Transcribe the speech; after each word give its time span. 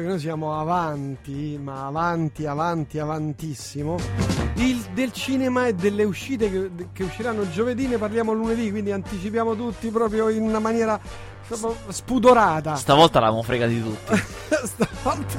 visto 0.00 0.02
che 0.02 0.06
noi 0.06 0.18
siamo 0.18 0.58
avanti, 0.58 1.58
ma 1.62 1.86
avanti, 1.86 2.46
avanti, 2.46 2.98
avantissimo, 2.98 3.96
il, 4.54 4.78
del 4.94 5.12
cinema 5.12 5.66
e 5.66 5.74
delle 5.74 6.04
uscite 6.04 6.50
che, 6.50 6.70
che 6.92 7.02
usciranno 7.04 7.48
giovedì 7.50 7.86
ne 7.86 7.98
parliamo 7.98 8.32
lunedì, 8.32 8.70
quindi 8.70 8.90
anticipiamo 8.92 9.54
tutti 9.54 9.88
proprio 9.90 10.28
in 10.28 10.42
una 10.42 10.58
maniera 10.58 10.98
proprio 11.46 11.76
spudorata. 11.88 12.76
Stavolta 12.76 13.20
l'abbiamo 13.20 13.42
fregati 13.42 13.82
tutti. 13.82 14.16
Stavolta... 14.64 15.38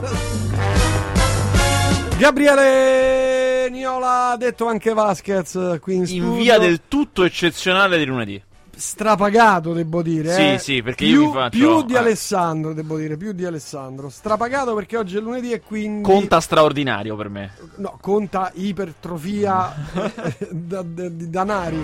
Gabriele 2.18 3.70
Niola, 3.72 4.36
detto 4.38 4.68
anche 4.68 4.94
Vasquez, 4.94 5.80
qui 5.82 5.96
in, 5.96 6.02
In 6.02 6.08
studio. 6.08 6.34
via 6.34 6.60
del 6.60 6.82
tutto 6.88 7.24
eccezionale 7.24 7.98
di 7.98 8.06
lunedì. 8.06 8.44
Strapagato, 8.76 9.74
devo 9.74 10.02
dire. 10.02 10.34
Sì, 10.34 10.52
eh. 10.54 10.58
sì, 10.60 10.82
perché 10.82 11.06
più, 11.06 11.22
io 11.22 11.28
mi 11.28 11.34
faccio- 11.34 11.50
più 11.58 11.82
di 11.84 11.94
eh. 11.94 11.98
Alessandro, 11.98 12.74
devo 12.74 12.98
dire, 12.98 13.18
più 13.18 13.32
di 13.32 13.46
Alessandro. 13.46 14.10
Strapagato 14.10 14.74
perché 14.76 14.98
oggi 14.98 15.18
è 15.18 15.20
lunedì 15.20 15.52
e 15.52 15.62
quindi 15.62 16.02
Conta 16.04 16.40
straordinario 16.40 17.16
per 17.16 17.30
me. 17.30 17.52
no, 17.78 17.98
conta 18.02 18.52
ipertrofia 18.56 19.74
da- 20.50 20.82
da- 20.84 21.10
di 21.10 21.30
danari. 21.30 21.84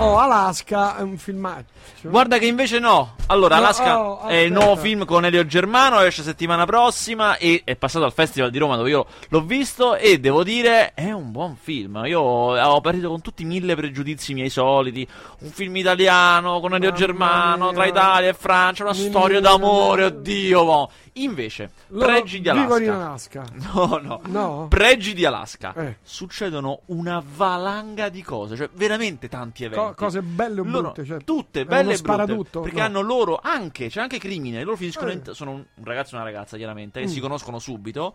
Oh, 0.00 0.16
Alaska 0.16 0.96
è 0.96 1.00
un 1.00 1.18
filmaggio. 1.18 1.66
Guarda 2.02 2.38
che 2.38 2.46
invece 2.46 2.78
no. 2.78 3.16
Allora, 3.26 3.56
No, 3.56 3.62
Alaska 3.62 4.00
oh, 4.00 4.26
è 4.28 4.36
il 4.36 4.52
nuovo 4.52 4.76
film 4.76 5.04
con 5.04 5.24
Elio 5.24 5.44
Germano, 5.44 5.98
esce 6.00 6.22
settimana 6.22 6.64
prossima 6.66 7.36
e 7.36 7.62
è 7.64 7.74
passato 7.74 8.04
al 8.04 8.12
Festival 8.12 8.50
di 8.52 8.58
Roma 8.58 8.76
dove 8.76 8.90
io 8.90 9.06
l'ho 9.28 9.40
visto 9.40 9.96
e 9.96 10.20
devo 10.20 10.44
dire 10.44 10.94
è 10.94 11.10
un 11.10 11.32
buon 11.32 11.56
film. 11.60 12.02
Io 12.04 12.20
ho 12.20 12.80
partito 12.80 13.08
con 13.08 13.20
tutti 13.22 13.42
i 13.42 13.44
mille 13.44 13.74
pregiudizi 13.74 14.34
miei 14.34 14.50
soliti. 14.50 15.06
Un 15.40 15.50
film 15.50 15.74
italiano 15.74 16.60
con 16.60 16.74
Elio 16.74 16.92
Germano 16.92 17.72
tra 17.72 17.84
Italia 17.84 18.28
e 18.28 18.34
Francia, 18.34 18.84
una 18.84 18.94
storia 18.94 19.40
d'amore, 19.40 20.04
oddio. 20.04 20.90
Invece, 21.14 21.70
Loro 21.88 22.06
pregi 22.06 22.40
di 22.40 22.50
vivono 22.50 22.84
in 22.84 22.90
Alaska. 22.90 23.40
Alaska. 23.40 23.66
No, 23.74 23.98
no. 24.02 24.20
No? 24.26 24.66
Pregi 24.68 25.14
di 25.14 25.24
Alaska. 25.24 25.74
Eh. 25.74 25.96
Succedono 26.02 26.80
una 26.86 27.22
valanga 27.36 28.08
di 28.08 28.22
cose, 28.22 28.56
cioè 28.56 28.68
veramente 28.74 29.28
tanti 29.28 29.64
eventi. 29.64 29.84
Co- 29.84 29.94
cose 29.94 30.22
belle 30.22 30.60
o 30.60 30.64
brutte, 30.64 31.04
cioè, 31.04 31.18
tutte 31.24 31.64
belle 31.64 31.94
e 31.94 31.98
brutte 32.00 32.60
perché 32.60 32.78
No. 32.78 32.84
hanno 32.84 33.00
loro 33.00 33.38
anche 33.42 33.88
c'è 33.88 34.00
anche 34.00 34.18
crimine 34.18 34.62
loro 34.64 34.76
finiscono 34.76 35.10
Eh. 35.10 35.14
in- 35.14 35.22
sono 35.34 35.52
un 35.52 35.64
ragazzo 35.84 36.14
e 36.14 36.18
una 36.18 36.24
ragazza 36.24 36.56
chiaramente 36.56 37.00
che 37.00 37.06
Mm. 37.06 37.10
si 37.10 37.20
conoscono 37.20 37.58
subito 37.58 38.14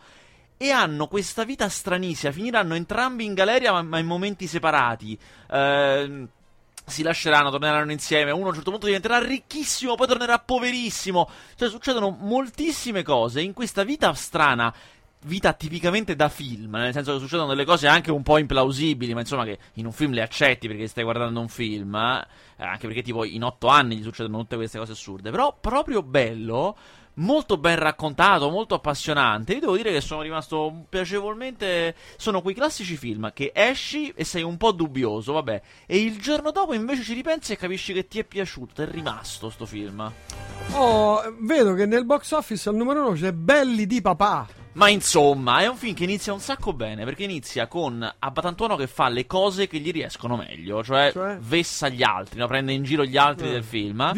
e 0.57 0.69
hanno 0.71 1.07
questa 1.07 1.43
vita 1.43 1.67
stranissima 1.69 2.31
finiranno 2.31 2.75
entrambi 2.75 3.25
in 3.25 3.33
galleria 3.33 3.71
ma, 3.71 3.81
ma 3.81 3.97
in 3.99 4.05
momenti 4.05 4.47
separati 4.47 5.17
Ehm, 5.51 6.27
si 6.85 7.03
lasceranno, 7.03 7.49
torneranno 7.49 7.91
insieme. 7.91 8.31
Uno 8.31 8.45
a 8.45 8.49
un 8.49 8.55
certo 8.55 8.71
punto 8.71 8.85
diventerà 8.85 9.19
ricchissimo, 9.19 9.95
poi 9.95 10.07
tornerà 10.07 10.39
poverissimo. 10.39 11.29
Cioè, 11.55 11.69
succedono 11.69 12.15
moltissime 12.19 13.03
cose 13.03 13.41
in 13.41 13.53
questa 13.53 13.83
vita 13.83 14.13
strana. 14.13 14.73
Vita 15.25 15.53
tipicamente 15.53 16.17
da 16.17 16.27
film, 16.27 16.75
nel 16.75 16.91
senso 16.91 17.13
che 17.13 17.19
succedono 17.19 17.47
delle 17.47 17.63
cose 17.63 17.87
anche 17.87 18.11
un 18.11 18.23
po' 18.23 18.37
implausibili, 18.39 19.13
ma 19.13 19.21
insomma 19.21 19.45
che 19.45 19.57
in 19.75 19.85
un 19.85 19.93
film 19.93 20.11
le 20.11 20.21
accetti 20.21 20.67
perché 20.67 20.85
stai 20.87 21.05
guardando 21.05 21.39
un 21.39 21.47
film, 21.47 21.95
eh, 21.95 22.25
anche 22.57 22.87
perché 22.87 23.01
tipo 23.03 23.23
in 23.23 23.41
otto 23.41 23.67
anni 23.67 23.95
gli 23.95 24.03
succedono 24.03 24.39
tutte 24.39 24.57
queste 24.57 24.79
cose 24.79 24.91
assurde, 24.91 25.31
però 25.31 25.57
proprio 25.57 26.03
bello, 26.03 26.75
molto 27.15 27.57
ben 27.57 27.77
raccontato, 27.77 28.49
molto 28.49 28.75
appassionante. 28.75 29.53
Io 29.53 29.59
devo 29.59 29.75
dire 29.75 29.91
che 29.91 30.01
sono 30.01 30.21
rimasto 30.21 30.85
piacevolmente. 30.89 31.95
Sono 32.17 32.41
quei 32.41 32.53
classici 32.55 32.95
film 32.97 33.31
che 33.33 33.51
esci 33.53 34.11
e 34.15 34.23
sei 34.23 34.43
un 34.43 34.57
po' 34.57 34.71
dubbioso, 34.71 35.33
vabbè, 35.33 35.61
e 35.85 35.97
il 36.01 36.19
giorno 36.19 36.51
dopo 36.51 36.73
invece 36.73 37.03
ci 37.03 37.13
ripensi 37.13 37.53
e 37.53 37.57
capisci 37.57 37.93
che 37.93 38.07
ti 38.07 38.19
è 38.19 38.23
piaciuto, 38.23 38.73
ti 38.75 38.81
è 38.81 38.87
rimasto 38.91 39.49
sto 39.49 39.65
film. 39.65 40.11
Oh, 40.71 41.21
vedo 41.39 41.73
che 41.73 41.85
nel 41.85 42.05
box 42.05 42.31
office 42.31 42.69
al 42.69 42.75
numero 42.75 43.07
1 43.07 43.15
c'è 43.15 43.31
Belli 43.31 43.85
di 43.85 44.01
papà. 44.01 44.47
Ma 44.73 44.89
insomma, 44.89 45.59
è 45.59 45.67
un 45.67 45.75
film 45.75 45.93
che 45.93 46.03
inizia 46.03 46.33
un 46.33 46.39
sacco 46.39 46.73
bene, 46.73 47.03
perché 47.05 47.23
inizia 47.25 47.67
con 47.67 48.11
Abbatantuono 48.17 48.75
che 48.75 48.87
fa 48.87 49.07
le 49.07 49.27
cose 49.27 49.67
che 49.67 49.77
gli 49.77 49.91
riescono 49.91 50.35
meglio, 50.35 50.83
cioè, 50.83 51.11
Cioè? 51.11 51.37
vessa 51.39 51.89
gli 51.89 52.01
altri, 52.01 52.39
no? 52.39 52.47
prende 52.47 52.73
in 52.73 52.81
giro 52.81 53.05
gli 53.05 53.15
altri 53.15 53.49
Eh. 53.49 53.51
del 53.51 53.63
film. 53.63 54.11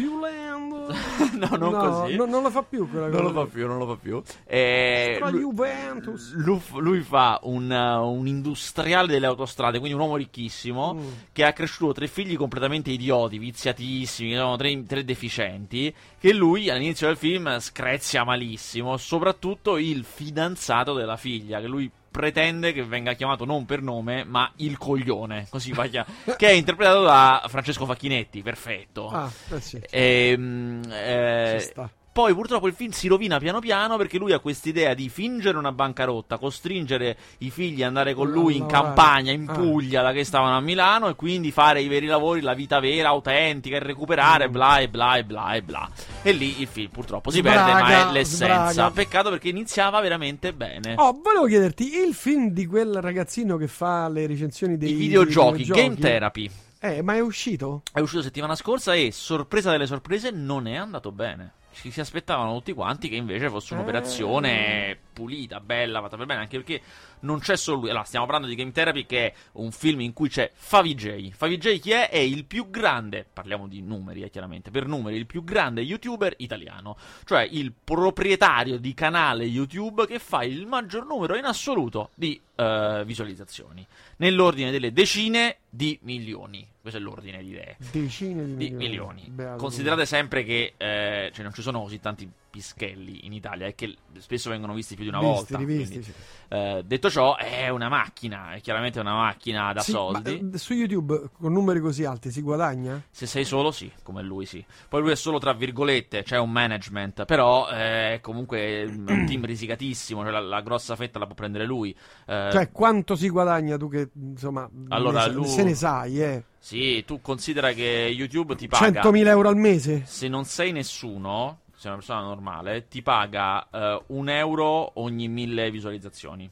Violando. 0.56 0.94
no, 1.36 1.56
non 1.56 1.70
No, 1.72 1.90
così. 2.02 2.16
no, 2.16 2.24
non 2.26 2.42
lo 2.42 2.50
fa 2.50 2.62
più 2.62 2.88
quella 2.88 3.08
Non 3.08 3.22
lo 3.22 3.32
cosa. 3.32 3.40
fa 3.46 3.52
più, 3.52 3.66
non 3.66 3.78
lo 3.78 3.86
fa 3.86 3.96
più. 3.96 4.22
Eh, 4.46 5.18
lui, 5.30 5.40
Juventus. 5.40 6.34
lui, 6.34 6.60
lui 6.78 7.00
fa 7.00 7.40
un, 7.44 7.70
uh, 7.70 8.06
un 8.08 8.26
industriale 8.26 9.06
delle 9.08 9.26
autostrade, 9.26 9.78
quindi 9.78 9.96
un 9.96 10.02
uomo 10.04 10.16
ricchissimo, 10.16 10.94
Mm. 10.94 11.08
che 11.32 11.44
ha 11.44 11.52
cresciuto 11.52 11.92
tre 11.92 12.06
figli 12.06 12.36
completamente 12.36 12.90
idioti, 12.90 13.38
viziatissimi, 13.38 14.30
che 14.30 14.36
sono 14.36 14.56
tre, 14.56 14.82
tre 14.84 15.04
deficienti, 15.04 15.92
che 16.18 16.32
lui 16.32 16.70
all'inizio 16.70 17.06
del 17.08 17.16
film 17.16 17.58
screzia 17.58 18.24
malissimo, 18.24 18.96
soprattutto 18.96 19.76
il 19.78 20.04
fidanzato 20.04 20.94
della 20.94 21.16
figlia, 21.16 21.60
che 21.60 21.66
lui 21.66 21.90
pretende 22.16 22.72
che 22.72 22.82
venga 22.82 23.12
chiamato 23.12 23.44
non 23.44 23.66
per 23.66 23.82
nome, 23.82 24.24
ma 24.24 24.50
il 24.56 24.78
coglione, 24.78 25.46
così 25.50 25.72
va 25.72 25.86
chiam- 25.86 26.06
che 26.38 26.48
è 26.48 26.52
interpretato 26.52 27.02
da 27.02 27.44
Francesco 27.46 27.84
Facchinetti, 27.84 28.40
perfetto. 28.40 29.08
Ah, 29.08 29.30
eh 29.52 29.60
sì. 29.60 29.78
Ehm, 29.90 30.80
eh, 30.90 31.56
Ci 31.60 31.66
sta. 31.66 31.90
Poi 32.16 32.32
purtroppo 32.32 32.66
il 32.66 32.72
film 32.72 32.92
si 32.92 33.08
rovina 33.08 33.38
piano 33.38 33.58
piano 33.60 33.98
perché 33.98 34.16
lui 34.16 34.32
ha 34.32 34.38
quest'idea 34.38 34.94
di 34.94 35.10
fingere 35.10 35.58
una 35.58 35.70
bancarotta, 35.70 36.38
costringere 36.38 37.14
i 37.40 37.50
figli 37.50 37.82
ad 37.82 37.88
andare 37.88 38.14
con 38.14 38.30
lui 38.30 38.56
in 38.56 38.64
campagna, 38.64 39.32
in 39.32 39.44
Ah. 39.46 39.52
Puglia, 39.52 40.00
da 40.00 40.12
che 40.12 40.24
stavano 40.24 40.56
a 40.56 40.60
Milano, 40.60 41.08
e 41.08 41.14
quindi 41.14 41.50
fare 41.50 41.82
i 41.82 41.88
veri 41.88 42.06
lavori, 42.06 42.40
la 42.40 42.54
vita 42.54 42.80
vera, 42.80 43.08
autentica, 43.10 43.76
e 43.76 43.80
recuperare, 43.80 44.48
Mm. 44.48 44.52
bla 44.52 44.78
e 44.78 44.88
bla 44.88 45.16
e 45.18 45.24
bla 45.24 45.52
e 45.56 45.62
bla. 45.62 45.90
E 46.22 46.32
lì 46.32 46.62
il 46.62 46.66
film 46.68 46.88
purtroppo 46.88 47.30
si 47.30 47.40
Sbraga, 47.40 47.64
perde, 47.66 47.80
ma 47.82 48.08
è 48.08 48.12
l'essenza. 48.12 48.70
sbraga. 48.72 48.90
Peccato 48.92 49.28
perché 49.28 49.50
iniziava 49.50 50.00
veramente 50.00 50.54
bene. 50.54 50.94
Oh, 50.96 51.20
volevo 51.22 51.44
chiederti, 51.44 51.96
il 51.98 52.14
film 52.14 52.48
di 52.48 52.64
quel 52.64 52.94
ragazzino 53.02 53.58
che 53.58 53.66
fa 53.68 54.08
le 54.08 54.26
recensioni 54.26 54.78
dei 54.78 54.92
I 54.92 54.94
videogiochi, 54.94 55.58
videogiochi, 55.64 55.80
Game 55.88 55.96
Therapy, 56.00 56.50
Eh, 56.80 57.02
ma 57.02 57.14
è 57.14 57.20
uscito? 57.20 57.82
è 57.92 58.00
uscito 58.00 58.22
settimana 58.22 58.54
scorsa 58.54 58.94
e, 58.94 59.10
sorpresa 59.12 59.70
delle 59.70 59.86
sorprese, 59.86 60.30
non 60.30 60.66
è 60.66 60.76
andato 60.76 61.12
bene. 61.12 61.50
Ci 61.80 61.90
si 61.90 62.00
aspettavano 62.00 62.54
tutti 62.54 62.72
quanti 62.72 63.08
che 63.08 63.16
invece 63.16 63.48
fosse 63.50 63.74
Eh. 63.74 63.76
un'operazione 63.76 64.98
pulita, 65.16 65.60
bella, 65.60 66.02
fatta 66.02 66.18
per 66.18 66.26
bene, 66.26 66.40
anche 66.40 66.58
perché 66.58 66.82
non 67.20 67.38
c'è 67.38 67.56
solo 67.56 67.80
lui. 67.80 67.88
Allora, 67.88 68.04
stiamo 68.04 68.26
parlando 68.26 68.50
di 68.50 68.54
Game 68.54 68.70
Therapy 68.70 69.06
che 69.06 69.26
è 69.26 69.34
un 69.52 69.72
film 69.72 70.00
in 70.00 70.12
cui 70.12 70.28
c'è 70.28 70.50
Favij. 70.52 71.32
Favij 71.32 71.80
chi 71.80 71.92
è? 71.92 72.10
È 72.10 72.18
il 72.18 72.44
più 72.44 72.68
grande, 72.68 73.24
parliamo 73.32 73.66
di 73.66 73.80
numeri 73.80 74.22
eh, 74.22 74.28
chiaramente, 74.28 74.70
per 74.70 74.86
numeri, 74.86 75.16
il 75.16 75.24
più 75.24 75.42
grande 75.42 75.80
youtuber 75.80 76.34
italiano. 76.36 76.98
Cioè 77.24 77.48
il 77.50 77.72
proprietario 77.72 78.76
di 78.76 78.92
canale 78.92 79.44
YouTube 79.44 80.06
che 80.06 80.18
fa 80.18 80.44
il 80.44 80.66
maggior 80.66 81.06
numero 81.06 81.34
in 81.34 81.44
assoluto 81.44 82.10
di 82.14 82.38
eh, 82.54 83.02
visualizzazioni. 83.06 83.86
Nell'ordine 84.16 84.70
delle 84.70 84.92
decine 84.92 85.58
di 85.68 85.98
milioni. 86.02 86.66
Questo 86.80 87.00
è 87.00 87.02
l'ordine 87.02 87.42
di 87.42 87.48
idee 87.48 87.76
Decine 87.90 88.46
di, 88.54 88.68
di 88.68 88.70
milioni. 88.70 89.24
Beato 89.28 89.56
Considerate 89.56 90.06
sempre 90.06 90.44
che 90.44 90.74
eh, 90.76 91.30
cioè 91.34 91.42
non 91.42 91.52
ci 91.52 91.60
sono 91.60 91.80
così 91.80 91.98
tanti 91.98 92.30
pischelli 92.56 93.26
inItalia 93.26 93.66
e 93.66 93.74
che 93.74 93.94
spesso 94.18 94.48
vengono 94.48 94.72
visti 94.72 94.94
più 94.94 95.04
di 95.04 95.10
una 95.10 95.18
Visti, 95.18 95.52
volta. 95.52 95.58
rivisti, 95.58 95.88
quindi, 95.92 96.06
sì. 96.06 96.12
eh, 96.48 96.82
detto 96.86 97.10
ciò, 97.10 97.36
è 97.36 97.68
una 97.68 97.88
macchina, 97.90 98.54
è 98.54 98.60
chiaramente 98.62 98.98
una 98.98 99.14
macchina 99.14 99.72
da 99.74 99.82
Sì, 99.82 99.90
soldi. 99.92 100.40
ma, 100.40 100.50
eh, 100.54 100.58
su 100.58 100.72
YouTube 100.72 101.28
con 101.38 101.52
numeri 101.52 101.80
così 101.80 102.04
alti 102.04 102.30
si 102.30 102.40
guadagna? 102.40 103.02
Se 103.10 103.26
sei 103.26 103.44
solo, 103.44 103.70
sì, 103.70 103.90
come 104.02 104.22
lui, 104.22 104.46
sì. 104.46 104.64
Poi 104.88 105.02
lui 105.02 105.10
è 105.12 105.16
solo 105.16 105.38
tra 105.38 105.52
virgolette, 105.52 106.22
c'è 106.22 106.38
un 106.38 106.50
management, 106.50 107.24
però 107.26 107.68
eh, 107.68 108.14
è 108.14 108.20
comunque 108.22 108.84
un 108.84 109.24
team 109.26 109.44
risicatissimo, 109.44 110.22
cioè 110.22 110.30
la, 110.30 110.40
la 110.40 110.60
grossa 110.62 110.96
fetta 110.96 111.18
la 111.18 111.26
può 111.26 111.34
prendere 111.34 111.66
lui. 111.66 111.94
Eh, 112.26 112.48
Cioè, 112.52 112.70
quanto 112.72 113.16
si 113.16 113.28
guadagna 113.28 113.76
tu 113.76 113.88
che, 113.90 114.08
insomma, 114.14 114.68
Allora, 114.88 115.26
ne 115.26 115.32
lui- 115.32 115.46
se 115.46 115.62
ne 115.62 115.74
sai, 115.74 116.22
eh? 116.22 116.42
sì, 116.58 117.04
tu 117.04 117.20
considera 117.20 117.72
che 117.72 118.10
YouTube 118.12 118.56
ti 118.56 118.66
paga 118.66 119.02
100.000 119.02 119.26
euro 119.28 119.48
al 119.50 119.56
mese? 119.56 120.02
se 120.04 120.26
non 120.26 120.44
sei 120.44 120.72
nessuno, 120.72 121.60
sei 121.76 121.90
una 121.90 121.96
persona 121.96 122.22
normale, 122.22 122.88
ti 122.88 123.02
paga 123.02 123.68
eh, 123.70 124.02
un 124.08 124.28
euro 124.28 124.98
ogni 125.00 125.28
mille 125.28 125.70
visualizzazioni. 125.70 126.50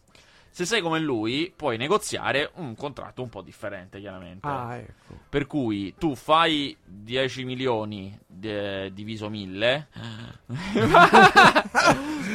Se 0.50 0.64
sei 0.66 0.80
come 0.80 1.00
lui, 1.00 1.52
puoi 1.54 1.76
negoziare 1.76 2.52
un 2.56 2.76
contratto 2.76 3.22
un 3.22 3.28
po' 3.28 3.42
differente, 3.42 3.98
chiaramente. 3.98 4.46
Ah, 4.46 4.76
ecco. 4.76 5.18
Per 5.28 5.48
cui 5.48 5.94
tu 5.98 6.14
fai 6.14 6.76
10 6.84 7.42
milioni 7.44 8.16
eh, 8.40 8.90
diviso 8.94 9.28
1000, 9.28 9.88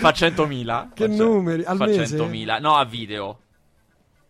fa 0.02 0.10
100.000. 0.10 0.90
Che 0.94 1.08
Fa 1.08 1.14
numeri? 1.16 1.64
Al 1.64 1.78
fa 1.78 1.86
mese? 1.86 2.18
100.000. 2.18 2.60
No, 2.60 2.76
a 2.76 2.84
video. 2.84 3.40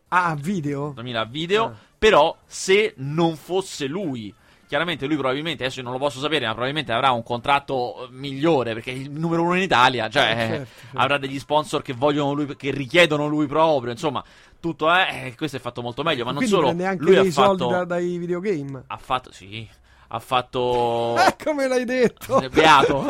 Ah, 0.09 0.35
video? 0.35 0.93
100.000 0.95 1.15
a 1.15 1.25
video. 1.25 1.63
Ah. 1.65 1.75
Però, 1.97 2.37
se 2.45 2.93
non 2.97 3.35
fosse 3.37 3.87
lui, 3.87 4.31
chiaramente 4.69 5.07
lui 5.07 5.15
probabilmente, 5.17 5.63
adesso 5.65 5.81
non 5.81 5.91
lo 5.93 5.97
posso 5.97 6.19
sapere, 6.19 6.45
ma 6.45 6.51
probabilmente 6.51 6.91
avrà 6.91 7.09
un 7.09 7.23
contratto 7.23 8.03
eh, 8.03 8.07
migliore 8.11 8.75
perché 8.75 8.91
è 8.91 8.93
il 8.93 9.09
numero 9.09 9.41
uno 9.41 9.55
in 9.55 9.63
Italia, 9.63 10.07
cioè 10.09 10.23
Eh, 10.23 10.31
eh, 10.31 10.35
certo, 10.35 10.53
certo. 10.81 10.97
avrà 10.97 11.17
degli 11.17 11.39
sponsor 11.39 11.81
che 11.81 11.93
vogliono 11.93 12.33
lui, 12.33 12.55
che 12.55 12.69
richiedono 12.69 13.25
lui 13.25 13.47
proprio, 13.47 13.91
insomma, 13.91 14.23
tutto 14.59 14.87
è, 14.91 15.23
eh, 15.25 15.35
questo 15.35 15.57
è 15.57 15.59
fatto 15.59 15.81
molto 15.81 16.03
meglio, 16.03 16.23
ma 16.23 16.29
non 16.31 16.37
Quindi 16.43 16.53
solo, 16.55 16.67
prende 16.67 16.85
anche 16.85 17.03
lui 17.03 17.15
ha 17.17 17.23
fatto, 17.31 17.67
da- 17.67 17.83
dai 17.85 18.17
videogame. 18.19 18.83
ha 18.85 18.97
fatto, 18.97 19.31
sì, 19.31 19.67
ha 20.09 20.19
fatto... 20.19 21.15
Eh, 21.17 21.35
come 21.43 21.67
l'hai 21.67 21.85
detto? 21.85 22.39
Beato. 22.51 23.03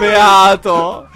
Beato. 0.00 1.08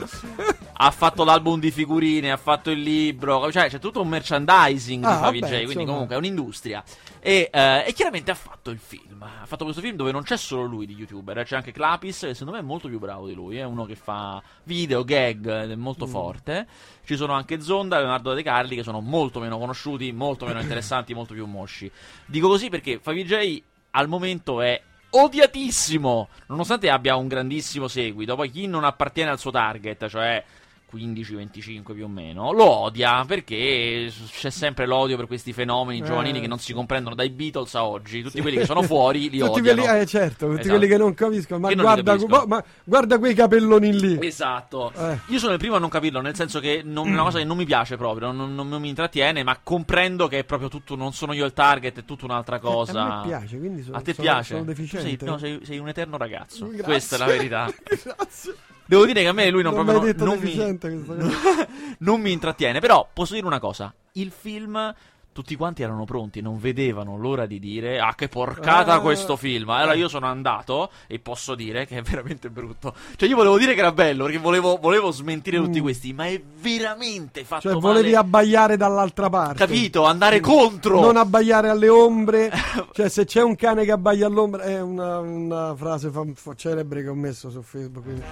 Ha 0.81 0.91
fatto 0.93 1.25
l'album 1.25 1.59
di 1.59 1.73
figurine, 1.73 2.31
ha 2.31 2.37
fatto 2.37 2.71
il 2.71 2.81
libro, 2.81 3.51
cioè 3.51 3.69
c'è 3.69 3.81
tutto 3.81 4.01
un 4.01 4.07
merchandising 4.09 5.05
Ah, 5.05 5.15
di 5.15 5.19
Favi 5.19 5.41
vabbè, 5.41 5.53
quindi 5.55 5.73
insomma. 5.73 5.91
comunque 5.91 6.15
è 6.15 6.19
un'industria. 6.19 6.85
E, 7.19 7.51
eh, 7.53 7.85
e 7.85 7.93
chiaramente 7.93 8.31
ha 8.31 8.37
fatto 8.37 8.71
il 8.71 8.79
film. 8.79 9.21
Ha 9.23 9.45
fatto 9.45 9.65
questo 9.65 9.83
film 9.83 9.97
dove 9.97 10.13
non 10.13 10.23
c'è 10.23 10.37
solo 10.37 10.63
lui 10.67 10.87
di 10.87 10.95
youtuber, 10.95 11.39
eh, 11.39 11.45
c'è 11.45 11.57
anche 11.57 11.73
Clapis, 11.73 12.21
che 12.21 12.33
secondo 12.35 12.53
me 12.53 12.59
è 12.61 12.63
molto 12.63 12.87
più 12.87 13.01
bravo 13.01 13.27
di 13.27 13.35
lui. 13.35 13.57
È 13.57 13.65
uno 13.65 13.85
che 13.87 13.97
fa 13.97 14.41
video, 14.63 15.03
gag, 15.03 15.63
ed 15.65 15.71
è 15.73 15.75
molto 15.75 16.07
Mm. 16.07 16.11
forte. 16.11 16.67
Ci 17.05 17.17
sono 17.17 17.33
anche 17.33 17.61
Zonda 17.61 17.97
e 17.97 18.01
Leonardo 18.01 18.33
De 18.35 18.43
Carli, 18.45 18.77
che 18.77 18.85
sono 18.85 19.01
molto 19.01 19.41
meno 19.41 19.59
conosciuti, 19.59 20.13
molto 20.13 20.47
meno 20.47 20.61
interessanti, 20.63 21.13
molto 21.13 21.35
più 21.35 21.45
mosci. 21.47 21.91
Dico 22.25 22.47
così 22.47 22.69
perché 22.69 23.01
Favi 23.03 23.25
J 23.25 23.63
al 23.91 24.07
momento 24.07 24.61
è 24.61 24.81
odiatissimo, 25.11 26.29
nonostante 26.49 26.89
abbia 26.91 27.17
un 27.17 27.27
grandissimo 27.29 27.89
seguito. 27.89 28.37
Poi 28.37 28.51
chi 28.51 28.67
non 28.67 28.85
appartiene 28.85 29.31
al 29.31 29.39
suo 29.39 29.51
target, 29.51 30.07
cioè 30.09 30.45
15-25 30.93 31.95
più 31.95 32.05
o 32.05 32.09
meno, 32.09 32.53
lo 32.53 32.65
odia 32.65 33.25
perché 33.27 34.11
c'è 34.31 34.51
sempre 34.51 34.87
l'odio 34.87 35.17
per 35.17 35.27
questi 35.27 35.53
fenomeni 35.53 36.01
Eh, 36.01 36.05
giovanili 36.05 36.41
che 36.41 36.47
non 36.47 36.59
sì. 36.59 36.67
si 36.67 36.73
comprendono 36.73 37.15
dai 37.15 37.31
Beatles 37.31 37.75
a 37.75 37.85
oggi. 37.85 38.23
Tutti 38.23 38.41
quelli 38.41 38.57
che 38.57 38.65
sono 38.65 38.83
fuori 38.83 39.29
li 39.31 39.39
tutti 39.39 39.59
odiano. 39.61 39.83
quelli, 39.83 40.01
eh, 40.01 40.07
certo, 40.07 40.47
tutti 40.47 40.61
Esatto. 40.61 40.77
quelli 40.77 40.87
che 40.91 40.97
non 40.99 41.15
capiscono. 41.15 41.61
Ma 41.61 41.69
Che 41.69 41.75
non 41.75 41.85
guarda, 41.85 42.13
capiscono. 42.13 42.41
boh, 42.41 42.47
ma 42.47 42.65
guarda 42.85 43.19
quei 43.19 43.35
capelloni 43.35 44.01
lì. 44.01 44.19
Esatto. 44.27 44.93
Eh. 44.97 45.19
Io 45.29 45.39
sono 45.39 45.53
il 45.53 45.59
primo 45.59 45.77
a 45.77 45.79
non 45.79 45.89
capirlo, 45.89 46.21
nel 46.21 46.35
senso 46.35 46.61
che 46.61 46.83
non- 46.85 47.07
è 47.09 47.11
una 47.13 47.23
cosa 47.25 47.39
che 47.39 47.45
non 47.45 47.57
mi 47.57 47.65
piace 47.65 47.97
proprio, 47.97 48.31
non, 48.33 48.55
non- 48.55 48.69
non 48.69 48.81
mi 48.81 48.89
intrattiene, 48.89 49.43
ma 49.43 49.59
comprendo 49.63 50.27
che 50.29 50.39
è 50.41 50.45
proprio 50.45 50.69
tutto, 50.69 50.95
non 50.97 51.13
sono 51.13 51.33
io 51.33 51.45
il 51.45 51.53
target, 51.53 51.99
è 52.01 52.05
tutta 52.05 52.25
un'altra 52.25 52.59
cosa. 52.59 52.93
Eh, 52.93 53.11
A 53.11 53.17
me 53.21 53.27
piace, 53.27 53.59
quindi 53.59 53.83
sono, 53.83 53.97
A 53.97 54.01
te 54.01 54.15
sono- 54.15 54.27
piace? 54.29 54.53
sono 54.55 54.65
deficiente. 54.65 55.09
Sei, 55.19 55.29
no, 55.29 55.39
sei, 55.39 55.59
sei 55.65 55.79
un 55.79 55.89
eterno 55.89 56.17
ragazzo. 56.17 56.67
Grazie. 56.67 56.83
Questa 56.85 57.17
è 57.17 57.19
la 57.19 57.27
verità. 57.27 57.73
Grazie. 58.03 58.55
Devo 58.89 59.05
dire 59.07 59.21
che 59.21 59.29
a 59.29 59.33
me 59.33 59.51
lui 59.51 59.63
non, 59.63 59.75
Non 59.75 59.85
proprio 59.85 60.13
detto 60.13 60.25
non, 60.25 60.39
mi, 60.41 60.55
non 61.99 62.21
mi 62.21 62.33
intrattiene. 62.33 62.81
Però 62.81 63.07
posso 63.13 63.35
dire 63.35 63.47
una 63.47 63.61
cosa: 63.61 63.93
il 64.13 64.33
film. 64.37 64.95
Tutti 65.31 65.55
quanti 65.55 65.85
erano 65.85 66.05
pronti, 66.05 66.41
non 66.41 66.59
vedevano 66.59 67.17
l'ora 67.17 67.47
di 67.47 67.61
dire 67.61 68.01
Ah, 68.01 68.13
che 68.17 68.27
porcata 68.27 68.95
Ah. 68.95 69.01
questo 69.01 69.37
film. 69.37 69.69
Allora 69.71 69.95
io 69.95 70.09
sono 70.09 70.27
andato 70.27 70.91
e 71.07 71.21
posso 71.21 71.55
dire 71.55 71.87
che 71.87 71.99
è 71.99 72.03
veramente 72.03 72.51
brutto. 72.51 72.93
Cioè, 73.15 73.29
io 73.29 73.37
volevo 73.37 73.57
dire 73.57 73.75
che 73.75 73.79
era 73.79 73.93
bello 73.93 74.25
perché 74.25 74.39
volevo, 74.41 74.79
volevo 74.83 75.13
smentire 75.13 75.59
tutti 75.59 75.79
Mm. 75.79 75.83
questi, 75.83 76.13
ma 76.13 76.27
è 76.27 76.43
veramente 76.61 77.45
fatto 77.45 77.61
Cioè, 77.69 77.75
male. 77.75 77.87
volevi 77.87 78.17
abbaiare 78.17 78.77
dall'altra 78.77 79.29
parte. 79.31 79.59
Capito? 79.65 80.05
Andare 80.07 80.41
contro. 80.41 80.99
Non 80.99 81.17
abbaiare 81.17 81.69
alle 81.69 81.89
ombre. 81.89 82.51
cioè, 82.93 83.09
se 83.09 83.25
c'è 83.25 83.41
un 83.43 83.55
cane 83.55 83.85
che 83.85 83.93
abbaia 83.93 84.27
all'ombra, 84.27 84.65
è 84.65 84.81
una, 84.81 85.21
una 85.21 85.73
frase 85.77 86.11
fam- 86.11 86.35
fa- 86.35 86.55
celebre 86.57 87.03
che 87.03 87.09
ho 87.11 87.15
messo 87.15 87.49
su 87.49 87.63
Facebook. 87.63 88.03
quindi. 88.03 88.23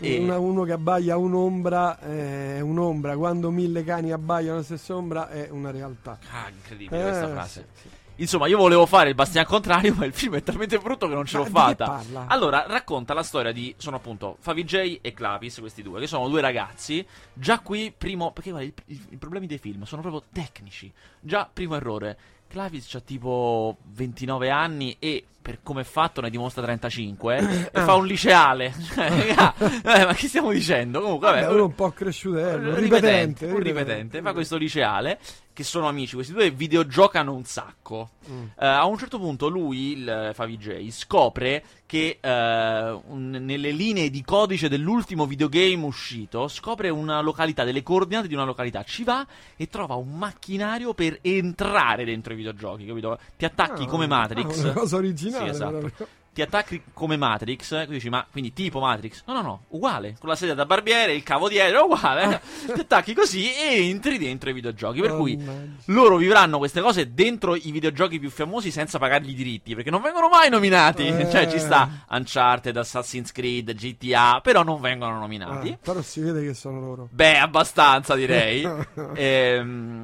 E- 0.00 0.18
Una- 0.18 0.38
uno 0.38 0.62
che 0.64 0.72
abbaia 0.72 1.16
un'ombra 1.16 1.98
eh, 2.00 2.56
è 2.56 2.60
un'ombra. 2.60 3.16
Quando 3.16 3.50
mille 3.50 3.84
cani 3.84 4.12
abbaiano 4.12 4.54
alla 4.54 4.62
stessa 4.62 4.96
ombra 4.96 5.28
è 5.28 5.48
una 5.50 5.70
realtà. 5.70 6.18
Ah, 6.32 6.48
incredibile 6.48 7.00
Eh, 7.00 7.02
questa 7.04 7.28
frase. 7.28 7.68
sì, 7.74 7.82
sì. 7.82 7.88
Insomma, 8.16 8.48
io 8.48 8.58
volevo 8.58 8.84
fare 8.84 9.08
il 9.08 9.14
bastian 9.14 9.46
contrario, 9.46 9.94
ma 9.96 10.04
il 10.04 10.12
film 10.12 10.34
è 10.36 10.42
talmente 10.42 10.76
brutto 10.78 11.08
che 11.08 11.14
non 11.14 11.24
ce 11.24 11.38
l'ho 11.38 11.46
fatta. 11.46 12.02
Allora, 12.26 12.64
racconta 12.66 13.14
la 13.14 13.22
storia 13.22 13.50
di. 13.50 13.74
Sono 13.78 13.96
appunto 13.96 14.36
Favi 14.40 14.64
J 14.64 14.98
e 15.00 15.12
Clapis, 15.14 15.58
questi 15.58 15.82
due, 15.82 16.00
che 16.00 16.06
sono 16.06 16.28
due 16.28 16.40
ragazzi. 16.42 17.06
Già 17.32 17.60
qui, 17.60 17.92
primo. 17.96 18.30
Perché 18.32 18.50
guarda, 18.50 18.66
i, 18.68 18.74
i- 18.94 19.06
i 19.10 19.16
problemi 19.16 19.46
dei 19.46 19.56
film 19.58 19.84
sono 19.84 20.02
proprio 20.02 20.22
tecnici. 20.32 20.92
Già, 21.18 21.48
primo 21.50 21.76
errore. 21.76 22.18
Clavis 22.50 22.92
ha 22.94 23.00
tipo 23.00 23.76
29 23.94 24.50
anni 24.50 24.96
e 24.98 25.24
per 25.40 25.60
come 25.62 25.80
è 25.80 25.84
fatto 25.84 26.20
ne 26.20 26.30
dimostra 26.30 26.62
35 26.62 27.70
e 27.72 27.80
fa 27.80 27.94
un 27.94 28.06
liceale. 28.06 28.74
Cioè, 28.90 29.08
raga, 29.08 29.54
eh, 30.00 30.04
ma 30.04 30.12
che 30.14 30.26
stiamo 30.26 30.50
dicendo? 30.50 31.00
Comunque, 31.00 31.28
vabbè, 31.28 31.42
Vabbè, 31.42 31.54
uno 31.54 31.64
un 31.66 31.74
po' 31.74 31.90
cresciutello, 31.90 32.70
un 32.70 32.74
ripetente. 32.74 33.46
un 33.46 33.60
ripetente, 33.60 34.20
fa 34.20 34.32
questo 34.32 34.56
liceale 34.56 35.18
che 35.52 35.62
sono 35.62 35.88
amici, 35.88 36.14
questi 36.14 36.32
due 36.32 36.50
videogiocano 36.50 37.32
un 37.32 37.44
sacco. 37.44 38.10
Mm. 38.28 38.44
Eh, 38.58 38.66
a 38.66 38.84
un 38.86 38.98
certo 38.98 39.18
punto 39.18 39.48
lui, 39.48 39.92
il 39.92 40.08
eh, 40.08 40.34
Favi 40.34 40.56
J, 40.56 40.90
scopre 40.90 41.62
che 41.90 42.18
eh, 42.20 43.00
un- 43.08 43.30
nelle 43.40 43.72
linee 43.72 44.10
di 44.10 44.22
codice 44.22 44.68
dell'ultimo 44.68 45.26
videogame 45.26 45.84
uscito, 45.84 46.46
scopre 46.46 46.88
una 46.88 47.20
località, 47.20 47.64
delle 47.64 47.82
coordinate 47.82 48.28
di 48.28 48.34
una 48.34 48.44
località, 48.44 48.84
ci 48.84 49.02
va 49.02 49.26
e 49.56 49.66
trova 49.66 49.94
un 49.96 50.16
macchinario 50.16 50.94
per 50.94 51.18
entrare 51.20 52.04
dentro 52.04 52.32
i 52.32 52.36
videogiochi, 52.36 52.86
capito? 52.86 53.18
Ti 53.36 53.44
attacchi 53.44 53.82
Ah, 53.82 53.86
come 53.86 54.06
Matrix. 54.06 54.58
ah, 54.58 54.62
una 54.66 54.72
cosa 54.72 54.96
originale. 54.98 55.44
Sì, 55.46 55.50
esatto. 55.50 55.90
Ti 56.32 56.42
attacchi 56.42 56.82
come 56.92 57.16
Matrix, 57.16 57.72
eh, 57.72 57.86
tu 57.86 57.92
dici, 57.92 58.08
ma 58.08 58.24
quindi 58.30 58.52
tipo 58.52 58.78
Matrix? 58.78 59.24
No, 59.26 59.34
no, 59.34 59.42
no, 59.42 59.64
uguale, 59.70 60.14
con 60.18 60.28
la 60.28 60.36
sedia 60.36 60.54
da 60.54 60.64
barbiere, 60.64 61.12
il 61.12 61.24
cavo 61.24 61.48
dietro, 61.48 61.86
uguale. 61.86 62.40
Ti 62.72 62.80
attacchi 62.80 63.14
così 63.14 63.52
e 63.52 63.88
entri 63.88 64.16
dentro 64.16 64.48
i 64.50 64.52
videogiochi. 64.52 65.00
Per 65.00 65.16
cui 65.16 65.36
Mannaggia. 65.36 65.82
loro 65.86 66.16
vivranno 66.16 66.58
queste 66.58 66.80
cose 66.80 67.12
dentro 67.12 67.56
i 67.56 67.72
videogiochi 67.72 68.20
più 68.20 68.30
famosi 68.30 68.70
senza 68.70 68.98
pagargli 68.98 69.30
i 69.30 69.34
diritti, 69.34 69.74
perché 69.74 69.90
non 69.90 70.02
vengono 70.02 70.28
mai 70.28 70.48
nominati. 70.50 71.08
Eh. 71.08 71.28
Cioè, 71.28 71.50
ci 71.50 71.58
sta 71.58 72.04
Uncharted, 72.10 72.76
Assassin's 72.76 73.32
Creed, 73.32 73.74
GTA, 73.74 74.40
però 74.40 74.62
non 74.62 74.80
vengono 74.80 75.18
nominati. 75.18 75.70
Ah, 75.70 75.78
però 75.82 76.00
si 76.00 76.20
vede 76.20 76.42
che 76.44 76.54
sono 76.54 76.78
loro. 76.80 77.08
Beh, 77.10 77.38
abbastanza 77.38 78.14
direi. 78.14 78.68
Ehm, 79.14 80.00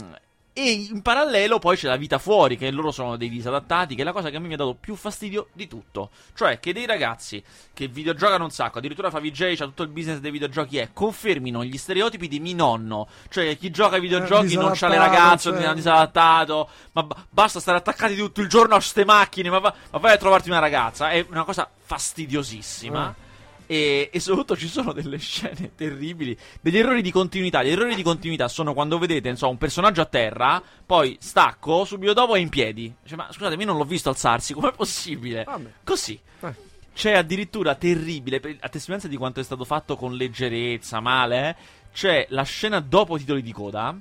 e 0.59 0.71
in 0.71 1.03
parallelo 1.03 1.59
poi 1.59 1.77
c'è 1.77 1.87
la 1.87 1.97
vita 1.97 2.19
fuori, 2.19 2.57
che 2.57 2.71
loro 2.71 2.91
sono 2.91 3.19
dei 3.19 3.29
disadattati, 3.29 3.95
che 3.95 4.01
è 4.01 4.05
la 4.07 4.13
cosa 4.13 4.31
che 4.31 4.37
a 4.37 4.41
me 4.41 4.49
mi 4.49 4.55
ha 4.55 4.57
dato 4.57 4.73
più 4.73 4.95
fastidio 4.95 5.49
di 5.53 5.69
tutto. 5.69 6.09
Cioè 6.35 6.59
che 6.59 6.73
dei 6.73 6.87
ragazzi 6.87 7.45
che 7.75 7.89
videogiocano 7.89 8.45
un 8.45 8.51
sacco, 8.51 8.79
addirittura 8.79 9.11
Favi 9.11 9.31
J 9.31 9.55
c'ha 9.55 9.67
tutto 9.67 9.83
il 9.83 9.91
business 9.91 10.17
dei 10.17 10.31
videogiochi, 10.31 10.79
è 10.79 10.89
confermino 10.95 11.63
gli 11.63 11.77
stereotipi 11.77 12.27
di 12.27 12.41
mi 12.41 12.55
nonno. 12.55 13.07
Cioè 13.29 13.59
chi 13.59 13.71
gioca 13.71 13.97
ai 13.97 14.01
videogiochi 14.01 14.57
non 14.57 14.73
c'ha 14.75 14.89
le 14.89 14.97
ragazze, 14.97 15.51
cioè. 15.51 15.61
non 15.61 15.73
è 15.73 15.75
disadattato, 15.75 16.71
ma 16.93 17.03
ba- 17.03 17.17
basta 17.29 17.61
stare 17.61 17.77
attaccati 17.77 18.17
tutto 18.17 18.41
il 18.41 18.49
giorno 18.49 18.77
a 18.77 18.81
ste 18.81 19.05
macchine, 19.05 19.51
ma, 19.51 19.59
va- 19.59 19.75
ma 19.91 19.99
vai 19.99 20.15
a 20.15 20.17
trovarti 20.17 20.49
una 20.49 20.59
ragazza. 20.59 21.11
È 21.11 21.27
una 21.29 21.45
cosa 21.45 21.69
fastidiosissima. 21.79 23.15
Eh. 23.15 23.26
E, 23.67 24.11
e 24.13 24.21
soprattutto 24.21 24.57
ci 24.57 24.69
sono 24.69 24.93
delle 24.93 25.19
scene 25.19 25.73
terribili, 25.75 26.37
degli 26.61 26.79
errori 26.79 27.03
di 27.03 27.11
continuità. 27.11 27.63
Gli 27.63 27.71
errori 27.71 27.95
di 27.95 28.03
continuità 28.03 28.47
sono 28.49 28.75
quando 28.75 28.99
vedete, 28.99 29.35
so, 29.37 29.49
un 29.49 29.59
personaggio 29.59 30.01
a 30.03 30.07
terra, 30.07 30.63
poi 30.85 31.17
stacco, 31.21 31.85
subito 31.85 32.13
dopo 32.13 32.37
è 32.37 32.39
in 32.39 32.49
piedi. 32.49 32.95
Cioè, 33.05 33.17
ma 33.17 33.29
scusate, 33.31 33.55
io 33.57 33.67
non 33.67 33.77
l'ho 33.77 33.85
visto 33.85 34.09
alzarsi, 34.09 34.55
com'è 34.55 34.73
possibile? 34.73 35.45
Vabbè. 35.45 35.71
Così. 35.85 36.19
Eh. 36.41 36.55
C'è 36.95 37.13
addirittura 37.13 37.75
terribile, 37.75 38.37
a 38.61 38.69
testimonianza 38.69 39.09
di 39.09 39.17
quanto 39.17 39.41
è 39.41 39.43
stato 39.43 39.65
fatto 39.65 39.97
con 39.97 40.15
leggerezza, 40.15 41.01
male, 41.01 41.49
eh, 41.49 41.57
c'è 41.93 42.27
la 42.31 42.43
scena 42.45 42.81
dopo 42.81 43.17
i 43.17 43.19
titoli 43.19 43.43
di 43.43 43.53
coda, 43.53 43.95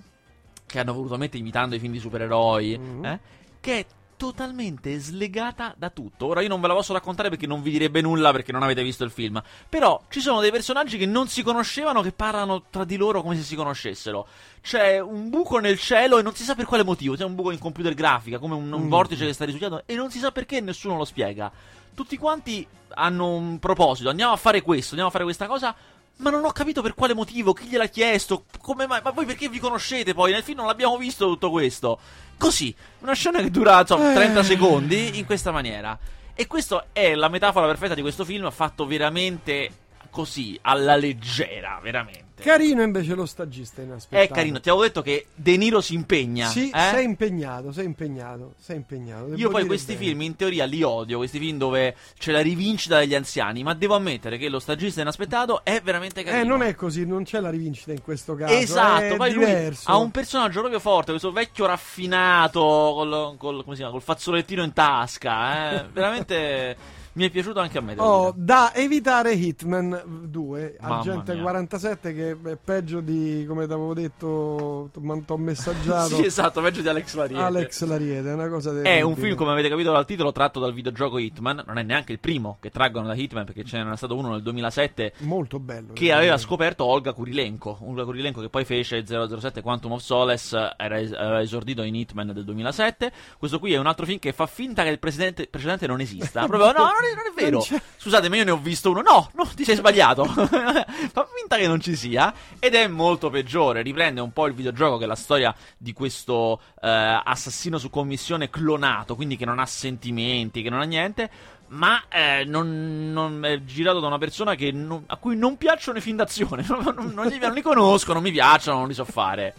che 0.66 0.80
hanno 0.80 0.94
voluto 0.94 1.18
mettere 1.18 1.40
imitando 1.40 1.76
i 1.76 1.80
film 1.80 1.92
di 1.92 2.00
supereroi, 2.00 2.78
Mhm. 2.78 3.06
eh, 3.06 3.20
che 3.60 3.80
è 3.80 3.86
totalmente 4.18 4.98
slegata 5.00 5.74
da 5.78 5.90
tutto. 5.90 6.26
Ora 6.28 6.42
io 6.42 6.48
non 6.48 6.62
ve 6.62 6.68
la 6.68 6.74
posso 6.74 6.94
raccontare 6.94 7.30
perché 7.30 7.48
non 7.48 7.62
vi 7.62 7.72
direbbe 7.72 8.02
nulla 8.02 8.32
perché 8.32 8.52
non 8.52 8.64
avete 8.64 8.84
visto 8.84 9.04
il 9.04 9.12
film. 9.12 9.42
Però 9.70 10.02
ci 10.10 10.22
sono 10.22 10.40
dei 10.42 10.52
personaggi 10.52 10.98
che 10.98 11.06
non 11.06 11.28
si 11.28 11.44
conoscevano 11.44 12.02
che 12.02 12.12
parlano 12.12 12.64
tra 12.70 12.84
di 12.84 12.98
loro 12.98 13.22
come 13.22 13.36
se 13.36 13.44
si 13.44 13.56
conoscessero. 13.56 14.28
C'è 14.62 15.00
un 15.00 15.30
buco 15.30 15.60
nel 15.60 15.78
cielo 15.80 16.18
e 16.18 16.22
non 16.22 16.34
si 16.34 16.44
sa 16.44 16.56
per 16.56 16.66
quale 16.66 16.84
motivo. 16.84 17.16
C'è 17.16 17.24
un 17.24 17.36
buco 17.36 17.52
in 17.52 17.60
computer 17.60 17.94
grafica, 17.94 18.40
come 18.40 18.56
un, 18.56 18.72
un 18.72 18.84
Mm. 18.86 18.90
vortice 18.90 19.26
che 19.26 19.34
sta 19.34 19.46
risucchiando 19.46 19.84
e 19.86 19.96
non 19.96 20.10
si 20.12 20.20
sa 20.20 20.32
perché 20.32 20.60
nessuno 20.62 20.98
lo 20.98 21.06
spiega. 21.06 21.52
Tutti 21.94 22.18
quanti 22.18 22.66
hanno 22.98 23.30
un 23.30 23.60
proposito, 23.60 24.10
andiamo 24.10 24.34
a 24.34 24.38
fare 24.38 24.62
questo, 24.62 24.90
andiamo 24.92 25.10
a 25.10 25.12
fare 25.12 25.24
questa 25.24 25.48
cosa. 25.48 25.76
Ma 26.18 26.30
non 26.30 26.46
ho 26.46 26.52
capito 26.52 26.82
per 26.82 26.94
quale 26.94 27.14
motivo, 27.14 27.52
chi 27.52 27.66
gliel'ha 27.66 27.88
chiesto, 27.88 28.46
come 28.62 28.88
mai, 28.88 29.02
ma 29.04 29.12
voi 29.12 29.26
perché 29.26 29.50
vi 29.50 29.60
conoscete 29.60 30.14
poi? 30.14 30.32
Nel 30.32 30.44
film 30.44 30.60
non 30.60 30.68
l'abbiamo 30.68 30.98
visto 30.98 31.28
tutto 31.28 31.50
questo. 31.50 32.00
Così, 32.38 32.74
una 33.00 33.14
scena 33.14 33.42
che 33.42 33.52
dura 33.52 33.80
insomma, 33.82 34.12
Eh. 34.12 34.14
30 34.14 34.44
secondi 34.44 35.18
in 35.18 35.26
questa 35.26 35.52
maniera. 35.52 35.98
E 36.34 36.48
questa 36.48 36.88
è 36.94 37.16
la 37.16 37.28
metafora 37.28 37.66
perfetta 37.68 37.94
di 37.96 38.02
questo 38.02 38.24
film, 38.24 38.50
fatto 38.52 38.86
veramente 38.86 39.70
così, 40.10 40.58
alla 40.62 40.96
leggera, 40.96 41.80
veramente. 41.82 42.25
Carino 42.44 42.84
invece 42.84 43.16
lo 43.16 43.26
stagista 43.26 43.82
inaspettato. 43.82 44.32
È 44.32 44.34
carino, 44.34 44.60
ti 44.60 44.70
avevo 44.70 44.84
detto 44.84 45.02
che 45.02 45.28
De 45.34 45.58
Niro 45.58 45.82
si 45.82 45.94
impegna. 45.94 46.48
Sì, 46.48 46.70
eh? 46.70 46.90
sei 46.92 47.06
impegnato, 47.06 47.72
sei 47.72 47.86
impegnato, 47.86 48.54
sei 48.60 48.76
impegnato. 48.76 49.26
Devo 49.26 49.38
Io 49.38 49.50
poi 49.50 49.66
questi 49.66 49.94
bene. 49.94 50.06
film 50.06 50.22
in 50.22 50.36
teoria 50.36 50.66
li 50.66 50.84
odio, 50.84 51.18
questi 51.18 51.40
film 51.40 51.58
dove 51.58 51.96
c'è 52.18 52.32
la 52.32 52.42
rivincita 52.42 53.00
degli 53.00 53.16
anziani, 53.16 53.64
ma 53.64 53.74
devo 53.74 53.96
ammettere 53.96 54.38
che 54.38 54.50
lo 54.50 54.60
stagista 54.60 55.02
inaspettato 55.02 55.64
è 55.64 55.82
veramente 55.82 56.24
carino. 56.24 56.42
Eh, 56.42 56.46
non 56.46 56.62
è 56.62 56.76
così, 56.76 57.06
non 57.06 57.24
c'è 57.24 57.40
la 57.40 57.50
rivincita 57.50 57.92
in 57.92 58.02
questo 58.02 58.36
caso. 58.36 58.54
Esatto, 58.54 59.16
poi 59.16 59.34
lui 59.34 59.46
diverso. 59.46 59.90
ha 59.90 59.98
un 59.98 60.12
personaggio 60.12 60.60
proprio 60.60 60.80
forte, 60.80 61.12
questo 61.12 61.32
vecchio 61.32 61.66
raffinato 61.66 62.60
col, 62.62 63.36
col- 63.38 63.64
come 63.64 63.76
si 63.76 63.82
chiama, 63.82 63.92
col 63.92 64.02
fazzolettino 64.02 64.64
in 64.64 64.74
tasca, 64.74 65.72
eh? 65.72 65.88
veramente 65.92 67.04
Mi 67.16 67.26
è 67.26 67.30
piaciuto 67.30 67.62
anche 67.62 67.78
a 67.78 67.82
me. 67.82 67.96
Oh, 67.98 68.34
da 68.36 68.74
evitare 68.74 69.32
Hitman 69.34 70.02
2, 70.28 70.78
Mamma 70.82 71.00
Agente 71.00 71.34
mia. 71.34 71.44
47 71.44 72.14
che 72.14 72.32
è 72.32 72.58
peggio 72.62 73.00
di, 73.00 73.46
come 73.48 73.66
ti 73.68 73.72
avevo 73.72 73.94
detto, 73.94 74.90
ti 74.92 75.00
ho 75.02 75.38
messaggiato, 75.38 76.16
Sì, 76.16 76.26
esatto, 76.26 76.62
peggio 76.62 76.82
di 76.82 76.90
Alex 76.90 77.16
Lariete. 77.16 77.42
Alex 77.42 77.84
Lariete, 77.86 78.30
è 78.30 78.34
una 78.34 78.50
cosa 78.50 78.72
È 78.72 78.74
terribile. 78.74 79.02
un 79.04 79.16
film, 79.16 79.36
come 79.36 79.52
avete 79.52 79.70
capito 79.70 79.94
dal 79.94 80.06
titolo, 80.06 80.34
tratto 80.34 80.60
dal 80.60 80.74
videogioco 80.74 81.18
Hitman. 81.18 81.64
Non 81.66 81.78
è 81.78 81.84
neanche 81.84 82.12
il 82.12 82.20
primo 82.20 82.58
che 82.60 82.70
traggono 82.70 83.08
da 83.08 83.14
Hitman, 83.16 83.46
perché 83.46 83.64
ce 83.64 83.78
n'era 83.78 83.96
stato 83.96 84.18
uno 84.18 84.32
nel 84.32 84.42
2007 84.42 85.14
molto 85.20 85.58
bello. 85.60 85.94
che 85.94 86.12
aveva 86.12 86.38
scoperto 86.38 86.84
Olga 86.84 87.14
Kurilenko. 87.14 87.78
Olga 87.84 88.04
Kurilenko 88.04 88.42
che 88.42 88.50
poi 88.50 88.66
fece 88.66 89.06
007 89.06 89.62
Quantum 89.62 89.94
of 89.94 90.02
Solace, 90.02 90.74
era 90.78 91.00
es- 91.00 91.14
esordito 91.14 91.82
in 91.82 91.96
Hitman 91.96 92.34
del 92.34 92.44
2007. 92.44 93.10
Questo 93.38 93.58
qui 93.58 93.72
è 93.72 93.78
un 93.78 93.88
altro 93.88 94.06
film 94.06 94.20
che 94.20 94.34
fa 94.34 94.48
finta 94.48 94.84
che 94.84 94.90
il 94.90 95.00
precedente, 95.00 95.48
precedente 95.48 95.88
non 95.88 96.02
esista. 96.02 96.46
Proprio, 96.48 96.74
no, 96.74 96.84
non 96.84 97.05
è, 97.12 97.16
non 97.16 97.26
è 97.26 97.34
vero. 97.36 97.66
Non. 97.70 97.82
Scusate, 97.98 98.30
ma 98.30 98.36
io 98.36 98.44
ne 98.44 98.52
ho 98.52 98.58
visto 98.58 98.90
uno. 98.92 99.02
No, 99.02 99.30
no, 99.34 99.46
ti 99.56 99.64
sei 99.64 99.76
sbagliato. 99.76 100.26
fa 100.26 101.28
finta 101.36 101.58
che 101.58 101.68
non 101.68 101.80
ci 101.80 101.96
sia. 101.96 102.34
Ed 102.60 102.76
è 102.76 102.88
molto 102.88 103.30
peggiore. 103.30 103.82
Riprende 103.82 104.22
un 104.22 104.32
po' 104.34 104.48
il 104.48 104.54
videogioco 104.54 104.98
che 104.98 105.06
è 105.06 105.08
la 105.08 105.16
storia 105.16 105.54
di 105.78 105.94
questo 105.94 106.60
eh, 106.82 107.22
assassino 107.24 107.78
su 107.78 107.90
commissione 107.90 108.50
clonato, 108.50 109.16
quindi 109.16 109.38
che 109.38 109.46
non 109.46 109.60
ha 109.60 109.66
sentimenti, 109.66 110.62
che 110.62 110.70
non 110.70 110.82
ha 110.82 110.86
niente. 110.86 111.30
Ma 111.68 112.04
eh, 112.10 112.44
non, 112.46 113.12
non 113.12 113.44
è 113.44 113.64
girato 113.64 114.00
da 114.00 114.08
una 114.08 114.20
persona 114.20 114.54
che 114.54 114.72
non- 114.72 115.04
a 115.08 115.16
cui 115.18 115.36
non 115.36 115.58
piacciono 115.58 115.98
i 115.98 116.02
film 116.02 116.18
d'azione. 116.18 116.64
Non- 116.70 117.12
non 117.14 117.26
li, 117.28 117.40
non 117.40 117.54
li 117.54 117.62
conosco, 117.62 118.14
non 118.14 118.22
mi 118.22 118.32
piacciono, 118.32 118.78
non 118.80 118.88
li 118.88 118.94
so 118.94 119.04
fare. 119.06 119.54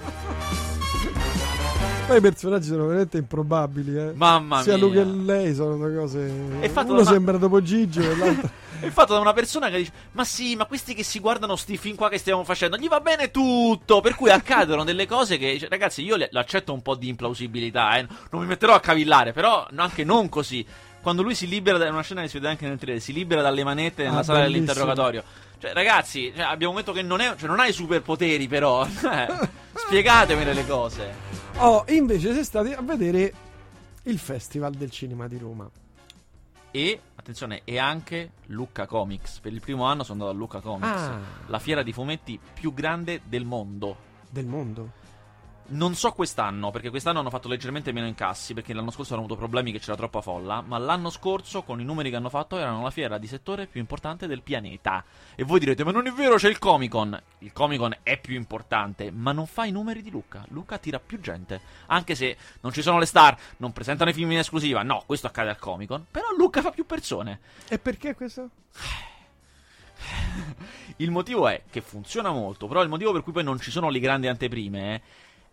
Poi 2.10 2.18
i 2.18 2.22
personaggi 2.22 2.66
sono 2.66 2.86
veramente 2.86 3.18
improbabili, 3.18 3.96
eh. 3.96 4.12
Mamma 4.14 4.62
Sia 4.62 4.76
mia. 4.76 4.84
lui 4.84 4.92
che 4.94 5.04
lei 5.04 5.54
sono 5.54 5.76
due 5.76 5.94
cose. 5.94 6.32
È 6.58 6.68
fatto 6.68 6.92
Uno 6.92 7.02
da- 7.02 7.10
sembra 7.10 7.36
dopo 7.36 7.62
Gigio 7.62 8.00
e 8.00 8.16
l'altro. 8.16 8.50
È 8.80 8.88
fatto 8.88 9.12
da 9.12 9.20
una 9.20 9.32
persona 9.34 9.68
che 9.68 9.76
dice: 9.76 9.92
Ma 10.12 10.24
sì, 10.24 10.56
ma 10.56 10.64
questi 10.64 10.94
che 10.94 11.02
si 11.04 11.20
guardano 11.20 11.54
sti 11.54 11.76
film 11.76 11.94
qua 11.96 12.08
che 12.08 12.18
stiamo 12.18 12.42
facendo, 12.44 12.76
gli 12.78 12.88
va 12.88 12.98
bene 13.00 13.30
tutto. 13.30 14.00
Per 14.00 14.14
cui 14.16 14.30
accadono 14.30 14.82
delle 14.84 15.06
cose 15.06 15.36
che, 15.38 15.56
cioè, 15.60 15.68
ragazzi, 15.68 16.02
io 16.02 16.16
le- 16.16 16.28
l'accetto 16.32 16.72
un 16.72 16.82
po' 16.82 16.94
di 16.96 17.08
implausibilità, 17.08 17.96
eh. 17.98 18.06
Non 18.30 18.40
mi 18.40 18.46
metterò 18.48 18.74
a 18.74 18.80
cavillare, 18.80 19.32
però 19.32 19.66
anche 19.76 20.02
non 20.02 20.28
così. 20.28 20.66
Quando 21.02 21.22
lui 21.22 21.34
si 21.34 21.46
libera, 21.46 21.78
da 21.78 21.86
è 21.86 21.90
una 21.90 22.02
scena 22.02 22.22
che 22.22 22.28
si 22.28 22.34
vede 22.38 22.48
anche 22.48 22.66
nel 22.66 22.76
trailer, 22.78 23.00
si 23.00 23.12
libera 23.12 23.40
dalle 23.40 23.62
manette 23.64 24.02
nella 24.04 24.18
Ah, 24.18 24.22
sala 24.22 24.40
bellissimo. 24.40 24.64
dell'interrogatorio. 24.66 25.22
Cioè, 25.58 25.72
ragazzi, 25.74 26.32
cioè, 26.34 26.44
abbiamo 26.44 26.74
detto 26.74 26.92
che 26.92 27.02
non, 27.02 27.20
è, 27.20 27.34
cioè, 27.38 27.48
non 27.48 27.60
hai 27.60 27.72
superpoteri, 27.72 28.48
però. 28.48 28.84
Eh, 29.04 29.48
Spiegatemele 29.86 30.52
le 30.52 30.66
cose. 30.66 31.28
Oh, 31.58 31.84
invece 31.88 32.32
sei 32.32 32.44
stati 32.44 32.72
a 32.72 32.80
vedere 32.80 33.32
il 34.04 34.18
Festival 34.18 34.72
del 34.74 34.90
Cinema 34.90 35.28
di 35.28 35.36
Roma. 35.38 35.68
E, 36.70 37.00
attenzione, 37.16 37.62
e 37.64 37.78
anche 37.78 38.30
Lucca 38.46 38.86
Comics. 38.86 39.40
Per 39.40 39.52
il 39.52 39.60
primo 39.60 39.84
anno 39.84 40.02
sono 40.04 40.20
andato 40.24 40.30
a 40.30 40.38
Lucca 40.38 40.60
Comics, 40.60 40.86
Ah. 41.00 41.18
la 41.46 41.58
fiera 41.58 41.82
di 41.82 41.92
fumetti 41.92 42.38
più 42.54 42.72
grande 42.72 43.20
del 43.24 43.44
mondo. 43.44 43.96
Del 44.30 44.46
mondo. 44.46 44.92
Non 45.72 45.94
so 45.94 46.10
quest'anno, 46.10 46.72
perché 46.72 46.90
quest'anno 46.90 47.20
hanno 47.20 47.30
fatto 47.30 47.46
leggermente 47.46 47.92
meno 47.92 48.08
incassi, 48.08 48.54
perché 48.54 48.72
l'anno 48.72 48.90
scorso 48.90 49.12
hanno 49.12 49.22
avuto 49.22 49.36
problemi 49.36 49.70
che 49.70 49.78
c'era 49.78 49.94
troppa 49.94 50.20
folla, 50.20 50.62
ma 50.66 50.78
l'anno 50.78 51.10
scorso, 51.10 51.62
con 51.62 51.80
i 51.80 51.84
numeri 51.84 52.10
che 52.10 52.16
hanno 52.16 52.28
fatto, 52.28 52.58
erano 52.58 52.82
la 52.82 52.90
fiera 52.90 53.18
di 53.18 53.28
settore 53.28 53.68
più 53.68 53.78
importante 53.78 54.26
del 54.26 54.42
pianeta. 54.42 55.04
E 55.36 55.44
voi 55.44 55.60
direte, 55.60 55.84
ma 55.84 55.92
non 55.92 56.08
è 56.08 56.10
vero, 56.10 56.34
c'è 56.34 56.48
il 56.48 56.58
Comic 56.58 56.90
Con. 56.90 57.22
Il 57.38 57.52
Comic 57.52 57.78
Con 57.78 57.96
è 58.02 58.18
più 58.18 58.34
importante, 58.34 59.12
ma 59.12 59.30
non 59.30 59.46
fa 59.46 59.64
i 59.64 59.70
numeri 59.70 60.02
di 60.02 60.10
Luca. 60.10 60.44
Luca 60.48 60.74
attira 60.74 60.98
più 60.98 61.20
gente. 61.20 61.60
Anche 61.86 62.16
se 62.16 62.36
non 62.62 62.72
ci 62.72 62.82
sono 62.82 62.98
le 62.98 63.06
star, 63.06 63.38
non 63.58 63.72
presentano 63.72 64.10
i 64.10 64.14
film 64.14 64.32
in 64.32 64.38
esclusiva, 64.38 64.82
no, 64.82 65.04
questo 65.06 65.28
accade 65.28 65.50
al 65.50 65.58
Comic 65.58 65.86
Con, 65.86 66.04
però 66.10 66.26
Luca 66.36 66.62
fa 66.62 66.72
più 66.72 66.84
persone. 66.84 67.38
E 67.68 67.78
perché 67.78 68.16
questo? 68.16 68.48
Il 70.96 71.12
motivo 71.12 71.46
è 71.46 71.62
che 71.70 71.80
funziona 71.80 72.30
molto, 72.30 72.66
però 72.66 72.82
il 72.82 72.88
motivo 72.88 73.12
per 73.12 73.22
cui 73.22 73.32
poi 73.32 73.44
non 73.44 73.58
ci 73.58 73.70
sono 73.70 73.88
le 73.88 74.00
grandi 74.00 74.26
anteprime 74.26 74.94
eh, 74.94 75.02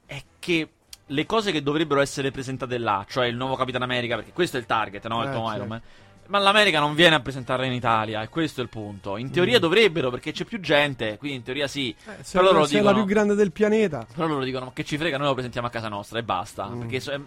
è 0.08 0.20
che 0.40 0.70
le 1.06 1.26
cose 1.28 1.52
che 1.52 1.62
dovrebbero 1.62 2.02
essere 2.02 2.32
presentate 2.32 2.80
là, 2.80 3.06
cioè 3.08 3.28
il 3.28 3.36
nuovo 3.36 3.56
Capitan 3.56 3.84
America, 3.84 4.16
perché 4.16 4.32
questo 4.34 4.58
è 4.58 4.60
il 4.60 4.66
target, 4.66 5.06
no? 5.08 5.22
Il 5.22 5.30
Eh, 5.30 5.32
Tom 5.34 5.42
certo. 5.44 5.56
Iron 5.58 5.68
Man. 5.68 5.82
Ma 6.30 6.40
l'America 6.40 6.80
non 6.82 6.94
viene 6.94 7.16
a 7.16 7.22
presentarla 7.22 7.64
in 7.66 7.72
Italia, 7.72 8.22
e 8.22 8.28
questo 8.28 8.60
è 8.60 8.64
il 8.64 8.70
punto. 8.70 9.16
In 9.16 9.32
teoria 9.32 9.60
Mm. 9.60 9.62
dovrebbero, 9.62 10.10
perché 10.10 10.34
c'è 10.34 10.44
più 10.44 10.60
gente, 10.60 11.18
quindi 11.18 11.38
in 11.38 11.44
teoria 11.44 11.68
sì. 11.70 11.90
Eh, 12.06 12.24
se 12.24 12.38
però 12.38 12.52
loro 12.52 12.66
sei 12.66 12.80
dicono, 12.80 12.90
la 12.98 13.02
più 13.04 13.06
grande 13.14 13.36
del 13.36 13.52
pianeta. 13.54 14.06
però 14.14 14.28
loro 14.28 14.44
dicono, 14.44 14.66
ma 14.66 14.72
che 14.74 14.84
ci 14.84 14.98
frega, 14.98 15.18
noi 15.18 15.28
lo 15.28 15.34
presentiamo 15.34 15.68
a 15.68 15.70
casa 15.70 15.88
nostra 15.88 16.20
e 16.20 16.24
basta. 16.24 16.68
Mm. 16.68 16.80
Perché 16.82 17.00
so- 17.00 17.26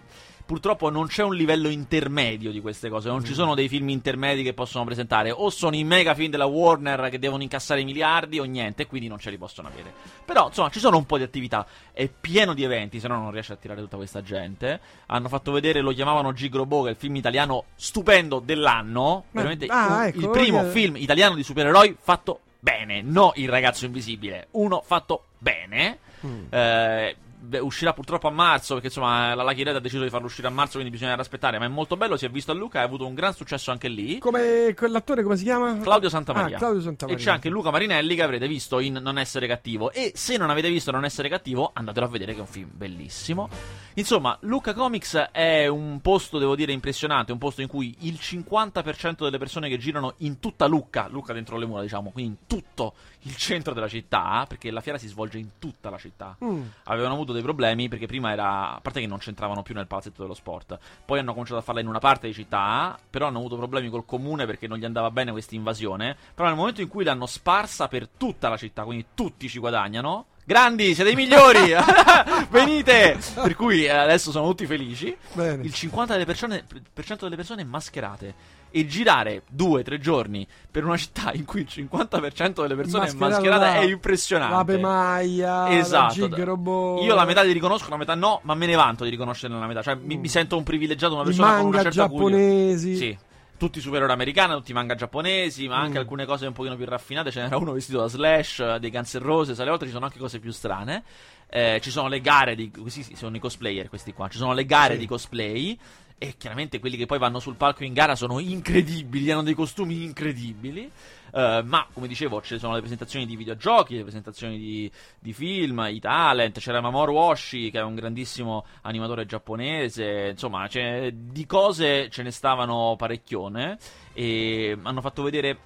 purtroppo 0.51 0.91
non 0.91 1.07
c'è 1.07 1.23
un 1.23 1.37
livello 1.37 1.69
intermedio 1.69 2.51
di 2.51 2.61
queste 2.61 2.89
cose, 2.89 3.09
non 3.09 3.25
ci 3.25 3.35
sono 3.35 3.55
dei 3.55 3.69
film 3.69 3.89
intermedi 3.89 4.43
che 4.43 4.53
possono 4.53 4.85
presentare, 4.85 5.31
o 5.31 5.49
sono 5.49 5.77
i 5.77 5.85
mega 5.85 6.13
film 6.13 6.29
della 6.29 6.47
Warner 6.47 7.09
che 7.09 7.21
devono 7.21 7.45
incassare 7.45 7.85
miliardi 7.85 8.41
o 8.41 8.43
niente, 8.43 8.89
quindi 8.89 9.07
non 9.07 9.21
ce 9.21 9.31
li 9.31 9.39
possono 9.39 9.69
avere. 9.69 9.93
Però 10.25 10.49
insomma 10.49 10.69
ci 10.69 10.81
sono 10.81 10.97
un 10.97 11.07
po' 11.07 11.19
di 11.19 11.23
attività, 11.23 11.65
è 11.93 12.09
pieno 12.09 12.53
di 12.53 12.65
eventi, 12.65 12.99
se 12.99 13.07
no 13.07 13.15
non 13.15 13.31
riesce 13.31 13.53
a 13.53 13.55
attirare 13.55 13.81
tutta 13.81 13.95
questa 13.97 14.23
gente. 14.23 14.81
Hanno 15.07 15.29
fatto 15.29 15.53
vedere, 15.53 15.83
lo 15.83 15.93
chiamavano 15.93 16.33
Gigrobo, 16.33 16.83
che 16.83 16.89
è 16.89 16.91
il 16.91 16.97
film 16.97 17.15
italiano 17.15 17.67
stupendo 17.77 18.41
dell'anno, 18.41 19.27
Ma- 19.31 19.43
veramente 19.43 19.67
ah, 19.67 20.09
ecco, 20.09 20.19
il 20.19 20.31
primo 20.31 20.63
perché- 20.63 20.81
film 20.81 20.97
italiano 20.97 21.37
di 21.37 21.45
supereroi 21.45 21.97
fatto 22.01 22.41
bene, 22.59 23.03
no 23.03 23.31
il 23.37 23.49
ragazzo 23.49 23.85
invisibile, 23.85 24.49
uno 24.51 24.83
fatto 24.85 25.27
bene. 25.39 25.99
Mm. 26.27 26.53
Eh, 26.53 27.17
beh, 27.41 27.59
uscirà 27.59 27.93
purtroppo 27.93 28.29
a 28.29 28.31
marzo 28.31 28.75
perché 28.75 28.89
insomma 28.89 29.35
la 29.35 29.43
Lucky 29.43 29.63
Red 29.63 29.77
ha 29.77 29.81
deciso 29.81 30.03
di 30.03 30.11
farlo 30.11 30.27
uscire 30.27 30.47
a 30.47 30.51
marzo 30.51 30.73
quindi 30.79 30.91
bisogna 30.91 31.17
aspettare 31.19 31.59
ma 31.59 31.65
è 31.65 31.69
molto 31.69 31.97
bello 31.97 32.17
si 32.17 32.27
è 32.27 32.31
visto 32.31 32.51
a 32.53 32.55
Luca 32.55 32.81
ha 32.81 32.85
avuto 32.85 33.07
un 33.07 33.15
gran 33.15 33.33
successo 33.35 33.71
anche 33.71 33.89
lì 33.89 34.19
Come 34.19 34.75
quell'attore, 34.77 35.23
come 35.23 35.37
si 35.37 35.45
chiama? 35.45 35.77
Claudio 35.79 36.09
Santamaria 36.09 36.57
Ah, 36.57 36.59
Claudio 36.59 36.81
Santamaria. 36.83 37.19
e 37.21 37.25
c'è 37.25 37.31
anche 37.31 37.49
Luca 37.49 37.71
Marinelli 37.71 38.15
che 38.15 38.23
avrete 38.23 38.47
visto 38.47 38.79
in 38.81 38.99
Non 39.03 39.19
essere 39.19 39.47
cattivo 39.47 39.91
e 39.93 40.13
se 40.15 40.37
non 40.37 40.51
avete 40.51 40.69
visto 40.71 40.91
Non 40.91 41.05
essere 41.05 41.29
cattivo 41.29 41.71
andatelo 41.73 42.07
a 42.07 42.09
vedere 42.09 42.33
che 42.33 42.39
è 42.39 42.43
un 42.43 42.47
film 42.49 42.69
bellissimo 42.73 43.49
insomma 43.95 44.37
Luca 44.43 44.73
Comics 44.75 45.29
è 45.33 45.67
un 45.67 46.01
posto 46.01 46.39
devo 46.39 46.55
dire 46.55 46.73
impressionante 46.73 47.33
un 47.33 47.39
posto 47.39 47.61
in 47.63 47.69
cui 47.69 47.95
il 48.01 48.19
50% 48.21 49.25
delle 49.25 49.39
persone 49.39 49.69
che 49.69 49.79
girano 49.79 50.15
in 50.19 50.39
tutta 50.41 50.67
Lucca 50.67 51.09
Lucca 51.09 51.33
dentro 51.33 51.57
le 51.57 51.67
mura 51.67 51.83
diciamo 51.83 52.11
quindi 52.11 52.31
in 52.33 52.37
tutto 52.47 52.95
il 53.25 53.37
centro 53.37 53.75
della 53.75 53.89
città 53.89 54.45
perché 54.49 54.71
la 54.71 54.81
fiera 54.81 54.97
si 54.99 55.09
svolge 55.09 55.39
in 55.39 55.49
tutta 55.59 55.91
la 55.91 55.99
città 55.99 56.37
Mm. 56.43 56.63
avevano 56.85 57.15
avuto 57.15 57.30
dei 57.33 57.43
problemi 57.43 57.89
perché 57.89 58.07
prima 58.07 58.33
era. 58.33 58.75
A 58.75 58.81
parte 58.81 59.01
che 59.01 59.07
non 59.07 59.19
c'entravano 59.19 59.63
più 59.63 59.75
nel 59.75 59.87
palazzetto 59.87 60.23
dello 60.23 60.35
sport. 60.35 60.79
Poi 61.05 61.19
hanno 61.19 61.33
cominciato 61.33 61.59
a 61.59 61.63
farla 61.63 61.81
in 61.81 61.89
una 61.89 61.99
parte 61.99 62.27
di 62.27 62.35
città. 62.35 62.99
Però 63.09 63.27
hanno 63.27 63.39
avuto 63.39 63.57
problemi 63.57 63.89
col 63.89 64.05
comune 64.05 64.47
perché 64.47 64.67
non 64.67 64.79
gli 64.79 64.85
andava 64.85 65.11
bene 65.11 65.31
questa 65.31 65.55
invasione. 65.55 66.17
Però 66.35 66.49
nel 66.49 66.57
momento 66.57 66.81
in 66.81 66.89
cui 66.89 67.05
l'hanno 67.05 67.27
sparsa 67.27 67.89
per 67.89 68.09
tutta 68.09 68.49
la 68.49 68.57
città, 68.57 68.85
quindi 68.85 69.07
tutti 69.15 69.49
ci 69.49 69.59
guadagnano. 69.59 70.27
Grandi, 70.51 70.95
siete 70.97 71.11
i 71.11 71.15
migliori! 71.15 71.73
Venite! 72.51 73.19
Per 73.35 73.55
cui 73.55 73.85
eh, 73.85 73.91
adesso 73.91 74.33
sono 74.33 74.49
tutti 74.49 74.67
felici. 74.67 75.17
Bene. 75.33 75.63
Il 75.63 75.71
50% 75.73 76.07
delle 76.07 76.25
persone, 76.25 76.65
per 76.93 77.05
cento 77.05 77.25
delle 77.25 77.37
persone 77.37 77.63
mascherate. 77.63 78.35
E 78.73 78.87
girare 78.87 79.43
due, 79.49 79.83
tre 79.83 79.99
giorni 79.99 80.47
per 80.71 80.85
una 80.85 80.97
città 80.97 81.33
in 81.33 81.45
cui 81.45 81.61
il 81.63 81.69
50% 81.69 82.61
delle 82.63 82.77
persone 82.77 83.09
è 83.09 83.13
mascherata 83.15 83.75
è 83.81 83.85
impressionante. 83.85 84.55
L'ape 84.55 84.79
Maia, 84.79 85.77
Esatto. 85.77 86.29
la. 86.29 87.01
Io 87.03 87.15
la 87.15 87.25
metà 87.25 87.43
li 87.43 87.53
riconosco, 87.53 87.91
la 87.91 87.97
metà 87.97 88.15
no, 88.15 88.41
ma 88.45 88.55
me 88.55 88.67
ne 88.67 88.75
vanto 88.77 89.05
di 89.05 89.11
riconoscerne 89.11 89.59
la 89.59 89.67
metà. 89.67 89.83
Cioè, 89.83 89.97
mi, 89.97 90.17
Mm. 90.17 90.21
mi 90.21 90.29
sento 90.29 90.57
un 90.57 90.63
privilegiato, 90.63 91.15
una 91.15 91.23
I 91.23 91.27
persona 91.27 91.47
con 91.49 91.55
una 91.57 91.63
manga 91.65 91.83
certa 91.83 91.97
giapponesi. 92.07 92.97
Sì. 92.97 93.19
Tutti 93.57 93.81
supereroi 93.81 94.11
americani, 94.13 94.55
tutti 94.55 94.73
manga 94.73 94.95
giapponesi, 94.95 95.69
ma 95.69 95.77
anche 95.79 95.99
Mm. 95.99 96.03
alcune 96.03 96.25
cose 96.25 96.47
un 96.47 96.53
pochino 96.55 96.77
più 96.77 96.87
raffinate. 96.87 97.31
Ce 97.31 97.43
n'era 97.43 97.57
uno 97.59 97.73
vestito 97.73 97.99
da 97.99 98.07
Slash, 98.09 98.61
eh, 98.61 98.79
dei 98.81 98.91
Guns 98.91 99.19
Roses, 99.19 99.59
alle 99.59 99.69
volte 99.71 99.85
ci 99.87 99.93
sono 99.93 100.05
anche 100.07 100.19
cose 100.19 100.39
più 100.39 100.51
strane. 100.53 101.03
Eh, 101.51 101.79
ci 101.83 101.91
sono 101.91 102.09
le 102.09 102.21
gare 102.21 102.55
di. 102.55 102.71
Questi 102.71 103.03
sì, 103.03 103.17
sono 103.17 103.35
i 103.37 103.41
cosplayer, 103.41 103.89
questi 103.89 104.13
qua. 104.15 104.29
Ci 104.29 104.39
sono 104.39 104.53
le 104.55 104.65
gare 104.65 104.95
Sì. 104.95 105.01
di 105.01 105.07
cosplay. 105.07 105.79
E 106.23 106.35
chiaramente 106.37 106.81
quelli 106.81 106.99
che 106.99 107.07
poi 107.07 107.19
vanno 107.19 107.39
sul 107.39 107.55
palco 107.55 107.83
in 107.83 107.95
gara 107.95 108.15
sono 108.15 108.41
incredibili, 108.41 109.31
hanno 109.31 109.43
dei 109.43 109.55
costumi 109.55 110.05
incredibili. 110.05 110.91
Eh, 111.33 111.63
ma 111.65 111.87
come 111.91 112.09
dicevo, 112.09 112.43
ci 112.43 112.59
sono 112.59 112.75
le 112.75 112.81
presentazioni 112.81 113.25
di 113.25 113.37
videogiochi, 113.37 113.97
le 113.97 114.03
presentazioni 114.03 114.59
di, 114.59 114.93
di 115.19 115.33
film, 115.33 115.83
i 115.91 115.99
talent. 115.99 116.59
C'era 116.59 116.83
Mamoru 116.83 117.15
Oshii, 117.17 117.71
che 117.71 117.79
è 117.79 117.83
un 117.83 117.95
grandissimo 117.95 118.67
animatore 118.83 119.25
giapponese. 119.25 120.29
Insomma, 120.33 120.69
c'è- 120.69 121.11
di 121.11 121.47
cose 121.47 122.11
ce 122.11 122.23
ne 122.23 122.31
stavano 122.31 122.97
parecchione. 122.99 123.79
E 124.13 124.77
hanno 124.83 125.01
fatto 125.01 125.23
vedere 125.23 125.59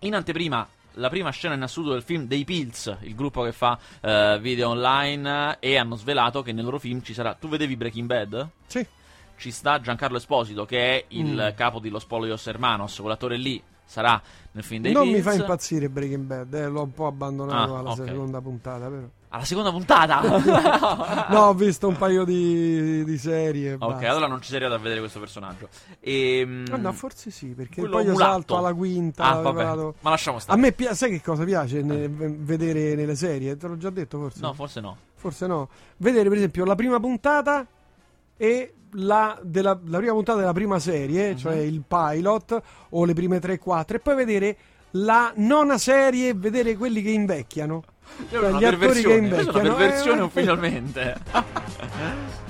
in 0.00 0.14
anteprima 0.14 0.68
la 0.96 1.08
prima 1.08 1.30
scena 1.30 1.54
in 1.54 1.62
assoluto 1.62 1.94
del 1.94 2.02
film 2.02 2.26
dei 2.26 2.44
Pills, 2.44 2.94
il 3.04 3.14
gruppo 3.14 3.42
che 3.42 3.52
fa 3.52 3.78
eh, 4.02 4.38
video 4.38 4.68
online. 4.68 5.56
E 5.60 5.78
hanno 5.78 5.94
svelato 5.94 6.42
che 6.42 6.52
nel 6.52 6.64
loro 6.64 6.78
film 6.78 7.00
ci 7.00 7.14
sarà. 7.14 7.32
Tu 7.32 7.48
vedevi 7.48 7.74
Breaking 7.74 8.06
Bad? 8.06 8.48
Sì. 8.66 8.86
Ci 9.38 9.50
sta 9.50 9.80
Giancarlo 9.80 10.16
Esposito, 10.18 10.64
che 10.66 10.78
è 10.98 11.04
il 11.08 11.50
Mm. 11.52 11.56
capo 11.56 11.78
di 11.78 11.88
Los 11.88 12.04
Polios 12.04 12.46
Hermanos, 12.46 12.98
quell'attore 13.00 13.36
lì 13.38 13.62
sarà 13.84 14.20
nel 14.52 14.62
film 14.64 14.82
dei 14.82 14.92
Non 14.92 15.06
mi 15.06 15.12
Pills. 15.14 15.24
fa 15.24 15.32
impazzire 15.34 15.88
Breaking 15.88 16.24
Bad, 16.24 16.52
eh, 16.52 16.66
l'ho 16.68 16.82
un 16.82 16.92
po' 16.92 17.06
abbandonato 17.06 17.74
Ah, 17.74 17.78
alla 17.78 17.90
ok. 17.92 18.04
seconda 18.06 18.40
puntata, 18.42 18.86
però. 18.88 19.06
Alla 19.30 19.44
seconda 19.44 19.70
puntata? 19.70 20.20
no, 21.28 21.40
ho 21.48 21.54
visto 21.54 21.86
un 21.88 21.96
paio 21.96 22.24
di, 22.24 23.04
di 23.04 23.18
serie. 23.18 23.74
ok, 23.74 23.78
basta. 23.78 24.08
allora 24.10 24.26
non 24.26 24.40
ci 24.40 24.48
sei 24.48 24.56
arrivato 24.56 24.78
a 24.78 24.82
vedere 24.82 25.00
questo 25.00 25.20
personaggio. 25.20 25.68
E, 26.00 26.64
Ah, 26.70 26.76
no, 26.76 26.92
forse 26.92 27.30
sì, 27.30 27.48
perché 27.48 27.82
poi 27.86 28.04
io 28.06 28.12
mulatto. 28.12 28.30
salto 28.32 28.56
alla 28.56 28.72
quinta. 28.74 29.24
Ah, 29.24 29.40
vabbè. 29.40 29.64
vado- 29.64 29.94
Ma 30.00 30.10
lasciamo 30.10 30.38
A 30.38 30.40
stare. 30.40 30.58
me 30.60 30.72
pi- 30.72 30.88
sai 30.94 31.10
che 31.10 31.20
cosa 31.22 31.44
piace 31.44 31.82
ne- 31.82 32.08
vedere 32.08 32.94
nelle 32.94 33.14
serie? 33.16 33.56
Te 33.58 33.66
l'ho 33.68 33.76
già 33.76 33.90
detto 33.90 34.18
forse? 34.18 34.40
No, 34.40 34.52
forse 34.54 34.80
no. 34.80 34.96
Forse 35.14 35.46
no. 35.46 35.68
Vedere 35.98 36.28
per 36.28 36.38
esempio 36.38 36.64
la 36.64 36.74
prima 36.74 36.98
puntata 36.98 37.66
e 38.36 38.72
la, 38.92 39.38
della, 39.42 39.78
la 39.86 39.98
prima 39.98 40.12
puntata 40.12 40.38
della 40.38 40.52
prima 40.52 40.78
serie, 40.78 41.30
Mhm. 41.32 41.36
cioè 41.36 41.56
il 41.56 41.82
pilot 41.86 42.62
o 42.90 43.04
le 43.04 43.12
prime 43.14 43.40
3-4 43.40 43.96
e 43.96 44.00
poi 44.00 44.14
vedere 44.14 44.56
la 44.92 45.32
nona 45.36 45.76
serie 45.78 46.28
e 46.30 46.34
vedere 46.34 46.76
quelli 46.76 47.02
che 47.02 47.10
invecchiano. 47.10 47.82
Io 48.30 48.40
Cioè, 48.40 48.48
una 48.48 48.58
gli 48.58 48.64
attori 48.64 49.02
che 49.02 49.08
perversione, 49.08 49.28
questa 49.28 49.50
è 49.50 49.60
una 49.60 49.68
invecchiano, 49.68 49.76
perversione 49.76 50.20
eh, 50.20 50.24
ufficialmente. 50.24 51.16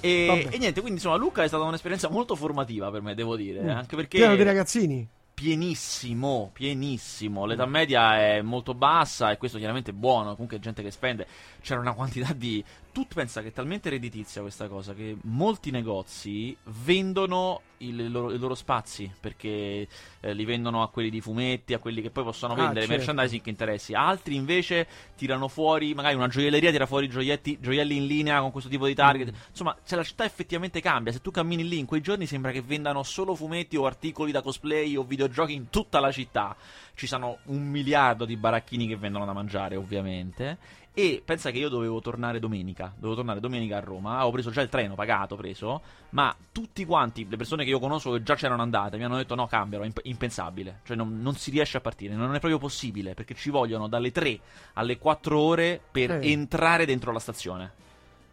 e, 0.00 0.48
e 0.50 0.58
niente, 0.58 0.80
quindi 0.80 0.98
insomma, 0.98 1.16
Luca 1.16 1.42
è 1.42 1.48
stata 1.48 1.64
un'esperienza 1.64 2.08
molto 2.10 2.36
formativa 2.36 2.90
per 2.90 3.02
me, 3.02 3.14
devo 3.14 3.36
dire. 3.36 3.62
Mm. 3.62 3.68
Anche 3.70 3.96
perché 3.96 4.18
Pieno 4.18 4.36
di 4.36 4.42
ragazzini. 4.42 5.08
pienissimo, 5.34 6.50
pienissimo. 6.52 7.46
L'età 7.46 7.66
media 7.66 8.18
è 8.18 8.42
molto 8.42 8.74
bassa 8.74 9.30
e 9.30 9.38
questo 9.38 9.56
chiaramente 9.58 9.90
è 9.90 9.94
buono. 9.94 10.32
Comunque, 10.32 10.58
gente 10.60 10.82
che 10.82 10.90
spende. 10.90 11.26
C'era 11.62 11.80
una 11.80 11.94
quantità 11.94 12.32
di. 12.34 12.62
Tu 12.96 13.06
pensa 13.06 13.42
che 13.42 13.48
è 13.48 13.52
talmente 13.52 13.90
redditizia 13.90 14.40
questa 14.40 14.68
cosa 14.68 14.94
che 14.94 15.18
molti 15.24 15.70
negozi 15.70 16.56
vendono 16.86 17.60
il- 17.80 18.00
i 18.00 18.08
loro, 18.08 18.32
i 18.32 18.38
loro 18.38 18.54
spazi 18.54 19.12
perché 19.20 19.86
eh, 20.20 20.32
li 20.32 20.46
vendono 20.46 20.80
a 20.82 20.88
quelli 20.88 21.10
di 21.10 21.20
fumetti, 21.20 21.74
a 21.74 21.78
quelli 21.78 22.00
che 22.00 22.08
poi 22.08 22.24
possono 22.24 22.54
Ah, 22.54 22.56
vendere 22.56 22.86
certo. 22.86 22.96
merchandising 22.96 23.42
che 23.42 23.50
interessi. 23.50 23.92
Altri 23.92 24.34
invece 24.34 24.86
tirano 25.14 25.46
fuori, 25.48 25.92
magari 25.92 26.14
una 26.14 26.28
gioielleria 26.28 26.70
tira 26.70 26.86
fuori 26.86 27.06
gioietti, 27.06 27.58
gioielli 27.60 27.96
in 27.98 28.06
linea 28.06 28.40
con 28.40 28.50
questo 28.50 28.70
tipo 28.70 28.86
di 28.86 28.94
target. 28.94 29.30
Mm. 29.30 29.34
Insomma, 29.50 29.76
se 29.82 29.94
la 29.94 30.02
città 30.02 30.24
effettivamente 30.24 30.80
cambia, 30.80 31.12
se 31.12 31.20
tu 31.20 31.30
cammini 31.30 31.68
lì 31.68 31.78
in 31.78 31.84
quei 31.84 32.00
giorni 32.00 32.24
sembra 32.24 32.50
che 32.50 32.62
vendano 32.62 33.02
solo 33.02 33.34
fumetti 33.34 33.76
o 33.76 33.84
articoli 33.84 34.32
da 34.32 34.40
cosplay 34.40 34.96
o 34.96 35.02
videogiochi 35.04 35.52
in 35.52 35.68
tutta 35.68 36.00
la 36.00 36.10
città. 36.10 36.56
Ci 36.94 37.06
sono 37.06 37.40
un 37.44 37.62
miliardo 37.68 38.24
di 38.24 38.38
baracchini 38.38 38.86
che 38.88 38.96
vendono 38.96 39.26
da 39.26 39.34
mangiare, 39.34 39.76
ovviamente. 39.76 40.56
E 40.98 41.20
pensa 41.22 41.50
che 41.50 41.58
io 41.58 41.68
dovevo 41.68 42.00
tornare 42.00 42.38
domenica. 42.38 42.90
Dovevo 42.94 43.16
tornare 43.16 43.38
domenica 43.38 43.76
a 43.76 43.80
Roma. 43.80 44.24
Ho 44.24 44.30
preso 44.30 44.50
già 44.50 44.62
il 44.62 44.70
treno, 44.70 44.94
pagato, 44.94 45.36
preso. 45.36 45.82
Ma 46.10 46.34
tutti 46.50 46.86
quanti, 46.86 47.28
le 47.28 47.36
persone 47.36 47.64
che 47.64 47.68
io 47.70 47.78
conosco 47.78 48.12
che 48.12 48.22
già 48.22 48.34
c'erano 48.34 48.62
andate, 48.62 48.96
mi 48.96 49.04
hanno 49.04 49.18
detto: 49.18 49.34
no, 49.34 49.46
cambiano, 49.46 49.84
è 49.84 49.86
imp- 49.88 50.00
impensabile. 50.04 50.80
Cioè, 50.84 50.96
non, 50.96 51.20
non 51.20 51.34
si 51.34 51.50
riesce 51.50 51.76
a 51.76 51.80
partire, 51.82 52.14
non 52.14 52.28
è 52.34 52.38
proprio 52.38 52.56
possibile. 52.58 53.12
Perché 53.12 53.34
ci 53.34 53.50
vogliono 53.50 53.88
dalle 53.88 54.10
3 54.10 54.40
alle 54.72 54.96
4 54.96 55.38
ore 55.38 55.78
per 55.92 56.12
Eh. 56.12 56.30
entrare 56.30 56.86
dentro 56.86 57.12
la 57.12 57.18
stazione. 57.18 57.72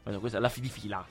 Questa 0.04 0.38
è 0.38 0.42
la 0.42 0.48
fi- 0.50 0.62
di 0.62 0.70
fila. 0.70 1.06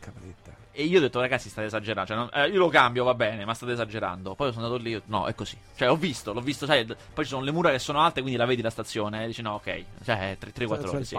Porca. 0.00 0.58
E 0.72 0.84
io 0.84 0.98
ho 0.98 1.00
detto, 1.00 1.20
ragazzi, 1.20 1.48
state 1.48 1.66
esagerando. 1.66 2.06
Cioè, 2.08 2.16
non- 2.16 2.30
eh, 2.32 2.48
io 2.48 2.58
lo 2.58 2.68
cambio, 2.68 3.04
va 3.04 3.12
bene, 3.14 3.44
ma 3.44 3.54
state 3.54 3.72
esagerando. 3.72 4.34
Poi 4.34 4.52
sono 4.52 4.64
andato 4.64 4.82
lì, 4.82 4.94
ho 4.94 4.98
detto, 5.00 5.10
no, 5.10 5.26
è 5.26 5.34
così. 5.34 5.58
Cioè, 5.76 5.90
ho 5.90 5.96
visto, 5.96 6.32
l'ho 6.32 6.40
visto, 6.40 6.64
sai. 6.64 6.84
d- 6.86 6.96
Poi 7.12 7.24
ci 7.24 7.30
sono 7.30 7.42
le 7.44 7.50
mura 7.50 7.70
che 7.70 7.78
sono 7.78 8.00
alte, 8.00 8.20
quindi 8.20 8.38
la 8.38 8.46
vedi 8.46 8.62
la 8.62 8.70
stazione. 8.70 9.24
E 9.24 9.26
dici, 9.26 9.42
no, 9.42 9.54
ok. 9.54 9.84
Cioè, 10.04 10.38
3-4 10.38 10.88
C'è 10.88 10.88
ore, 10.88 11.04
sì. 11.04 11.18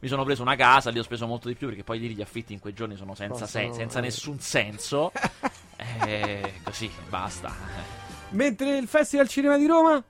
Mi 0.00 0.08
sono 0.08 0.24
preso 0.24 0.42
una 0.42 0.56
casa, 0.56 0.90
lì 0.90 0.98
ho 0.98 1.02
speso 1.04 1.26
molto 1.26 1.48
di 1.48 1.54
più 1.54 1.68
perché 1.68 1.84
poi 1.84 2.00
lì 2.00 2.08
gli 2.14 2.20
affitti 2.22 2.52
in 2.52 2.58
quei 2.58 2.74
giorni 2.74 2.96
sono 2.96 3.14
senza, 3.14 3.46
sen- 3.46 3.72
senza 3.72 3.98
eh. 4.00 4.02
nessun 4.02 4.40
senso. 4.40 5.12
e 6.04 6.54
così, 6.64 6.90
basta. 7.08 7.54
Mentre 8.30 8.76
il 8.76 8.88
Festival 8.88 9.28
Cinema 9.28 9.56
di 9.56 9.66
Roma 9.66 10.02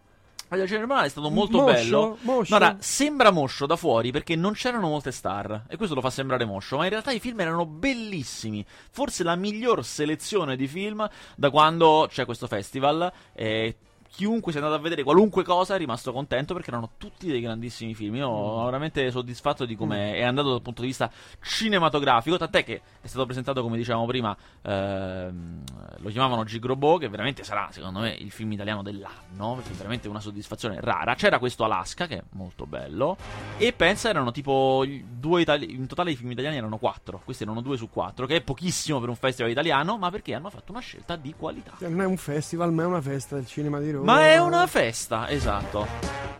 Voglio 0.48 0.66
Cinema 0.66 1.02
è 1.02 1.08
stato 1.08 1.28
molto 1.30 1.58
Moscio? 1.58 1.72
bello. 1.72 2.18
Moscio? 2.22 2.56
Guarda, 2.56 2.76
sembra 2.80 3.30
moscio 3.30 3.66
da 3.66 3.76
fuori 3.76 4.10
perché 4.10 4.34
non 4.34 4.54
c'erano 4.54 4.88
molte 4.88 5.12
star. 5.12 5.64
E 5.68 5.76
questo 5.76 5.94
lo 5.94 6.00
fa 6.00 6.10
sembrare 6.10 6.44
moscio. 6.46 6.78
Ma 6.78 6.84
in 6.84 6.90
realtà 6.90 7.10
i 7.10 7.20
film 7.20 7.40
erano 7.40 7.66
bellissimi. 7.66 8.64
Forse 8.90 9.24
la 9.24 9.36
miglior 9.36 9.84
selezione 9.84 10.56
di 10.56 10.66
film 10.66 11.06
da 11.36 11.50
quando 11.50 12.06
c'è 12.10 12.24
questo 12.24 12.46
festival. 12.46 13.12
E 13.34 13.76
chiunque 14.10 14.52
sia 14.52 14.60
andato 14.60 14.78
a 14.78 14.82
vedere 14.82 15.02
qualunque 15.02 15.44
cosa 15.44 15.74
è 15.74 15.78
rimasto 15.78 16.12
contento 16.12 16.54
perché 16.54 16.70
erano 16.70 16.90
tutti 16.96 17.26
dei 17.26 17.40
grandissimi 17.40 17.94
film. 17.94 18.16
Io 18.16 18.26
sono 18.26 18.64
veramente 18.64 19.10
soddisfatto 19.10 19.64
di 19.64 19.76
come 19.76 20.14
è 20.14 20.22
andato 20.22 20.50
dal 20.50 20.62
punto 20.62 20.80
di 20.82 20.88
vista 20.88 21.10
cinematografico. 21.40 22.36
Tant'è 22.36 22.64
che 22.64 22.80
è 23.00 23.06
stato 23.06 23.24
presentato, 23.24 23.62
come 23.62 23.76
dicevamo 23.76 24.06
prima, 24.06 24.36
ehm, 24.62 25.62
lo 25.98 26.08
chiamavano 26.10 26.44
Gigrobo, 26.44 26.98
che 26.98 27.08
veramente 27.08 27.44
sarà, 27.44 27.68
secondo 27.70 28.00
me, 28.00 28.10
il 28.10 28.30
film 28.30 28.52
italiano 28.52 28.82
dell'anno. 28.82 29.54
Perché 29.56 29.72
è 29.72 29.76
veramente 29.76 30.08
una 30.08 30.20
soddisfazione 30.20 30.80
rara. 30.80 31.14
C'era 31.14 31.38
questo 31.38 31.64
Alaska, 31.64 32.06
che 32.06 32.18
è 32.18 32.22
molto 32.30 32.66
bello. 32.66 33.16
E 33.56 33.72
pensa 33.72 34.08
erano 34.08 34.30
tipo 34.32 34.84
due 34.86 35.42
itali- 35.42 35.74
in 35.74 35.86
totale 35.86 36.10
i 36.10 36.16
film 36.16 36.30
italiani 36.30 36.56
erano 36.56 36.78
quattro. 36.78 37.20
Questi 37.24 37.42
erano 37.42 37.60
due 37.60 37.76
su 37.76 37.88
quattro, 37.90 38.26
che 38.26 38.36
è 38.36 38.40
pochissimo 38.40 39.00
per 39.00 39.08
un 39.08 39.16
festival 39.16 39.50
italiano, 39.50 39.96
ma 39.98 40.10
perché 40.10 40.34
hanno 40.34 40.50
fatto 40.50 40.72
una 40.72 40.80
scelta 40.80 41.16
di 41.16 41.34
qualità. 41.36 41.72
Non 41.78 42.00
è 42.00 42.06
un 42.06 42.16
festival, 42.16 42.72
ma 42.72 42.82
è 42.82 42.86
una 42.86 43.00
festa 43.00 43.36
del 43.36 43.46
cinema 43.46 43.78
di 43.78 43.90
Roma. 43.90 43.97
Ma 44.04 44.26
è 44.26 44.38
una 44.38 44.66
festa, 44.66 45.28
esatto. 45.28 45.86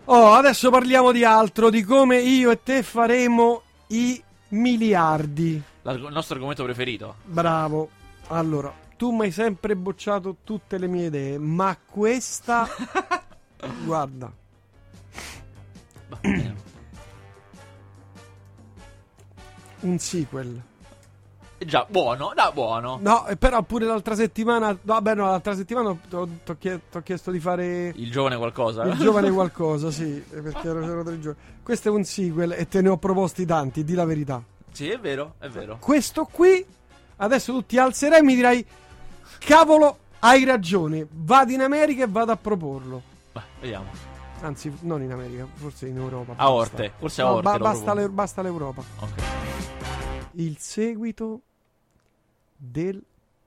Oh, 0.07 0.33
adesso 0.33 0.71
parliamo 0.71 1.13
di 1.13 1.25
altro, 1.25 1.71
di 1.71 1.83
come 1.83 2.19
io 2.19 2.51
e 2.51 2.63
te 2.63 2.83
faremo 2.83 3.63
i 3.89 4.23
miliardi. 4.49 5.63
L'arg- 5.83 6.07
il 6.07 6.13
nostro 6.13 6.35
argomento 6.35 6.65
preferito. 6.65 7.17
Bravo. 7.25 7.91
Allora, 8.29 8.73
tu 8.97 9.11
mi 9.11 9.25
hai 9.27 9.31
sempre 9.33 9.77
bocciato 9.77 10.37
tutte 10.45 10.79
le 10.79 10.87
mie 10.87 11.07
idee, 11.07 11.39
ma 11.39 11.77
questa 11.87 12.67
guarda, 13.85 14.31
un 19.81 19.99
sequel. 19.99 20.63
Eh 21.61 21.65
Già, 21.65 21.85
buono, 21.89 22.33
da 22.37 22.53
buono. 22.53 22.99
No, 23.03 23.27
però 23.37 23.63
pure 23.63 23.85
l'altra 23.85 24.15
settimana, 24.15 24.71
no, 24.71 24.79
vabbè, 24.83 25.15
no, 25.17 25.25
l'altra 25.27 25.57
settimana 25.57 25.97
ti 26.09 26.15
ho 26.15 27.03
chiesto 27.03 27.31
di 27.33 27.41
fare 27.41 27.93
Il 27.97 28.11
giovane 28.13 28.37
qualcosa. 28.37 28.85
il 28.85 28.97
giovane 28.97 29.29
qualcosa, 29.31 29.91
sì, 29.91 30.23
perché 30.31 30.69
ero, 30.69 30.81
c'erano 30.81 31.03
tre 31.03 31.19
giorni. 31.21 31.41
Questo 31.63 31.89
è 31.89 31.91
un 31.91 32.05
sequel 32.05 32.53
e 32.53 32.69
te 32.69 32.81
ne 32.81 32.89
ho 32.91 32.97
proposti 32.97 33.45
tanti, 33.45 33.83
di 33.83 33.95
la 33.95 34.05
verità. 34.05 34.41
sì, 34.71 34.89
è 34.89 35.01
vero, 35.01 35.35
è 35.39 35.49
vero. 35.49 35.79
Questo 35.81 36.25
qui, 36.31 36.65
adesso 37.17 37.53
tu 37.53 37.67
ti 37.67 37.77
alzerai 37.77 38.21
e 38.21 38.23
mi 38.23 38.37
dirai, 38.37 38.65
cavolo, 39.41 39.99
hai 40.21 40.45
ragione, 40.45 41.07
vado 41.11 41.51
in 41.53 41.61
America 41.63 42.05
e 42.05 42.09
vado 42.09 42.31
a 42.31 42.37
proporlo. 42.37 43.03
Beh, 43.33 43.43
vediamo. 43.61 43.87
Anzi, 44.43 44.73
non 44.83 45.03
in 45.03 45.11
America, 45.11 45.45
forse 45.55 45.89
in 45.89 45.97
Europa. 45.97 46.35
A. 46.37 46.53
Orte, 46.53 46.93
forse 46.99 47.21
a 47.21 47.25
No, 47.25 47.31
Orte. 47.33 47.43
ba- 47.43 47.57
lo 47.57 47.65
basta, 47.65 47.95
l'E- 47.95 48.09
basta 48.09 48.43
l'Europa. 48.43 48.83
Ok. 49.01 49.11
Il 50.35 50.57
seguito 50.61 51.41
del 52.61 53.03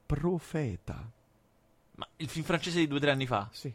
profeta. 0.05 1.07
Ma 1.95 2.07
il 2.17 2.27
film 2.29 2.45
francese 2.45 2.79
di 2.79 2.87
due 2.87 2.97
o 2.97 3.01
tre 3.01 3.11
anni 3.11 3.27
fa? 3.27 3.47
Sì. 3.51 3.71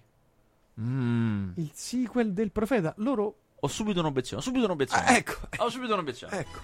Mm. 0.81 1.53
Il 1.57 1.70
sequel 1.75 2.33
del 2.33 2.51
profeta. 2.51 2.92
Loro... 2.99 3.35
Ho 3.61 3.68
subito 3.68 4.01
un'obiezione, 4.01 4.42
ho 4.42 4.44
subito 4.44 4.64
un'obiezione. 4.66 5.05
Ah, 5.07 5.16
ecco, 5.16 5.35
Ho 5.59 5.68
subito 5.70 5.92
un'obiezione. 5.94 6.38
ecco. 6.38 6.59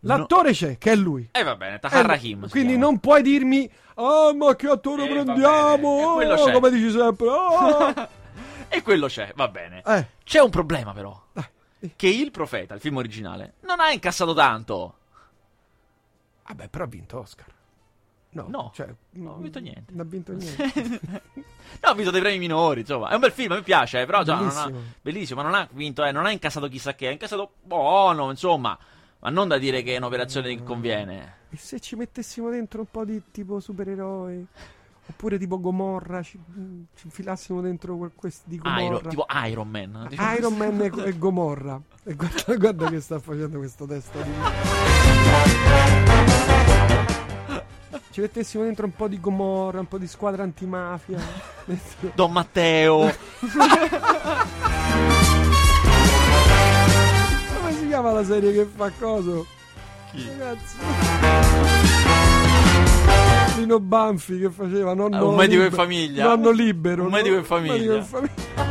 L'attore 0.00 0.52
c'è, 0.52 0.76
che 0.78 0.92
è 0.92 0.96
lui. 0.96 1.28
E 1.32 1.42
va 1.42 1.56
bene, 1.56 1.78
Tahar 1.78 2.04
Eh, 2.04 2.08
Rahim. 2.08 2.48
Quindi 2.50 2.70
chiama. 2.74 2.84
non 2.84 3.00
puoi 3.00 3.22
dirmi, 3.22 3.68
ah, 3.94 4.32
ma 4.34 4.54
che 4.54 4.68
attore 4.68 5.04
Eh, 5.04 5.08
prendiamo? 5.08 5.88
Oh, 5.88 6.18
c'è. 6.44 6.52
come 6.52 6.70
dici 6.70 6.90
sempre. 6.90 7.26
ah. 7.30 8.08
E 8.68 8.82
quello 8.82 9.06
c'è, 9.06 9.32
va 9.36 9.48
bene. 9.48 9.80
eh, 9.86 10.08
C'è 10.24 10.40
un 10.40 10.50
problema 10.50 10.92
però. 10.92 11.20
Dai. 11.32 11.44
Che 11.96 12.08
il 12.08 12.30
profeta, 12.32 12.74
il 12.74 12.80
film 12.80 12.96
originale, 12.96 13.54
non 13.60 13.80
ha 13.80 13.90
incassato 13.90 14.34
tanto. 14.34 14.98
vabbè, 16.46 16.68
però 16.68 16.84
ha 16.84 16.88
vinto 16.88 17.18
Oscar. 17.20 17.46
No, 18.30 18.46
No, 18.48 18.70
cioè, 18.74 18.92
non 19.12 19.34
ha 19.34 19.40
vinto 19.40 19.58
niente. 19.60 19.92
Non 19.92 20.00
ha 20.06 20.08
vinto 20.08 20.32
niente. 20.36 21.00
no, 21.10 21.88
ha 21.88 21.94
vinto 21.94 22.10
dei 22.10 22.20
premi 22.20 22.38
minori, 22.38 22.80
insomma. 22.80 23.08
È 23.08 23.14
un 23.14 23.20
bel 23.20 23.32
film, 23.32 23.54
me 23.54 23.62
piace, 23.62 24.02
eh, 24.02 24.06
però 24.06 24.18
insomma, 24.20 24.40
non 24.40 24.48
ha- 24.50 24.64
Bellissimo. 24.66 24.92
bellissimo, 25.00 25.42
ma 25.42 25.48
non 25.48 25.58
ha 25.58 25.68
vinto, 25.72 26.04
eh, 26.04 26.12
non 26.12 26.26
ha 26.26 26.30
incassato 26.30 26.68
chissà 26.68 26.94
che, 26.94 27.06
ha 27.08 27.10
incassato 27.12 27.52
buono, 27.62 28.30
insomma. 28.30 28.78
Ma 29.20 29.30
non 29.30 29.48
da 29.48 29.56
dire 29.56 29.82
che 29.82 29.94
è 29.94 29.96
un'operazione 29.96 30.54
che 30.54 30.62
conviene. 30.62 31.34
E 31.50 31.56
se 31.56 31.80
ci 31.80 31.96
mettessimo 31.96 32.50
dentro 32.50 32.80
un 32.80 32.86
po' 32.90 33.04
di 33.06 33.22
tipo 33.30 33.58
supereroi? 33.60 34.46
Oppure 35.08 35.38
tipo 35.38 35.58
Gomorra, 35.60 36.20
ci, 36.22 36.38
ci 36.96 37.06
infilassimo 37.06 37.60
dentro 37.60 37.96
quel, 37.96 38.10
questi 38.14 38.42
di 38.48 38.58
Gomorra. 38.58 38.82
Iron, 38.84 39.02
tipo 39.08 39.24
Iron 39.46 39.68
Man. 39.68 40.08
Iron 40.36 40.54
Man 40.56 40.80
e, 40.82 40.90
e 41.08 41.16
Gomorra. 41.16 41.80
E 42.02 42.14
guarda, 42.14 42.56
guarda 42.56 42.90
che 42.90 43.00
sta 43.00 43.18
facendo 43.20 43.58
questo 43.58 43.86
testo 43.86 44.20
di... 44.20 44.30
Ci 48.16 48.22
mettessimo 48.22 48.64
dentro 48.64 48.86
un 48.86 48.92
po' 48.96 49.08
di 49.08 49.20
Gomorra, 49.20 49.78
un 49.78 49.88
po' 49.88 49.98
di 49.98 50.06
squadra 50.06 50.42
antimafia. 50.42 51.18
Don 52.14 52.32
Matteo. 52.32 53.00
Come 57.58 57.72
si 57.78 57.86
chiama 57.88 58.12
la 58.12 58.24
serie 58.24 58.54
che 58.54 58.66
fa 58.74 58.90
coso? 58.98 59.44
Chi? 60.12 60.26
Ragazzi. 60.30 60.76
Lino 63.58 63.80
Banfi 63.80 64.38
che 64.38 64.48
faceva 64.48 64.94
nonno 64.94 65.16
Ah, 65.18 65.24
un 65.24 65.34
medico 65.34 65.60
in 65.60 65.64
libero- 65.64 65.82
famiglia. 65.82 66.24
Nonno 66.24 66.50
libero. 66.52 67.02
Un 67.04 67.10
medico 67.10 67.36
in 67.36 67.44
famiglia. 67.44 67.72
Un 67.74 67.78
medico 67.80 67.96
in 67.96 68.04
famiglia. 68.04 68.65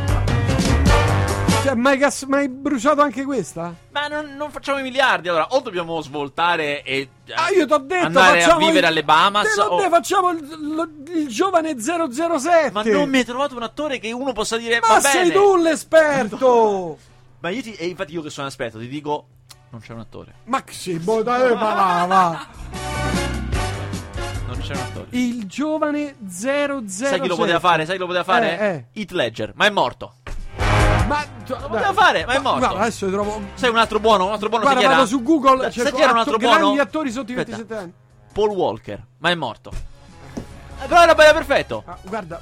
Cioè, 1.66 1.74
mai, 1.74 1.98
cas- 1.98 2.22
mai 2.24 2.48
bruciato 2.48 3.00
anche 3.02 3.24
questa? 3.24 3.74
Ma 3.92 4.06
non, 4.08 4.34
non 4.36 4.50
facciamo 4.50 4.78
i 4.78 4.82
miliardi. 4.82 5.28
Allora, 5.28 5.48
o 5.50 5.60
dobbiamo 5.60 6.00
svoltare 6.00 6.82
e 6.82 7.08
eh, 7.24 7.32
Ah, 7.34 7.50
io 7.50 7.66
t'ho 7.66 7.78
detto, 7.78 8.06
andare 8.06 8.42
a 8.44 8.56
vivere 8.56 8.78
il- 8.78 8.84
alle 8.84 9.04
Bahamas. 9.04 9.52
Te 9.54 9.60
o- 9.60 9.76
detto, 9.76 9.88
facciamo 9.90 10.30
il, 10.30 10.74
lo- 10.74 10.88
il 11.14 11.26
giovane 11.28 11.74
007. 11.80 12.70
Ma 12.72 12.82
non 12.84 13.08
mi 13.08 13.18
hai 13.18 13.24
trovato 13.24 13.56
un 13.56 13.62
attore 13.62 13.98
che 13.98 14.12
uno 14.12 14.32
possa 14.32 14.56
dire 14.56 14.80
Ma 14.80 15.00
sei 15.00 15.30
tu 15.32 15.56
l'esperto! 15.56 16.98
Ma 17.40 17.48
io 17.50 17.62
ti, 17.62 17.74
e 17.74 17.86
infatti 17.86 18.12
io 18.14 18.22
che 18.22 18.30
sono 18.30 18.46
esperto 18.48 18.78
ti 18.78 18.88
dico 18.88 19.26
non 19.70 19.80
c'è 19.80 19.92
un 19.92 20.00
attore. 20.00 20.34
Maximo, 20.44 21.22
dai, 21.22 21.54
ma 21.54 21.74
va, 21.74 22.04
va. 22.06 22.46
Non 24.46 24.58
c'è 24.60 24.74
un 24.74 24.80
attore. 24.80 25.06
Il 25.10 25.46
giovane 25.46 26.14
007. 26.28 26.86
Sai 26.88 27.20
chi 27.20 27.26
lo 27.28 27.34
poteva 27.36 27.58
fare? 27.58 27.84
Sai 27.84 27.94
chi 27.94 28.00
lo 28.00 28.06
poteva 28.06 28.24
fare? 28.24 28.58
Eh, 28.58 28.66
eh. 28.66 28.84
Heath 29.00 29.10
Ledger, 29.10 29.52
ma 29.56 29.66
è 29.66 29.70
morto. 29.70 30.14
Ma 31.06 31.24
Lo 31.46 31.68
poteva 31.68 31.92
fare, 31.92 32.24
ma 32.26 32.32
è 32.34 32.38
morto. 32.38 32.58
Guarda, 32.58 32.80
adesso 32.80 33.08
trovo. 33.10 33.40
Sai 33.54 33.70
un 33.70 33.76
altro 33.78 34.00
buono? 34.00 34.26
Un 34.26 34.32
altro 34.32 34.48
buono 34.48 34.64
Guarda, 34.64 34.80
sai 34.80 34.88
chi 34.88 34.94
era? 34.94 35.02
vado 35.04 35.16
su 35.16 35.22
Google. 35.22 35.62
Sai 35.62 35.72
cerco 35.72 35.96
chi 35.96 36.02
era 36.02 36.12
un 36.12 36.18
altro 36.18 36.36
buono? 36.38 36.80
attori 36.80 37.10
sotto 37.10 37.32
i 37.32 37.34
Aspetta. 37.36 37.56
27 37.56 37.74
anni. 37.82 37.92
Paul 38.32 38.50
Walker, 38.50 39.06
ma 39.18 39.30
è 39.30 39.34
morto. 39.34 39.70
Eh, 40.82 40.86
però 40.86 41.02
era 41.02 41.14
bello 41.14 41.32
perfetto. 41.32 41.82
Ah, 41.86 41.96
guarda. 42.02 42.40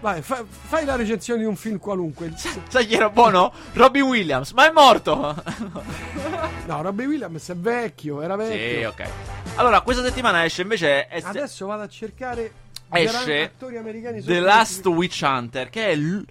Vai, 0.00 0.22
fa- 0.22 0.44
fai 0.48 0.84
la 0.86 0.96
recensione 0.96 1.40
di 1.40 1.46
un 1.46 1.56
film 1.56 1.78
qualunque. 1.78 2.32
Sai 2.68 2.86
chi 2.86 2.94
era 2.94 3.10
buono? 3.10 3.52
Robin 3.74 4.02
Williams, 4.02 4.52
ma 4.52 4.66
è 4.68 4.72
morto. 4.72 5.34
No, 6.66 6.82
Robbie 6.82 7.06
Williams 7.06 7.48
è 7.50 7.56
vecchio, 7.56 8.22
era 8.22 8.36
vecchio. 8.36 8.78
sì, 8.78 8.84
ok. 8.84 9.08
Allora, 9.56 9.80
questa 9.80 10.04
settimana 10.04 10.44
esce 10.44 10.62
invece 10.62 11.08
est- 11.08 11.26
Adesso 11.26 11.66
vado 11.66 11.82
a 11.82 11.88
cercare 11.88 12.52
Esce 12.92 13.42
attori 13.42 13.76
americani 13.76 14.20
sotto 14.20 14.30
The 14.32 14.38
i 14.38 14.40
Last 14.40 14.82
27 14.84 14.88
Witch 14.90 15.20
Hunter, 15.24 15.68
che 15.70 15.86
è 15.88 15.96
l- 15.96 16.24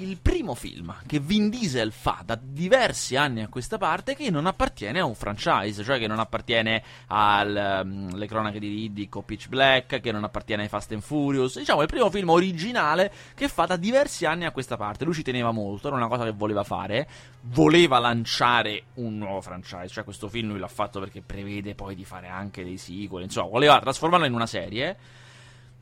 il 0.00 0.18
primo 0.20 0.54
film 0.54 0.94
che 1.06 1.18
Vin 1.18 1.50
Diesel 1.50 1.92
fa 1.92 2.22
da 2.24 2.38
diversi 2.40 3.16
anni 3.16 3.42
a 3.42 3.48
questa 3.48 3.78
parte 3.78 4.14
che 4.14 4.30
non 4.30 4.46
appartiene 4.46 5.00
a 5.00 5.04
un 5.04 5.14
franchise, 5.14 5.82
cioè 5.82 5.98
che 5.98 6.06
non 6.06 6.18
appartiene 6.18 6.82
alle 7.08 8.26
cronache 8.26 8.58
di 8.58 8.68
Riddick 8.68 9.16
o 9.16 9.22
Pitch 9.22 9.48
Black, 9.48 10.00
che 10.00 10.12
non 10.12 10.24
appartiene 10.24 10.62
ai 10.62 10.68
Fast 10.68 10.92
and 10.92 11.02
Furious, 11.02 11.58
diciamo 11.58 11.82
il 11.82 11.88
primo 11.88 12.10
film 12.10 12.28
originale 12.28 13.12
che 13.34 13.48
fa 13.48 13.66
da 13.66 13.76
diversi 13.76 14.24
anni 14.26 14.44
a 14.44 14.50
questa 14.50 14.76
parte. 14.76 15.04
Lui 15.04 15.14
ci 15.14 15.22
teneva 15.22 15.50
molto, 15.50 15.88
era 15.88 15.96
una 15.96 16.08
cosa 16.08 16.24
che 16.24 16.32
voleva 16.32 16.64
fare, 16.64 17.08
voleva 17.42 17.98
lanciare 17.98 18.84
un 18.94 19.18
nuovo 19.18 19.40
franchise, 19.40 19.88
cioè 19.88 20.04
questo 20.04 20.28
film 20.28 20.48
lui 20.48 20.58
l'ha 20.58 20.68
fatto 20.68 21.00
perché 21.00 21.22
prevede 21.22 21.74
poi 21.74 21.94
di 21.94 22.04
fare 22.04 22.28
anche 22.28 22.62
dei 22.62 22.78
sequel, 22.78 23.24
insomma, 23.24 23.48
voleva 23.48 23.78
trasformarlo 23.80 24.26
in 24.26 24.32
una 24.32 24.46
serie 24.46 24.96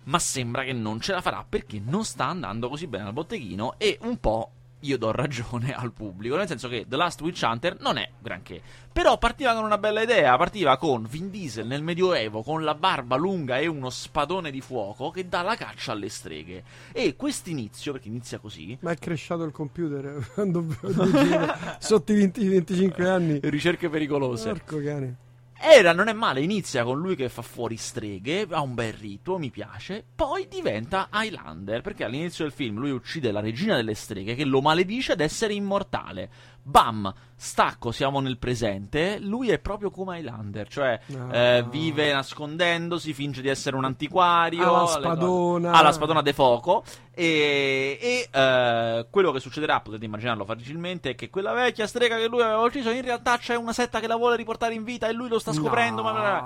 ma 0.06 0.18
sembra 0.18 0.64
che 0.64 0.72
non 0.72 1.00
ce 1.00 1.12
la 1.12 1.20
farà 1.20 1.44
perché 1.48 1.80
non 1.84 2.04
sta 2.04 2.26
andando 2.26 2.68
così 2.68 2.86
bene 2.86 3.04
al 3.06 3.12
botteghino 3.12 3.74
e 3.78 3.98
un 4.02 4.18
po' 4.18 4.50
io 4.80 4.98
do 4.98 5.10
ragione 5.10 5.72
al 5.74 5.92
pubblico, 5.92 6.36
nel 6.36 6.46
senso 6.46 6.68
che 6.68 6.84
The 6.86 6.96
Last 6.96 7.20
Witch 7.22 7.42
Hunter 7.42 7.78
non 7.80 7.96
è 7.96 8.08
granché, 8.20 8.60
però 8.92 9.18
partiva 9.18 9.54
con 9.54 9.64
una 9.64 9.78
bella 9.78 10.02
idea, 10.02 10.36
partiva 10.36 10.76
con 10.76 11.06
Vin 11.08 11.30
Diesel 11.30 11.66
nel 11.66 11.82
Medioevo 11.82 12.42
con 12.42 12.62
la 12.62 12.74
barba 12.74 13.16
lunga 13.16 13.58
e 13.58 13.66
uno 13.66 13.90
spadone 13.90 14.50
di 14.50 14.60
fuoco 14.60 15.10
che 15.10 15.28
dà 15.28 15.42
la 15.42 15.56
caccia 15.56 15.92
alle 15.92 16.08
streghe 16.08 16.62
e 16.92 17.16
quest'inizio, 17.16 17.92
perché 17.92 18.08
inizia 18.08 18.38
così, 18.38 18.76
Ma 18.80 18.92
è 18.92 18.96
cresciato 18.98 19.44
il 19.44 19.52
computer 19.52 20.30
quando 20.34 20.64
sotto 21.78 22.12
i 22.12 22.26
20-25 22.26 23.06
anni. 23.06 23.40
ricerche 23.42 23.88
pericolose. 23.88 24.50
Porco 24.50 24.80
cane. 24.82 25.16
Era, 25.58 25.92
non 25.92 26.08
è 26.08 26.12
male, 26.12 26.42
inizia 26.42 26.84
con 26.84 26.98
lui 26.98 27.16
che 27.16 27.30
fa 27.30 27.42
fuori 27.42 27.76
streghe, 27.76 28.46
ha 28.50 28.60
un 28.60 28.74
bel 28.74 28.92
rito, 28.92 29.38
mi 29.38 29.50
piace, 29.50 30.04
poi 30.14 30.48
diventa 30.48 31.08
Highlander, 31.10 31.80
perché 31.80 32.04
all'inizio 32.04 32.44
del 32.44 32.52
film 32.52 32.78
lui 32.78 32.90
uccide 32.90 33.32
la 33.32 33.40
regina 33.40 33.74
delle 33.74 33.94
streghe 33.94 34.34
che 34.34 34.44
lo 34.44 34.60
maledice 34.60 35.12
ad 35.12 35.20
essere 35.20 35.54
immortale. 35.54 36.30
Bam, 36.68 37.14
stacco, 37.36 37.92
siamo 37.92 38.18
nel 38.18 38.38
presente, 38.38 39.18
lui 39.20 39.50
è 39.50 39.60
proprio 39.60 39.88
come 39.92 40.18
Highlander, 40.18 40.66
cioè 40.66 40.98
Ah. 41.30 41.36
eh, 41.36 41.62
vive 41.70 42.12
nascondendosi, 42.12 43.12
finge 43.14 43.40
di 43.40 43.48
essere 43.48 43.76
un 43.76 43.84
antiquario, 43.84 44.74
Ha 44.74 44.80
la 44.80 44.86
spadona. 44.88 45.70
ha 45.70 45.82
la 45.82 45.92
spadona 45.92 46.22
de 46.22 46.32
fuoco 46.32 46.82
e, 47.14 47.98
e, 48.00 48.28
eh, 48.36 49.06
quello 49.08 49.30
che 49.30 49.38
succederà, 49.38 49.78
potete 49.78 50.06
immaginarlo 50.06 50.44
facilmente, 50.44 51.10
è 51.10 51.14
che 51.14 51.30
quella 51.30 51.52
vecchia 51.52 51.86
strega 51.86 52.16
che 52.16 52.26
lui 52.26 52.42
aveva 52.42 52.58
ucciso 52.62 52.90
in 52.90 53.02
realtà 53.02 53.38
c'è 53.38 53.54
una 53.54 53.72
setta 53.72 54.00
che 54.00 54.08
la 54.08 54.16
vuole 54.16 54.34
riportare 54.34 54.74
in 54.74 54.82
vita 54.82 55.06
e 55.06 55.12
lui 55.12 55.28
lo 55.28 55.38
sta 55.38 55.52
scoprendo. 55.52 56.02
No. 56.02 56.12
ma- 56.12 56.44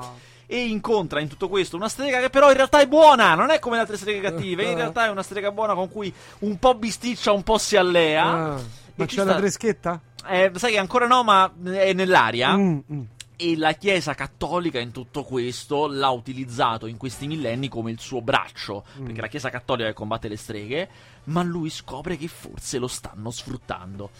e 0.52 0.66
incontra 0.66 1.20
in 1.20 1.28
tutto 1.28 1.48
questo 1.48 1.76
una 1.76 1.88
strega 1.88 2.18
che 2.18 2.28
però 2.28 2.48
in 2.50 2.56
realtà 2.56 2.80
è 2.80 2.86
buona, 2.88 3.34
non 3.36 3.50
è 3.50 3.58
come 3.60 3.76
le 3.76 3.82
altre 3.82 3.96
streghe 3.96 4.20
cattive, 4.20 4.64
in 4.64 4.74
realtà 4.74 5.04
è 5.06 5.08
una 5.08 5.22
strega 5.22 5.50
buona 5.52 5.74
con 5.74 5.88
cui 5.88 6.12
un 6.40 6.58
po' 6.58 6.74
bisticcia, 6.74 7.30
un 7.32 7.42
po' 7.44 7.56
si 7.56 7.76
allea. 7.76 8.24
Ah, 8.24 8.60
ma 8.96 9.06
c'è 9.06 9.16
la 9.22 9.30
sta- 9.30 9.36
treschetta? 9.36 10.00
Eh, 10.28 10.50
sai 10.54 10.72
che 10.72 10.78
ancora 10.78 11.06
no, 11.06 11.22
ma 11.22 11.50
è 11.64 11.92
nell'aria. 11.92 12.56
Mm, 12.56 12.78
mm. 12.92 13.02
E 13.36 13.56
la 13.56 13.72
Chiesa 13.72 14.12
cattolica 14.14 14.78
in 14.78 14.90
tutto 14.92 15.22
questo 15.24 15.86
l'ha 15.86 16.10
utilizzato 16.10 16.84
in 16.86 16.98
questi 16.98 17.26
millenni 17.26 17.68
come 17.68 17.90
il 17.90 17.98
suo 17.98 18.20
braccio, 18.20 18.84
Mm. 18.98 19.04
perché 19.06 19.20
la 19.22 19.26
Chiesa 19.28 19.48
cattolica 19.50 19.92
combatte 19.94 20.28
le 20.28 20.36
streghe, 20.36 20.88
ma 21.24 21.42
lui 21.42 21.70
scopre 21.70 22.16
che 22.18 22.28
forse 22.28 22.78
lo 22.78 22.86
stanno 22.86 23.30
sfruttando. 23.30 24.10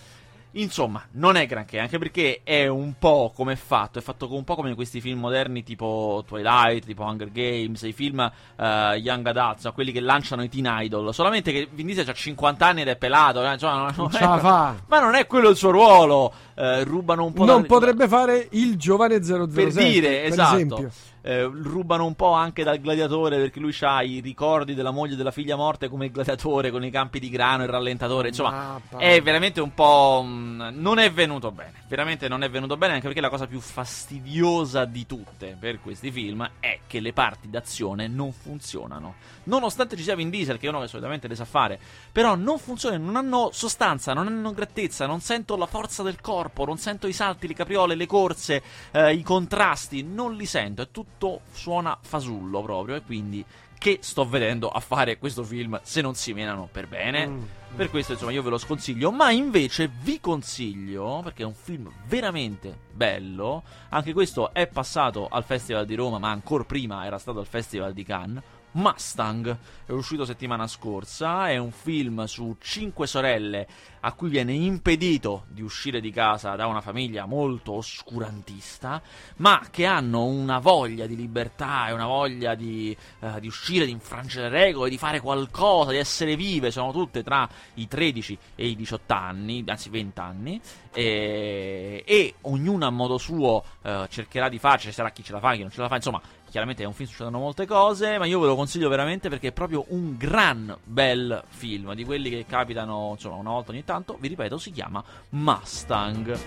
Insomma, 0.54 1.04
non 1.12 1.36
è 1.36 1.46
granché, 1.46 1.78
anche 1.78 1.98
perché 1.98 2.40
è 2.42 2.66
un 2.66 2.94
po' 2.98 3.32
come 3.34 3.52
è 3.52 3.56
fatto, 3.56 4.00
è 4.00 4.02
fatto 4.02 4.34
un 4.34 4.42
po' 4.42 4.56
come 4.56 4.74
questi 4.74 5.00
film 5.00 5.20
moderni 5.20 5.62
tipo 5.62 6.24
Twilight, 6.26 6.84
tipo 6.84 7.04
Hunger 7.04 7.30
Games, 7.30 7.82
i 7.82 7.92
film 7.92 8.18
eh, 8.56 8.96
Young 9.00 9.26
Adults, 9.28 9.64
no? 9.64 9.72
quelli 9.72 9.92
che 9.92 10.00
lanciano 10.00 10.42
i 10.42 10.48
teen 10.48 10.66
idol, 10.68 11.14
solamente 11.14 11.52
che 11.52 11.68
Vin 11.70 11.86
Diesel 11.86 12.08
ha 12.08 12.12
50 12.12 12.66
anni 12.66 12.80
ed 12.80 12.88
è 12.88 12.96
pelato, 12.96 13.44
eh, 13.44 13.52
insomma, 13.52 13.74
non, 13.76 13.94
Non 13.96 14.10
è- 14.12 14.18
fa. 14.40 14.74
ma 14.88 14.98
non 14.98 15.14
è 15.14 15.26
quello 15.28 15.50
il 15.50 15.56
suo 15.56 15.70
ruolo, 15.70 16.32
eh, 16.56 16.82
rubano 16.82 17.24
un 17.26 17.32
po' 17.32 17.44
Non 17.44 17.58
dal- 17.60 17.66
potrebbe 17.66 18.08
fare 18.08 18.48
il 18.50 18.76
giovane 18.76 19.22
007 19.22 19.46
per 19.52 19.72
dire, 19.72 20.08
per 20.08 20.24
esatto. 20.32 20.54
esempio. 20.56 20.90
Eh, 21.22 21.42
rubano 21.42 22.06
un 22.06 22.14
po' 22.14 22.32
anche 22.32 22.64
dal 22.64 22.78
gladiatore 22.78 23.36
perché 23.38 23.60
lui 23.60 23.76
ha 23.80 24.02
i 24.02 24.20
ricordi 24.20 24.74
della 24.74 24.90
moglie 24.90 25.14
e 25.14 25.16
della 25.16 25.30
figlia 25.30 25.56
morte 25.56 25.88
come 25.88 26.06
il 26.06 26.12
gladiatore 26.12 26.70
con 26.70 26.84
i 26.84 26.90
campi 26.90 27.18
di 27.20 27.28
grano, 27.28 27.62
il 27.62 27.68
rallentatore. 27.68 28.28
Insomma, 28.28 28.50
Mappa. 28.50 28.98
è 28.98 29.20
veramente 29.20 29.60
un 29.60 29.74
po'. 29.74 30.22
mh, 30.24 30.70
non 30.74 30.98
è 30.98 31.10
venuto 31.12 31.50
bene. 31.50 31.72
Veramente 31.88 32.28
non 32.28 32.42
è 32.42 32.50
venuto 32.50 32.76
bene, 32.76 32.94
anche 32.94 33.06
perché 33.06 33.20
la 33.20 33.28
cosa 33.28 33.46
più 33.46 33.60
fastidiosa 33.60 34.84
di 34.84 35.06
tutte 35.06 35.56
per 35.58 35.80
questi 35.80 36.10
film 36.10 36.48
è 36.60 36.78
che 36.86 37.00
le 37.00 37.12
parti 37.12 37.50
d'azione 37.50 38.08
non 38.08 38.32
funzionano. 38.32 39.14
Nonostante 39.44 39.96
ci 39.96 40.02
sia 40.02 40.14
Vin 40.14 40.30
Diesel, 40.30 40.58
che 40.58 40.66
è 40.66 40.68
uno 40.68 40.80
che 40.80 40.88
solitamente 40.88 41.26
le 41.28 41.34
sa 41.34 41.44
fare, 41.44 41.78
però 42.12 42.34
non 42.34 42.58
funzionano, 42.58 43.04
non 43.04 43.16
hanno 43.16 43.50
sostanza, 43.52 44.12
non 44.12 44.26
hanno 44.26 44.52
grettezza, 44.52 45.06
non 45.06 45.20
sento 45.20 45.56
la 45.56 45.66
forza 45.66 46.02
del 46.02 46.20
corpo, 46.20 46.64
non 46.64 46.78
sento 46.78 47.06
i 47.06 47.12
salti, 47.12 47.48
le 47.48 47.54
capriole, 47.54 47.94
le 47.94 48.06
corse, 48.06 48.62
eh, 48.92 49.12
i 49.14 49.22
contrasti, 49.22 50.02
non 50.02 50.34
li 50.34 50.46
sento, 50.46 50.82
è 50.82 50.90
tutto 50.90 51.09
suona 51.52 51.98
fasullo 52.00 52.62
proprio 52.62 52.96
e 52.96 53.02
quindi 53.02 53.44
che 53.80 54.00
sto 54.02 54.28
vedendo 54.28 54.68
a 54.68 54.78
fare 54.78 55.16
questo 55.16 55.42
film 55.42 55.80
se 55.82 56.02
non 56.02 56.14
si 56.14 56.34
menano 56.34 56.68
per 56.70 56.86
bene? 56.86 57.26
Mm. 57.26 57.42
Per 57.76 57.88
questo, 57.88 58.12
insomma, 58.12 58.32
io 58.32 58.42
ve 58.42 58.50
lo 58.50 58.58
sconsiglio. 58.58 59.10
Ma 59.10 59.30
invece 59.30 59.90
vi 60.02 60.20
consiglio, 60.20 61.20
perché 61.24 61.44
è 61.44 61.46
un 61.46 61.54
film 61.54 61.90
veramente 62.06 62.76
bello. 62.92 63.62
Anche 63.88 64.12
questo 64.12 64.52
è 64.52 64.66
passato 64.66 65.28
al 65.28 65.44
Festival 65.44 65.86
di 65.86 65.94
Roma, 65.94 66.18
ma 66.18 66.30
ancora 66.30 66.64
prima 66.64 67.06
era 67.06 67.16
stato 67.16 67.38
al 67.38 67.46
Festival 67.46 67.94
di 67.94 68.04
Cannes. 68.04 68.42
Mustang 68.72 69.56
è 69.84 69.90
uscito 69.92 70.24
settimana 70.24 70.66
scorsa. 70.66 71.48
È 71.48 71.56
un 71.56 71.72
film 71.72 72.24
su 72.24 72.56
cinque 72.60 73.06
sorelle 73.06 73.66
a 74.00 74.12
cui 74.12 74.30
viene 74.30 74.52
impedito 74.52 75.44
di 75.48 75.62
uscire 75.62 76.00
di 76.00 76.10
casa 76.10 76.54
da 76.54 76.66
una 76.66 76.80
famiglia 76.80 77.26
molto 77.26 77.72
oscurantista, 77.72 79.02
ma 79.36 79.66
che 79.70 79.84
hanno 79.84 80.24
una 80.24 80.58
voglia 80.58 81.06
di 81.06 81.16
libertà 81.16 81.88
e 81.88 81.92
una 81.92 82.06
voglia 82.06 82.54
di, 82.54 82.96
eh, 83.20 83.40
di 83.40 83.46
uscire, 83.46 83.84
di 83.84 83.90
infrangere 83.90 84.48
le 84.48 84.64
regole, 84.64 84.90
di 84.90 84.98
fare 84.98 85.20
qualcosa, 85.20 85.90
di 85.90 85.98
essere 85.98 86.36
vive. 86.36 86.70
Sono 86.70 86.92
tutte 86.92 87.22
tra 87.22 87.48
i 87.74 87.88
13 87.88 88.38
e 88.54 88.68
i 88.68 88.76
18 88.76 89.12
anni, 89.12 89.64
anzi 89.66 89.90
20 89.90 90.20
anni, 90.20 90.60
e, 90.92 92.02
e 92.06 92.34
ognuna 92.42 92.86
a 92.86 92.90
modo 92.90 93.18
suo 93.18 93.64
eh, 93.82 94.06
cercherà 94.08 94.48
di 94.48 94.58
farci, 94.58 94.86
ci 94.88 94.92
sarà 94.92 95.10
chi 95.10 95.22
ce 95.22 95.32
la 95.32 95.40
fa, 95.40 95.54
chi 95.54 95.60
non 95.60 95.70
ce 95.70 95.80
la 95.80 95.88
fa, 95.88 95.96
insomma. 95.96 96.20
Chiaramente 96.50 96.82
è 96.82 96.86
un 96.86 96.92
film, 96.94 97.08
succedono 97.08 97.38
molte 97.38 97.64
cose, 97.64 98.18
ma 98.18 98.26
io 98.26 98.40
ve 98.40 98.48
lo 98.48 98.56
consiglio 98.56 98.88
veramente 98.88 99.28
perché 99.28 99.48
è 99.48 99.52
proprio 99.52 99.84
un 99.90 100.16
gran 100.16 100.76
bel 100.82 101.44
film, 101.48 101.94
di 101.94 102.04
quelli 102.04 102.28
che 102.28 102.44
capitano, 102.44 103.10
insomma, 103.12 103.36
una 103.36 103.50
volta 103.50 103.70
ogni 103.70 103.84
tanto. 103.84 104.16
Vi 104.18 104.26
ripeto, 104.26 104.58
si 104.58 104.72
chiama 104.72 105.02
Mustang. 105.28 106.38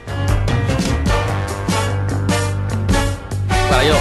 Guarda, 3.47 3.81
io 3.81 3.95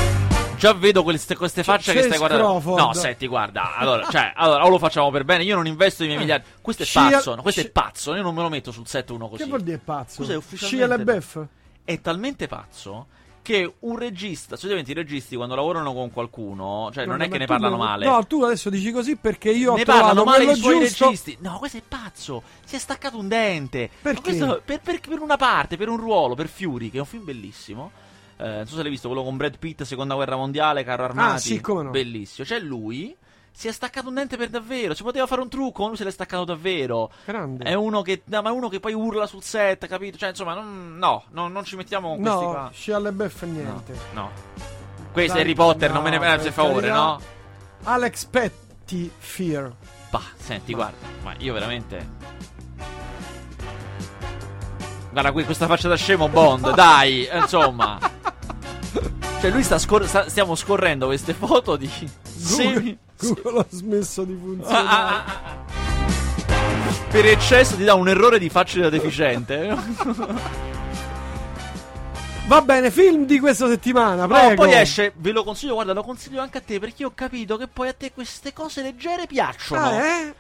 già 0.57 0.73
vedo 0.75 1.05
queste, 1.05 1.37
queste 1.37 1.63
facce 1.63 1.93
c'è 1.93 2.01
che 2.01 2.07
stai 2.07 2.19
guardando. 2.19 2.47
Crawford. 2.47 2.79
No, 2.79 2.93
senti, 2.95 3.27
guarda, 3.29 3.77
allora, 3.77 4.09
cioè, 4.11 4.33
allora, 4.35 4.65
o 4.65 4.69
lo 4.69 4.79
facciamo 4.79 5.09
per 5.13 5.25
bene, 5.25 5.45
io 5.45 5.55
non 5.55 5.67
investo 5.69 6.03
i 6.03 6.07
miei 6.07 6.19
Eh. 6.19 6.21
miliardi. 6.23 6.47
Questo 6.61 6.83
è 6.83 6.87
Scia- 6.87 7.11
pazzo, 7.11 7.35
no? 7.37 7.43
questo 7.43 7.61
è 7.61 7.71
pazzo, 7.71 8.15
io 8.17 8.23
non 8.23 8.35
me 8.35 8.43
lo 8.43 8.49
metto 8.49 8.73
sul 8.73 8.89
set 8.89 9.11
uno 9.11 9.29
così. 9.29 9.45
Che 9.45 9.49
vuol 9.49 9.63
dire 9.63 9.79
pazzo? 9.79 10.17
Cos'è 10.17 10.33
Scia 10.33 10.39
ufficialmente? 10.39 10.97
le 10.97 11.05
beff? 11.05 11.39
È 11.85 12.01
talmente 12.01 12.49
pazzo 12.49 13.07
che 13.43 13.75
un 13.81 13.99
regista, 13.99 14.57
solitamente 14.57 14.93
i 14.93 14.95
registi 14.95 15.35
quando 15.37 15.55
lavorano 15.55 15.93
con 15.93 16.11
qualcuno, 16.13 16.91
cioè 16.93 17.05
non, 17.05 17.17
No, 17.17 17.25
è 17.25 17.27
ma 17.27 17.33
che 17.33 17.39
ne 17.39 17.47
parlano 17.47 17.77
non- 17.77 17.85
male. 17.87 18.07
No, 18.07 18.25
tu 18.27 18.43
adesso 18.43 18.71
dici 18.71 18.93
così 18.93 19.17
perché 19.17 19.51
io 19.51 19.73
ho 19.73 19.77
ne 19.77 19.83
trovato 19.85 20.07
parlano 20.07 20.25
male 20.31 20.45
i 20.53 20.55
suoi 20.57 20.79
giusto. 20.81 21.05
registi. 21.07 21.37
No, 21.41 21.59
questo 21.59 21.79
è 21.79 21.83
pazzo. 21.87 22.43
Si 22.65 22.77
è 22.77 22.79
staccato 22.79 23.19
un 23.19 23.29
dente. 23.29 23.91
Questo 24.23 24.63
per, 24.65 24.81
per- 24.81 25.01
per 25.01 25.21
una 25.21 25.37
parte, 25.37 25.77
per 25.77 25.89
un 25.89 25.97
ruolo, 25.97 26.35
per 26.35 26.49
Fury, 26.49 26.91
che 26.91 26.97
è 26.99 27.01
un 27.01 27.07
film 27.07 27.25
bellissimo. 27.25 27.91
Eh, 28.39 28.45
non 28.49 28.67
so 28.67 28.77
se 28.77 28.83
l'hai 28.83 28.91
visto, 28.91 29.09
quello 29.09 29.23
con 29.25 29.37
Brad 29.37 29.59
Pitt, 29.59 29.83
Seconda 29.83 30.15
Guerra 30.15 30.37
Mondiale, 30.37 30.85
carro 30.85 31.05
armati. 31.05 31.35
Ah, 31.35 31.39
sì, 31.39 31.61
come 31.61 31.83
no. 31.83 31.91
Bellissimo. 31.91 32.47
C'è 32.47 32.59
lui. 32.61 33.15
Si 33.55 33.69
è 33.69 33.73
staccato 33.73 34.09
un 34.09 34.15
dente 34.15 34.37
per 34.37 34.49
davvero. 34.49 34.95
Si 34.95 35.03
poteva 35.03 35.27
fare 35.27 35.41
un 35.43 35.49
trucco, 35.49 35.83
ma 35.83 35.89
lui 35.89 35.97
se 35.97 36.05
l'è 36.05 36.11
staccato 36.11 36.45
davvero. 36.45 37.11
Grande. 37.25 37.65
È 37.65 37.75
uno 37.75 38.03
che. 38.03 38.23
No, 38.25 38.43
ma 38.43 38.49
è 38.49 38.53
uno 38.53 38.69
che 38.69 38.81
poi 38.81 38.93
urla 38.95 39.27
sul 39.27 39.43
set, 39.43 39.87
capito? 39.87 40.17
Cioè, 40.17 40.31
insomma, 40.31 40.55
non- 40.55 40.97
no, 40.99 41.25
no, 41.31 41.49
non 41.49 41.63
ci 41.65 41.77
mettiamo 41.77 42.09
con 42.15 42.21
questi 42.23 42.45
No, 42.45 42.51
qua. 42.51 42.99
LaBeouf 42.99 43.43
No, 43.43 43.53
niente. 43.53 43.95
no. 44.15 44.31
Questo 45.13 45.37
è 45.37 45.41
Harry 45.43 45.55
Potter, 45.55 45.89
no, 45.91 45.95
non 45.97 46.05
me 46.05 46.11
ne 46.11 46.19
per 46.19 46.41
per 46.41 46.53
favore, 46.53 46.89
carità. 46.89 46.95
no? 46.97 47.21
Alex 47.85 48.25
Petty 48.25 49.11
Fear. 49.19 49.71
Bah, 50.11 50.23
senti, 50.37 50.73
guarda, 50.75 51.07
ma 51.23 51.35
io 51.39 51.53
veramente. 51.53 52.09
Guarda 55.11 55.31
qui 55.33 55.45
questa 55.45 55.67
faccia 55.67 55.89
da 55.89 55.97
scemo 55.97 56.29
Bond, 56.29 56.73
dai, 56.75 57.29
insomma. 57.31 57.99
Cioè, 59.41 59.51
lui 59.51 59.63
sta, 59.63 59.79
scor- 59.79 60.05
sta- 60.07 60.29
stiamo 60.29 60.55
scorrendo 60.55 61.07
queste 61.07 61.35
foto 61.35 61.77
di 61.77 61.91
semi. 62.25 62.99
Google, 63.23 63.61
ha 63.61 63.67
smesso 63.69 64.25
di 64.25 64.39
funzionare. 64.41 64.87
Ah, 64.87 65.25
ah, 65.25 65.25
ah, 65.25 65.65
ah. 66.47 67.11
Per 67.11 67.27
eccesso 67.27 67.77
ti 67.77 67.85
dà 67.85 67.95
un 67.95 68.09
errore 68.09 68.39
di 68.39 68.49
facile 68.49 68.83
da 68.85 68.91
deficiente. 68.91 69.77
Va 72.47 72.61
bene, 72.61 72.91
film 72.91 73.25
di 73.25 73.39
questa 73.39 73.69
settimana, 73.69 74.27
No, 74.27 74.35
prego. 74.35 74.65
poi 74.65 74.75
esce, 74.75 75.13
ve 75.17 75.31
lo 75.31 75.45
consiglio, 75.45 75.75
guarda, 75.75 75.93
lo 75.93 76.03
consiglio 76.03 76.41
anche 76.43 76.59
a 76.59 76.61
te 76.61 76.79
perché 76.81 77.03
io 77.03 77.09
ho 77.09 77.13
capito 77.15 77.57
che 77.57 77.69
poi 77.69 77.89
a 77.89 77.93
te 77.93 78.13
queste 78.13 78.53
cose 78.53 78.83
leggere 78.83 79.27
piacciono. 79.27 79.81
Ah, 79.81 79.95
eh? 79.95 80.35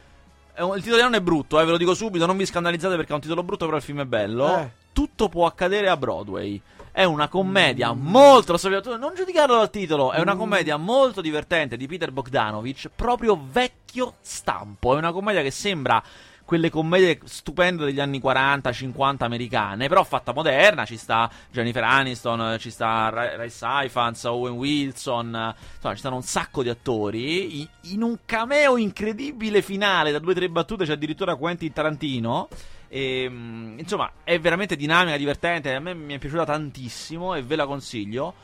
Il 0.76 0.82
titolo 0.82 1.00
non 1.02 1.14
è 1.14 1.20
brutto, 1.20 1.58
eh, 1.60 1.64
ve 1.64 1.70
lo 1.70 1.76
dico 1.78 1.94
subito, 1.94 2.26
non 2.26 2.36
vi 2.36 2.44
scandalizzate 2.44 2.96
perché 2.96 3.12
è 3.12 3.14
un 3.14 3.20
titolo 3.20 3.42
brutto, 3.42 3.64
però 3.64 3.78
il 3.78 3.82
film 3.82 4.00
è 4.00 4.04
bello. 4.04 4.58
Eh. 4.58 4.70
Tutto 4.92 5.28
può 5.28 5.46
accadere 5.46 5.88
a 5.88 5.96
Broadway. 5.96 6.60
È 6.92 7.04
una 7.04 7.28
commedia 7.28 7.94
molto. 7.94 8.54
Non 8.98 9.14
giudicarlo 9.16 9.56
dal 9.56 9.70
titolo, 9.70 10.12
è 10.12 10.20
una 10.20 10.36
commedia 10.36 10.76
molto 10.76 11.22
divertente 11.22 11.78
di 11.78 11.86
Peter 11.86 12.12
Bogdanovich, 12.12 12.90
proprio 12.94 13.40
vecchio 13.50 14.16
stampo. 14.20 14.94
È 14.94 14.98
una 14.98 15.10
commedia 15.10 15.40
che 15.40 15.50
sembra 15.50 16.02
quelle 16.44 16.68
commedie 16.68 17.18
stupende 17.24 17.86
degli 17.86 17.98
anni 17.98 18.20
40-50 18.20 19.16
americane, 19.20 19.88
però 19.88 20.04
fatta 20.04 20.34
moderna. 20.34 20.84
Ci 20.84 20.98
sta 20.98 21.30
Jennifer 21.50 21.82
Aniston, 21.82 22.56
ci 22.58 22.68
sta 22.70 23.08
Ray 23.08 23.36
Ray 23.36 23.86
Ifans, 23.86 24.24
Owen 24.24 24.52
Wilson, 24.52 25.54
insomma, 25.74 25.94
ci 25.94 26.00
stanno 26.00 26.16
un 26.16 26.22
sacco 26.22 26.62
di 26.62 26.68
attori. 26.68 27.66
In 27.84 28.02
un 28.02 28.18
cameo 28.26 28.76
incredibile 28.76 29.62
finale, 29.62 30.12
da 30.12 30.18
due 30.18 30.32
o 30.32 30.34
tre 30.34 30.50
battute, 30.50 30.84
c'è 30.84 30.92
addirittura 30.92 31.36
Quentin 31.36 31.72
Tarantino. 31.72 32.48
E, 32.94 33.26
mm, 33.26 33.78
insomma, 33.78 34.12
è 34.22 34.38
veramente 34.38 34.76
dinamica, 34.76 35.16
divertente. 35.16 35.72
A 35.72 35.80
me 35.80 35.94
mi 35.94 36.12
è 36.12 36.18
piaciuta 36.18 36.44
tantissimo 36.44 37.34
e 37.34 37.42
ve 37.42 37.56
la 37.56 37.64
consiglio. 37.64 38.34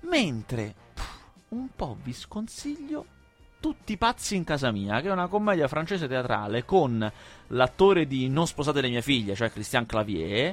Mentre 0.00 0.74
un 1.50 1.68
po' 1.76 1.96
vi 2.02 2.12
sconsiglio 2.12 3.06
Tutti 3.60 3.96
pazzi 3.96 4.34
in 4.34 4.42
casa 4.42 4.72
mia, 4.72 5.00
che 5.00 5.06
è 5.06 5.12
una 5.12 5.28
commedia 5.28 5.68
francese 5.68 6.08
teatrale 6.08 6.64
con 6.64 7.08
l'attore 7.46 8.08
di 8.08 8.28
Non 8.28 8.48
sposate 8.48 8.80
le 8.80 8.88
mie 8.88 9.02
figlie, 9.02 9.36
cioè 9.36 9.52
Christian 9.52 9.86
Clavier. 9.86 10.52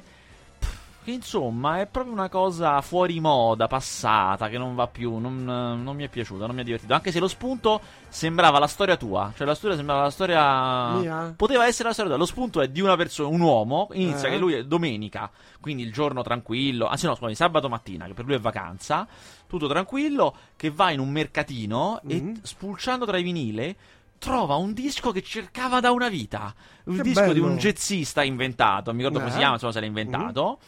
Che 1.09 1.15
insomma 1.15 1.79
è 1.81 1.87
proprio 1.87 2.13
una 2.13 2.29
cosa 2.29 2.79
fuori 2.81 3.19
moda, 3.19 3.65
passata, 3.65 4.47
che 4.47 4.59
non 4.59 4.75
va 4.75 4.85
più. 4.85 5.17
Non, 5.17 5.43
non 5.43 5.95
mi 5.95 6.03
è 6.03 6.07
piaciuta, 6.07 6.45
non 6.45 6.53
mi 6.53 6.61
ha 6.61 6.63
divertito. 6.63 6.93
Anche 6.93 7.11
se 7.11 7.19
lo 7.19 7.27
spunto 7.27 7.81
sembrava 8.09 8.59
la 8.59 8.67
storia 8.67 8.95
tua. 8.95 9.33
Cioè 9.35 9.47
la 9.47 9.55
storia 9.55 9.75
sembrava 9.75 10.03
la 10.03 10.09
storia. 10.11 10.89
Mia? 10.99 11.33
Poteva 11.35 11.65
essere 11.65 11.87
la 11.87 11.93
storia 11.93 12.11
tua. 12.11 12.19
Lo 12.19 12.27
spunto 12.27 12.61
è 12.61 12.67
di 12.67 12.79
una 12.81 12.95
persona, 12.95 13.27
un 13.29 13.41
uomo. 13.41 13.87
Inizia 13.93 14.27
Eh. 14.27 14.31
che 14.33 14.37
lui 14.37 14.53
è 14.53 14.63
domenica, 14.65 15.31
quindi 15.59 15.81
il 15.81 15.91
giorno 15.91 16.21
tranquillo. 16.21 16.85
Anzi, 16.85 17.07
no, 17.07 17.15
scusami, 17.15 17.33
sabato 17.33 17.69
mattina, 17.69 18.05
che 18.05 18.13
per 18.13 18.25
lui 18.25 18.35
è 18.35 18.39
vacanza. 18.39 19.07
Tutto 19.47 19.67
tranquillo, 19.67 20.35
che 20.55 20.69
va 20.69 20.91
in 20.91 20.99
un 20.99 21.09
mercatino 21.09 22.01
e 22.07 22.21
Mhm. 22.21 22.41
spulciando 22.43 23.05
tra 23.07 23.17
i 23.17 23.23
vinile. 23.23 23.75
Trova 24.19 24.55
un 24.55 24.73
disco 24.73 25.11
che 25.11 25.23
cercava 25.23 25.79
da 25.79 25.89
una 25.91 26.09
vita. 26.09 26.53
Un 26.83 26.97
Che 26.97 27.01
disco 27.01 27.33
di 27.33 27.39
bello. 27.39 27.53
un 27.53 27.57
jazzista 27.57 28.21
inventato. 28.21 28.91
Mi 28.91 28.97
ricordo 28.97 29.17
come 29.17 29.31
si 29.31 29.37
Eh. 29.37 29.39
chiama, 29.39 29.53
insomma, 29.55 29.71
se 29.71 29.79
l'ha 29.79 29.85
inventato. 29.87 30.59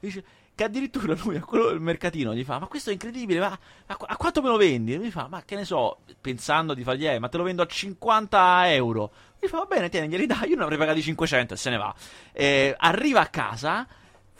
Dice 0.00 0.24
che 0.54 0.64
addirittura 0.64 1.14
lui 1.22 1.36
a 1.36 1.42
quello 1.42 1.68
del 1.68 1.80
mercatino 1.80 2.34
gli 2.34 2.44
fa: 2.44 2.58
Ma 2.58 2.66
questo 2.66 2.90
è 2.90 2.92
incredibile, 2.92 3.40
ma 3.40 3.58
a, 3.86 3.96
a 3.98 4.16
quanto 4.16 4.42
me 4.42 4.48
lo 4.48 4.56
vendi? 4.56 4.94
E 4.94 4.96
lui 4.96 5.10
fa: 5.10 5.26
Ma 5.28 5.42
che 5.44 5.54
ne 5.54 5.64
so, 5.64 5.98
pensando 6.20 6.74
di 6.74 6.82
fargli, 6.82 7.06
eh, 7.06 7.18
ma 7.18 7.28
te 7.28 7.36
lo 7.36 7.44
vendo 7.44 7.62
a 7.62 7.66
50 7.66 8.72
euro. 8.72 9.12
Gli 9.38 9.46
fa: 9.46 9.58
Va 9.58 9.64
bene, 9.66 9.88
tieni, 9.88 10.08
glieli 10.08 10.26
dai. 10.26 10.50
Io 10.50 10.56
ne 10.56 10.62
avrei 10.62 10.78
pagati 10.78 11.02
500 11.02 11.54
e 11.54 11.56
se 11.56 11.70
ne 11.70 11.76
va. 11.76 11.94
Eh, 12.32 12.74
arriva 12.76 13.20
a 13.20 13.26
casa. 13.26 13.86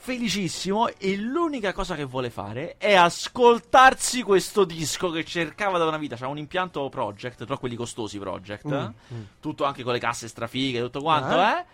Felicissimo, 0.03 0.87
e 0.97 1.15
l'unica 1.15 1.73
cosa 1.73 1.93
che 1.93 2.05
vuole 2.05 2.31
fare 2.31 2.75
è 2.79 2.95
ascoltarsi 2.95 4.23
questo 4.23 4.63
disco 4.63 5.11
che 5.11 5.23
cercava 5.23 5.77
da 5.77 5.85
una 5.85 5.99
vita. 5.99 6.15
C'ha 6.15 6.27
un 6.27 6.39
impianto 6.39 6.89
project, 6.89 7.45
però 7.45 7.59
quelli 7.59 7.75
costosi 7.75 8.17
project. 8.17 8.67
Mm, 8.67 8.73
eh? 8.73 8.93
mm. 9.13 9.21
tutto 9.39 9.63
anche 9.63 9.83
con 9.83 9.93
le 9.93 9.99
casse 9.99 10.27
strafighe, 10.27 10.81
tutto 10.81 11.01
quanto, 11.01 11.39
Eh? 11.39 11.43
eh? 11.43 11.65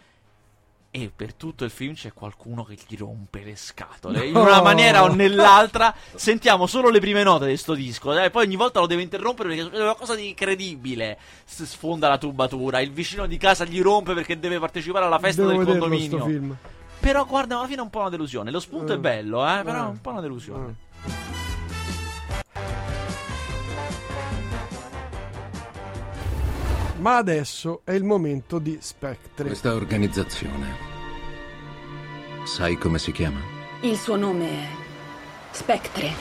E 0.90 1.12
per 1.16 1.34
tutto 1.34 1.64
il 1.64 1.70
film 1.70 1.94
c'è 1.94 2.12
qualcuno 2.14 2.64
che 2.64 2.78
gli 2.88 2.98
rompe 2.98 3.44
le 3.44 3.56
scatole. 3.56 4.26
In 4.26 4.36
una 4.36 4.62
maniera 4.62 5.04
o 5.04 5.14
nell'altra 5.14 5.94
sentiamo 6.16 6.66
solo 6.66 6.90
le 6.90 7.00
prime 7.00 7.22
note 7.24 7.46
di 7.46 7.58
sto 7.58 7.74
disco. 7.76 8.18
E 8.18 8.32
poi 8.32 8.46
ogni 8.46 8.56
volta 8.56 8.80
lo 8.80 8.88
deve 8.88 9.04
interrompere 9.04 9.50
perché 9.56 9.78
è 9.78 9.82
una 9.82 9.94
cosa 9.96 10.16
di 10.16 10.30
incredibile. 10.30 11.20
S- 11.46 11.64
sfonda 11.64 12.08
la 12.08 12.18
tubatura, 12.18 12.80
il 12.80 12.92
vicino 12.92 13.28
di 13.28 13.38
casa 13.38 13.64
gli 13.66 13.82
rompe 13.82 14.14
perché 14.14 14.40
deve 14.40 14.58
partecipare 14.60 15.06
alla 15.06 15.20
festa 15.20 15.46
Devo 15.46 15.64
del 15.64 15.78
condominio. 15.78 16.58
Però 17.00 17.26
guarda, 17.26 17.58
alla 17.60 17.68
fine 17.68 17.80
è 17.80 17.84
un 17.84 17.90
po' 17.92 18.00
una 18.00 18.10
delusione. 18.10 18.50
Lo 18.50 18.60
spunto 18.60 18.94
Eh. 18.94 18.96
è 18.96 18.98
bello, 19.00 19.46
eh? 19.48 19.62
Però 19.64 19.78
Eh. 19.78 19.86
è 19.86 19.90
un 19.90 20.02
po' 20.02 20.10
una 20.10 20.22
delusione. 20.22 20.76
Ma 27.08 27.16
adesso 27.16 27.84
è 27.86 27.94
il 27.94 28.04
momento 28.04 28.60
di 28.60 28.80
Spectre. 28.82 29.46
Questa 29.46 29.74
organizzazione. 29.74 30.76
Sai 32.44 32.76
come 32.78 33.00
si 33.00 33.14
chiama? 33.14 33.40
Il 33.80 33.96
suo 33.96 34.18
nome 34.18 34.50
è 34.50 34.68
Spectre. 35.52 36.12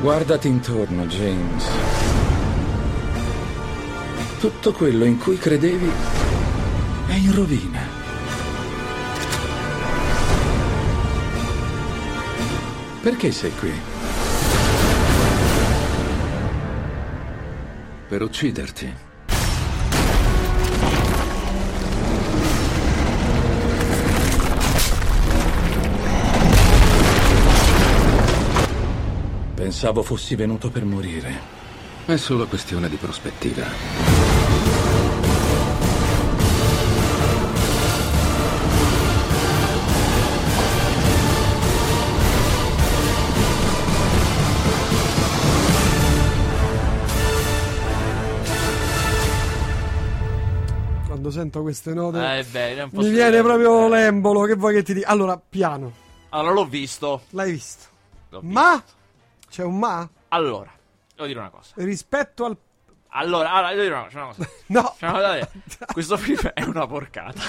Guardati 0.00 0.46
intorno, 0.46 1.04
James. 1.06 1.68
Tutto 4.38 4.72
quello 4.72 5.04
in 5.04 5.18
cui 5.18 5.38
credevi 5.38 5.90
è 7.08 7.14
in 7.14 7.34
rovina. 7.34 7.80
Perché 13.02 13.32
sei 13.32 13.52
qui? 13.56 13.89
Per 18.10 18.22
ucciderti. 18.22 18.92
Pensavo 29.54 30.02
fossi 30.02 30.34
venuto 30.34 30.70
per 30.70 30.84
morire. 30.84 31.38
È 32.04 32.16
solo 32.16 32.48
questione 32.48 32.88
di 32.88 32.96
prospettiva. 32.96 34.29
Sento 51.40 51.62
queste 51.62 51.94
note 51.94 52.38
Eh, 52.38 52.44
beh, 52.44 52.88
mi 52.92 53.08
viene 53.08 53.40
proprio 53.42 53.86
eh. 53.86 53.88
l'embolo. 53.88 54.42
Che 54.42 54.54
vuoi 54.56 54.74
che 54.74 54.82
ti 54.82 54.94
dica? 54.94 55.08
Allora, 55.08 55.38
piano. 55.38 55.92
Allora, 56.30 56.52
l'ho 56.52 56.66
visto. 56.66 57.22
L'hai 57.30 57.50
visto. 57.52 57.86
L'ho 58.28 58.40
visto. 58.40 58.52
Ma? 58.60 58.82
C'è 59.48 59.64
un 59.64 59.78
ma? 59.78 60.08
Allora, 60.28 60.70
devo 61.14 61.26
dire 61.26 61.38
una 61.40 61.48
cosa. 61.50 61.70
Rispetto 61.76 62.44
al... 62.44 62.56
Allora, 63.12 63.50
allora 63.52 63.70
devo 63.70 63.82
dire 63.82 63.94
una, 63.94 64.06
c'è 64.06 64.16
una 64.16 64.26
cosa. 64.26 64.48
No. 64.66 64.94
C'è 64.98 65.08
una 65.08 65.18
cosa 65.18 65.38
da. 65.38 65.86
Questo 65.92 66.16
film 66.16 66.50
è 66.54 66.62
una 66.62 66.86
porcata. 66.86 67.40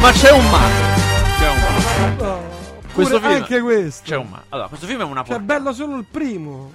Ma 0.00 0.10
c'è 0.12 0.32
un 0.32 0.50
ma. 0.50 0.60
C'è 1.38 1.48
un 1.50 1.60
ma. 1.60 2.24
no. 2.24 2.58
Questo 2.92 3.20
film- 3.20 3.32
anche 3.32 3.60
questo. 3.60 4.02
C'è 4.04 4.16
un 4.16 4.28
ma. 4.28 4.42
Allora, 4.48 4.68
questo 4.68 4.86
film 4.86 5.00
è 5.00 5.04
una 5.04 5.22
Cioè, 5.22 5.36
porcata. 5.38 5.58
bello 5.58 5.72
solo 5.72 5.96
il 5.96 6.04
primo. 6.10 6.72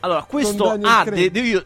Allora, 0.00 0.22
questo 0.22 0.70
ha 0.82 1.04
de- 1.04 1.30
devi- 1.30 1.64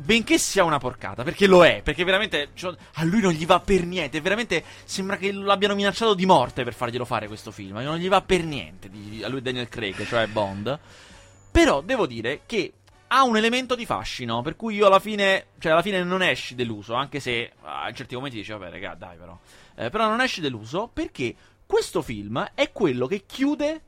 benché 0.00 0.38
sia 0.38 0.64
una 0.64 0.78
porcata, 0.78 1.22
perché 1.22 1.46
lo 1.46 1.64
è, 1.64 1.82
perché 1.82 2.04
veramente 2.04 2.50
cioè, 2.54 2.74
a 2.94 3.04
lui 3.04 3.20
non 3.20 3.32
gli 3.32 3.46
va 3.46 3.60
per 3.60 3.84
niente, 3.84 4.20
veramente 4.20 4.64
sembra 4.84 5.16
che 5.16 5.32
l'abbiano 5.32 5.74
minacciato 5.74 6.14
di 6.14 6.26
morte 6.26 6.64
per 6.64 6.74
farglielo 6.74 7.04
fare 7.04 7.26
questo 7.26 7.50
film, 7.50 7.76
non 7.78 7.98
gli 7.98 8.08
va 8.08 8.20
per 8.22 8.42
niente 8.44 8.88
di, 8.88 9.22
a 9.22 9.28
lui 9.28 9.42
Daniel 9.42 9.68
Craig, 9.68 10.06
cioè 10.06 10.26
Bond. 10.26 10.78
Però 11.50 11.80
devo 11.80 12.06
dire 12.06 12.42
che 12.46 12.72
ha 13.08 13.24
un 13.24 13.36
elemento 13.36 13.74
di 13.74 13.86
fascino, 13.86 14.40
per 14.40 14.54
cui 14.54 14.76
io 14.76 14.86
alla 14.86 15.00
fine, 15.00 15.46
cioè 15.58 15.72
alla 15.72 15.82
fine 15.82 16.02
non 16.04 16.22
esci 16.22 16.54
deluso, 16.54 16.94
anche 16.94 17.18
se 17.18 17.52
ah, 17.62 17.88
in 17.88 17.94
certi 17.94 18.14
momenti 18.14 18.36
dici, 18.36 18.52
vabbè, 18.52 18.70
raga, 18.70 18.94
dai 18.94 19.16
però. 19.16 19.36
Eh, 19.74 19.90
però 19.90 20.08
non 20.08 20.20
esci 20.20 20.40
deluso 20.40 20.88
perché 20.92 21.34
questo 21.66 22.02
film 22.02 22.52
è 22.54 22.70
quello 22.70 23.06
che 23.06 23.24
chiude 23.26 23.82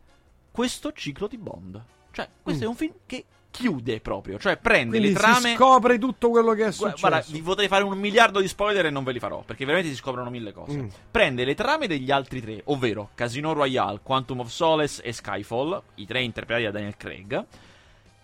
questo 0.51 0.93
ciclo 0.93 1.29
di 1.29 1.39
Bond. 1.39 1.81
Cioè, 2.11 2.29
questo 2.43 2.63
Mm. 2.65 2.67
è 2.67 2.69
un 2.69 2.77
film 2.77 2.93
che 3.07 3.25
chiude 3.53 4.01
proprio, 4.01 4.39
cioè 4.39 4.57
prende 4.57 4.99
Quindi 4.99 5.13
le 5.13 5.15
trame 5.21 5.51
si 5.51 5.55
scopre 5.55 5.99
tutto 5.99 6.31
quello 6.31 6.55
che 6.55 6.67
è 6.67 6.73
successo. 6.73 6.97
Guarda, 7.07 7.25
vi 7.29 7.41
potrei 7.43 7.69
fare 7.69 7.85
un 7.85 7.97
miliardo 7.97 8.41
di 8.41 8.49
spoiler 8.49 8.87
e 8.87 8.91
non 8.91 9.05
ve 9.05 9.13
li 9.13 9.21
farò, 9.21 9.43
perché 9.47 9.65
veramente 9.65 9.93
si 9.93 9.97
scoprono 9.97 10.31
mille 10.31 10.53
cose. 10.53 10.77
Mm. 10.77 10.89
Prende 11.11 11.45
le 11.45 11.55
trame 11.55 11.87
degli 11.87 12.11
altri 12.11 12.41
tre, 12.41 12.63
ovvero 12.65 13.11
Casino 13.15 13.53
Royale, 13.53 14.01
Quantum 14.03 14.41
of 14.41 14.49
Solace 14.49 15.03
e 15.03 15.13
Skyfall, 15.13 15.81
i 15.97 16.07
tre 16.07 16.23
interpretati 16.23 16.65
da 16.65 16.73
Daniel 16.73 16.97
Craig, 16.97 17.45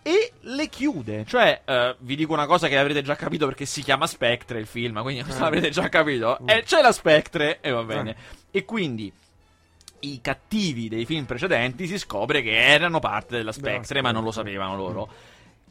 e 0.01 0.31
le 0.41 0.67
chiude. 0.67 1.25
Cioè, 1.25 1.61
eh, 1.63 1.95
vi 1.99 2.15
dico 2.15 2.33
una 2.33 2.47
cosa 2.47 2.67
che 2.67 2.77
avrete 2.77 3.03
già 3.03 3.15
capito 3.15 3.45
perché 3.45 3.65
si 3.65 3.83
chiama 3.83 4.07
Spectre 4.07 4.59
il 4.59 4.65
film, 4.65 5.01
quindi 5.01 5.21
Ah. 5.29 5.37
l'avrete 5.39 5.69
già 5.69 5.87
capito. 5.89 6.39
Mm. 6.41 6.49
E 6.49 6.63
c'è 6.63 6.81
la 6.81 6.91
Spectre 6.91 7.59
e 7.61 7.69
va 7.69 7.83
bene. 7.83 8.15
E 8.49 8.65
quindi 8.65 9.13
i 10.01 10.19
cattivi 10.21 10.89
dei 10.89 11.05
film 11.05 11.25
precedenti 11.25 11.87
si 11.87 11.97
scopre 11.97 12.41
che 12.41 12.51
erano 12.57 12.99
parte 12.99 13.37
della 13.37 13.51
Spectre, 13.51 14.01
ma 14.01 14.11
non 14.11 14.23
lo 14.23 14.31
sapevano 14.31 14.75
loro. 14.75 15.09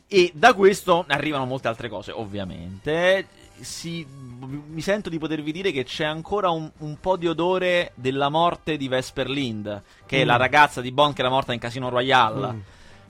E 0.06 0.30
da 0.34 0.54
questo 0.54 1.04
arrivano 1.08 1.44
molte 1.44 1.68
altre 1.68 1.88
cose, 1.88 2.12
ovviamente. 2.12 3.26
Si- 3.60 4.06
mi 4.08 4.80
sento 4.80 5.10
di 5.10 5.18
potervi 5.18 5.50
dire 5.52 5.72
che 5.72 5.84
c'è 5.84 6.04
ancora 6.04 6.48
un, 6.50 6.70
un 6.78 6.98
po' 7.00 7.16
di 7.16 7.26
odore 7.26 7.90
della 7.96 8.28
morte 8.28 8.76
di 8.76 8.88
Vesper 8.88 9.28
Lind, 9.28 9.82
che 10.06 10.20
è 10.20 10.24
Mm. 10.24 10.26
la 10.28 10.36
ragazza 10.36 10.80
di 10.80 10.92
Bond 10.92 11.12
che 11.14 11.20
era 11.20 11.28
morta 11.30 11.52
in 11.52 11.58
Casino 11.58 11.88
Royale. 11.88 12.52
Mm. 12.52 12.60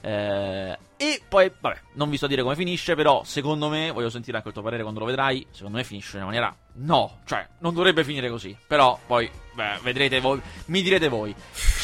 Eh, 0.01 0.79
e 0.97 1.23
poi, 1.29 1.53
vabbè, 1.61 1.81
non 1.95 2.09
vi 2.11 2.17
so 2.17 2.27
dire 2.27 2.43
come 2.43 2.55
finisce, 2.57 2.95
però 2.97 3.23
secondo 3.25 3.69
me, 3.69 3.91
voglio 3.91 4.11
sentire 4.11 4.37
anche 4.37 4.49
il 4.49 4.55
tuo 4.55 4.63
parere 4.65 4.83
quando 4.83 5.01
lo 5.01 5.07
vedrai, 5.07 5.47
secondo 5.51 5.77
me 5.77 5.85
finisce 5.85 6.17
in 6.17 6.23
una 6.23 6.27
maniera... 6.27 6.57
No, 6.81 7.19
cioè, 7.27 7.47
non 7.59 7.75
dovrebbe 7.75 8.03
finire 8.03 8.29
così. 8.31 8.57
Però 8.67 8.99
poi, 9.07 9.31
beh, 9.59 9.79
vedrete 9.83 10.21
voi, 10.21 10.41
mi 10.67 10.83
direte 10.83 11.09
voi. 11.09 11.35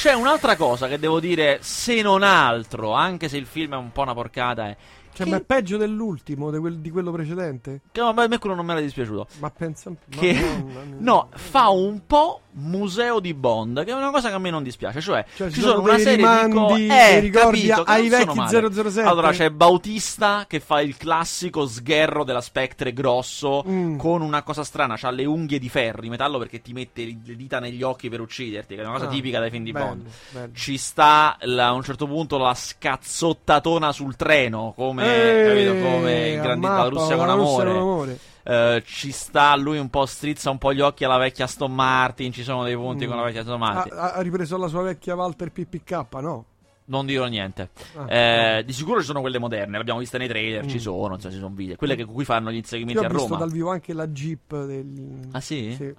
C'è 0.00 0.12
un'altra 0.12 0.54
cosa 0.54 0.86
che 0.86 0.98
devo 1.00 1.18
dire, 1.18 1.58
se 1.60 2.02
non 2.02 2.22
altro, 2.22 2.92
anche 2.92 3.28
se 3.28 3.36
il 3.36 3.46
film 3.46 3.72
è 3.74 3.76
un 3.76 3.90
po' 3.90 4.02
una 4.02 4.14
porcata, 4.14 4.68
è... 4.68 4.76
Cioè, 5.14 5.24
che- 5.26 5.30
ma 5.32 5.36
è 5.38 5.40
peggio 5.42 5.76
dell'ultimo, 5.76 6.50
di, 6.50 6.58
quel- 6.58 6.78
di 6.78 6.90
quello 6.90 7.12
precedente? 7.12 7.80
che 7.92 8.00
no, 8.00 8.12
ma 8.12 8.24
a 8.24 8.26
me 8.28 8.38
quello 8.38 8.54
non 8.56 8.64
mi 8.66 8.72
era 8.72 8.80
dispiaciuto. 8.80 9.26
Ma 9.38 9.50
pensa 9.50 9.88
un 9.90 9.96
po'. 9.96 10.18
Che 10.20 10.32
Madonna 10.34 10.96
no, 10.98 11.28
fa 11.34 11.68
un 11.68 12.00
po' 12.06 12.40
museo 12.56 13.18
di 13.18 13.34
Bond, 13.34 13.84
che 13.84 13.90
è 13.90 13.94
una 13.94 14.10
cosa 14.10 14.28
che 14.28 14.34
a 14.34 14.38
me 14.38 14.50
non 14.50 14.62
dispiace. 14.62 15.00
Cioè, 15.00 15.24
Cioè, 15.34 15.50
ci 15.50 15.60
sono 15.60 15.80
una 15.80 15.94
dei 15.96 16.02
serie 16.04 16.16
di 16.18 16.22
rimandi, 16.22 16.56
cose. 16.56 16.74
dei 16.86 16.88
Eh, 16.88 17.18
ricordi 17.20 17.66
capito, 17.66 17.82
ai 17.90 18.08
sono 18.08 18.24
vecchi 18.24 18.38
male. 18.38 18.72
007. 18.90 19.08
Allora 19.08 19.30
c'è 19.32 19.50
Bautista 19.50 20.44
che 20.48 20.60
fa 20.60 20.80
il 20.80 20.96
classico 20.96 21.66
sgherro 21.66 22.22
della 22.24 22.40
Spectre 22.40 22.92
grosso 22.92 23.64
Mm. 23.68 23.96
con 23.98 24.20
una 24.22 24.42
cosa 24.42 24.62
strana, 24.64 24.96
ha 25.00 25.10
le 25.10 25.24
unghie 25.24 25.58
di 25.58 25.68
ferro, 25.68 26.00
di 26.02 26.08
metallo 26.08 26.38
perché 26.38 26.60
ti 26.62 26.72
mette 26.72 27.04
le 27.04 27.36
dita 27.36 27.58
negli 27.60 27.82
occhi 27.82 28.08
per 28.08 28.20
ucciderti, 28.20 28.74
che 28.76 28.80
è 28.82 28.84
una 28.84 28.94
cosa 28.94 29.06
Ah, 29.06 29.10
tipica 29.10 29.40
dei 29.40 29.50
film 29.50 29.64
di 29.64 29.72
bello, 29.72 29.86
Bond. 29.86 30.06
bello. 30.30 30.52
Ci 30.54 30.76
sta 30.76 31.36
la- 31.42 31.68
a 31.68 31.72
un 31.72 31.82
certo 31.82 32.06
punto 32.06 32.38
la 32.38 32.54
scazzottatona 32.54 33.92
sul 33.92 34.14
treno, 34.16 34.72
come, 34.76 35.03
Eh, 35.04 35.44
capito, 35.48 35.72
come 35.88 36.28
in 36.30 36.38
a 36.38 36.42
Grandi- 36.42 36.66
mappa, 36.66 36.82
la 36.82 36.88
Russia 36.88 37.16
con 37.16 37.26
la 37.26 37.32
Russia 37.34 37.62
amore. 37.62 37.70
con 37.72 37.80
amore. 37.80 38.18
Eh, 38.46 38.82
ci 38.84 39.10
sta 39.12 39.56
lui 39.56 39.78
un 39.78 39.88
po' 39.88 40.04
strizza 40.06 40.50
un 40.50 40.58
po' 40.58 40.72
gli 40.74 40.80
occhi 40.80 41.04
alla 41.04 41.16
vecchia 41.18 41.44
Aston 41.46 41.74
Martin. 41.74 42.32
Ci 42.32 42.42
sono 42.42 42.62
dei 42.64 42.74
punti 42.76 43.04
Mm. 43.06 43.08
con 43.08 43.16
la 43.16 43.22
vecchia 43.24 43.40
Aston 43.40 43.54
Ha, 43.62 43.72
Martin. 43.72 43.92
ha 43.96 44.20
ripreso 44.20 44.56
la 44.58 44.68
sua 44.68 44.82
vecchia 44.82 45.14
Walter 45.14 45.50
PPK, 45.50 46.06
no? 46.20 46.44
Non 46.86 47.06
dirò 47.06 47.24
niente. 47.26 47.70
Ah, 47.96 48.12
Eh, 48.14 48.64
di 48.64 48.72
sicuro 48.74 49.00
ci 49.00 49.06
sono 49.06 49.20
quelle 49.22 49.38
moderne, 49.38 49.78
l'abbiamo 49.78 50.00
viste 50.00 50.18
nei 50.18 50.28
trailer. 50.28 50.66
Ci 50.66 50.76
Mm. 50.76 50.80
sono, 50.80 51.06
non 51.08 51.18
so, 51.20 51.30
ci 51.30 51.38
sono 51.38 51.54
video. 51.54 51.76
Quelle 51.76 51.96
che, 51.96 52.04
con 52.04 52.12
cui 52.12 52.26
fanno 52.26 52.50
gli 52.50 52.56
inseguimenti 52.56 53.00
ho 53.02 53.06
a 53.06 53.08
visto 53.08 53.24
Roma. 53.28 53.38
dal 53.38 53.50
vivo 53.50 53.70
anche 53.70 53.94
la 53.94 54.06
Jeep 54.08 54.64
del... 54.66 55.28
Ah, 55.32 55.40
sì? 55.40 55.72
Sì. 55.74 55.94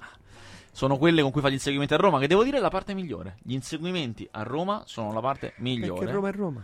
Sono 0.72 0.98
quelle 0.98 1.22
con 1.24 1.32
cui 1.32 1.42
fa 1.42 1.50
gli 1.50 1.54
inseguimenti 1.54 1.94
a 1.96 1.98
Roma. 1.98 2.20
Che 2.20 2.28
devo 2.28 2.44
dire 2.44 2.58
è 2.58 2.60
la 2.60 2.70
parte 2.70 2.94
migliore. 2.94 3.38
Gli 3.42 3.54
inseguimenti 3.54 4.28
a 4.32 4.44
Roma 4.44 4.84
sono 4.86 5.12
la 5.14 5.22
parte 5.22 5.54
migliore. 5.58 6.00
Perché 6.02 6.14
Roma 6.14 6.28
è 6.30 6.32
Roma. 6.34 6.62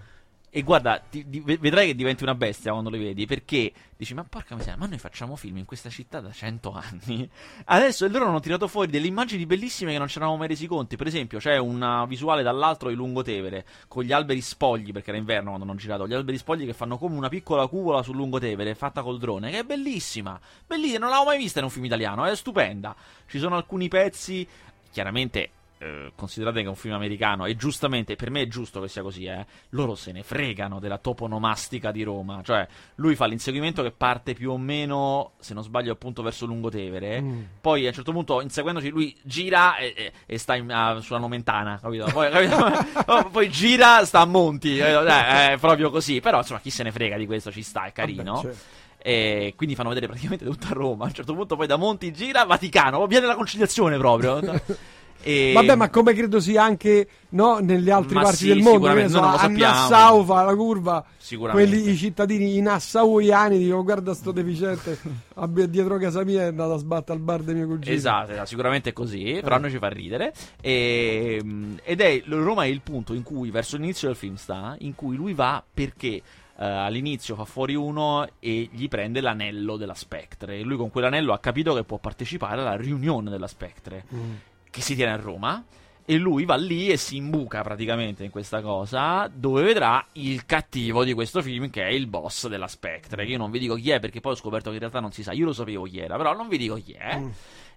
E 0.54 0.64
guarda, 0.64 1.00
ti- 1.00 1.24
ve- 1.24 1.58
vedrai 1.58 1.88
che 1.88 1.96
diventi 1.96 2.24
una 2.24 2.36
bestia 2.36 2.74
quando 2.74 2.90
li 2.90 3.00
vedi, 3.02 3.26
perché 3.26 3.72
dici, 3.96 4.14
ma 4.14 4.26
porca 4.26 4.54
miseria, 4.54 4.76
ma 4.78 4.86
noi 4.86 4.98
facciamo 4.98 5.38
film 5.38 5.56
in 5.56 5.66
questa 5.66 5.90
città 5.90 6.20
da 6.20 6.30
cento 6.34 6.74
anni. 6.74 7.30
Adesso 7.64 8.06
loro 8.10 8.26
hanno 8.28 8.42
tirato 8.42 8.68
fuori 8.68 8.92
delle 8.92 9.08
immagini 9.08 9.46
bellissime 9.46 9.94
che 9.94 9.98
non 9.98 10.10
ci 10.10 10.18
eravamo 10.18 10.38
mai 10.38 10.50
resi 10.50 10.68
conti. 10.68 10.98
Per 10.98 11.08
esempio, 11.08 11.40
c'è 11.40 11.56
una 11.58 12.06
visuale 12.06 12.44
dall'altro 12.44 12.90
di 12.90 12.96
Lungotevere, 12.96 13.66
con 13.88 14.04
gli 14.04 14.12
alberi 14.12 14.42
spogli, 14.42 14.92
perché 14.92 15.12
era 15.12 15.20
inverno 15.20 15.52
quando 15.52 15.70
hanno 15.70 15.80
girato, 15.80 16.06
gli 16.06 16.14
alberi 16.14 16.38
spogli 16.38 16.66
che 16.66 16.74
fanno 16.74 16.98
come 16.98 17.16
una 17.16 17.30
piccola 17.30 17.66
cupola 17.68 18.04
sul 18.04 18.18
Lungotevere, 18.18 18.76
fatta 18.76 19.04
col 19.04 19.20
drone, 19.20 19.52
che 19.52 19.60
è 19.60 19.64
bellissima. 19.64 20.38
Bellissima, 20.68 21.00
non 21.00 21.12
l'avevo 21.12 21.30
mai 21.30 21.38
vista 21.38 21.60
in 21.60 21.66
un 21.66 21.72
film 21.72 21.86
italiano, 21.86 22.26
è 22.26 22.36
stupenda. 22.36 22.94
Ci 23.26 23.40
sono 23.40 23.56
alcuni 23.56 23.88
pezzi, 23.88 24.46
chiaramente 24.92 25.52
eh, 25.84 26.12
considerate 26.16 26.60
che 26.60 26.66
è 26.66 26.70
un 26.70 26.76
film 26.76 26.94
americano 26.94 27.46
e 27.46 27.56
giustamente 27.56 28.16
per 28.16 28.30
me 28.30 28.42
è 28.44 28.48
giusto 28.48 28.80
che 28.82 28.88
sia 28.88 29.02
così 29.02 29.26
eh, 29.26 29.44
loro 29.70 29.96
se 29.96 30.12
ne 30.12 30.22
fregano 30.22 30.80
della 30.80 31.00
toponomastica 31.00 31.92
di 31.92 32.04
Roma 32.04 32.42
cioè 32.44 32.68
lui 32.96 33.16
fa 33.16 33.26
l'inseguimento 33.26 33.82
che 33.82 33.90
parte 33.92 34.34
più 34.34 34.52
o 34.52 34.58
meno 34.58 35.32
se 35.40 35.54
non 35.56 35.64
sbaglio 35.64 35.92
appunto 35.92 36.22
verso 36.22 36.46
Lungotevere 36.46 37.22
Mm. 37.22 37.42
poi 37.62 37.86
a 37.86 37.88
un 37.88 37.94
certo 37.94 38.12
punto 38.12 38.42
inseguendoci 38.42 38.90
lui 38.90 39.16
gira 39.24 39.78
e, 39.78 39.94
e- 39.98 40.12
e 40.26 40.38
sta 40.38 40.56
in- 40.56 40.72
ah, 40.72 41.00
sulla 41.02 41.18
Nomentana 41.20 41.80
capito? 41.82 42.06
Poi, 42.12 42.30
capito? 42.30 43.30
poi 43.32 43.50
gira 43.50 44.06
sta 44.06 44.20
a 44.20 44.26
Monti 44.26 44.78
capito? 44.78 45.06
Eh, 45.06 45.54
è 45.54 45.58
proprio 45.60 45.90
così 45.90 46.20
però 46.20 46.38
insomma 46.40 46.60
chi 46.60 46.70
se 46.70 46.84
ne 46.84 46.92
frega 46.92 47.18
di 47.18 47.26
questo 47.26 47.52
ci 47.52 47.64
sta 47.64 47.86
è 47.86 47.92
carino 47.92 48.34
Vabbè, 48.34 48.42
cioè, 48.48 48.56
e 49.04 49.54
quindi 49.56 49.74
fanno 49.74 49.90
vedere 49.90 50.06
praticamente 50.06 50.46
tutta 50.46 50.70
Roma 50.74 51.06
a 51.06 51.08
un 51.08 51.14
certo 51.14 51.34
punto 51.34 51.56
poi 51.56 51.66
da 51.66 51.76
Monti 51.76 52.14
gira 52.14 52.44
Vaticano 52.44 53.08
viene 53.08 53.26
la 53.26 53.34
conciliazione 53.36 53.98
proprio 53.98 54.40
E- 55.24 55.52
Vabbè, 55.54 55.76
ma 55.76 55.90
come 55.90 56.14
credo 56.14 56.40
sia 56.40 56.64
anche 56.64 57.08
no, 57.30 57.60
nelle 57.60 57.92
altre 57.92 58.16
Ma 58.16 58.22
parti 58.24 58.38
sì, 58.38 58.48
del 58.48 58.60
mondo, 58.62 58.88
so, 59.08 59.20
lo 59.20 59.28
a. 59.28 59.48
Nassau 59.48 60.24
fa 60.26 60.44
la 60.44 60.56
curva, 60.56 61.06
quelli 61.52 61.90
i 61.90 61.96
cittadini 61.96 62.58
i 62.58 62.62
nassauiani 62.62 63.58
dicono 63.58 63.84
guarda 63.84 64.14
sto 64.14 64.32
deficiente, 64.32 65.00
abbia 65.36 65.68
dietro 65.68 65.98
casa 65.98 66.24
mia 66.24 66.42
è 66.42 66.46
andato 66.48 66.74
a 66.74 66.78
sbattere 66.78 67.18
al 67.18 67.24
bar 67.24 67.42
dei 67.42 67.56
miei 67.56 67.68
cugini. 67.68 67.96
Esatto, 67.96 68.32
esatto, 68.32 68.48
sicuramente 68.48 68.90
è 68.90 68.94
così, 68.94 69.40
però 69.42 69.56
a 69.56 69.58
Eh. 69.58 69.62
noi 69.62 69.72
ci 69.72 69.78
fa 69.78 69.88
ridere. 69.90 70.34
E, 70.60 71.40
mm, 71.44 71.74
ed 71.84 72.02
è 72.02 72.24
Roma 72.26 72.64
è 72.64 72.68
il 72.68 72.82
punto 72.82 73.14
in 73.14 73.24
cui, 73.24 73.52
verso 73.52 73.78
l'inizio 73.78 74.08
del 74.08 74.18
film 74.18 74.36
sta, 74.36 74.76
in 74.80 74.96
cui 74.96 75.16
lui 75.16 75.34
va 75.34 75.64
perché 75.72 76.22
eh, 76.62 76.66
all'inizio 76.66 77.36
fa 77.36 77.46
fuori 77.46 77.74
uno 77.76 78.28
e 78.40 78.70
gli 78.72 78.88
prende 78.88 79.22
l'anello 79.22 79.78
della 79.78 79.96
Spectre. 79.96 80.58
E 80.60 80.62
lui 80.64 80.78
con 80.78 80.90
quell'anello 80.92 81.34
ha 81.34 81.40
capito 81.40 81.74
che 81.74 81.84
può 81.84 81.98
partecipare 81.98 82.62
alla 82.62 82.76
riunione 82.76 83.30
della 83.30 83.48
Spectre, 83.48 84.06
Mm. 84.14 84.32
Che 84.72 84.82
si 84.82 84.96
tiene 84.96 85.12
a 85.12 85.18
Roma. 85.18 85.64
E 86.04 86.18
lui 86.18 86.46
va 86.46 86.56
lì 86.56 86.90
e 86.90 86.98
si 86.98 87.18
imbuca 87.18 87.62
praticamente 87.62 88.24
in 88.24 88.32
questa 88.32 88.62
cosa, 88.62 89.30
dove 89.32 89.62
vedrà 89.62 90.04
il 90.14 90.46
cattivo 90.46 91.04
di 91.04 91.14
questo 91.14 91.42
film, 91.42 91.70
che 91.70 91.84
è 91.84 91.92
il 91.92 92.08
boss 92.08 92.48
della 92.48 92.68
Spectre. 92.68 93.24
Che 93.24 93.32
io 93.32 93.38
non 93.38 93.52
vi 93.52 93.60
dico 93.60 93.76
chi 93.76 93.92
è, 93.92 94.00
perché 94.00 94.20
poi 94.20 94.34
ho 94.34 94.36
scoperto 94.36 94.70
che 94.70 94.76
in 94.76 94.80
realtà 94.80 95.00
non 95.00 95.12
si 95.12 95.22
sa. 95.22 95.32
Io 95.32 95.46
lo 95.46 95.54
sapevo 95.54 95.84
chi 95.84 96.00
era, 96.00 96.18
però 96.18 96.36
non 96.36 96.48
vi 96.48 96.58
dico 96.58 96.76
chi 96.76 96.94
è. 96.94 97.18
Mm. 97.18 97.30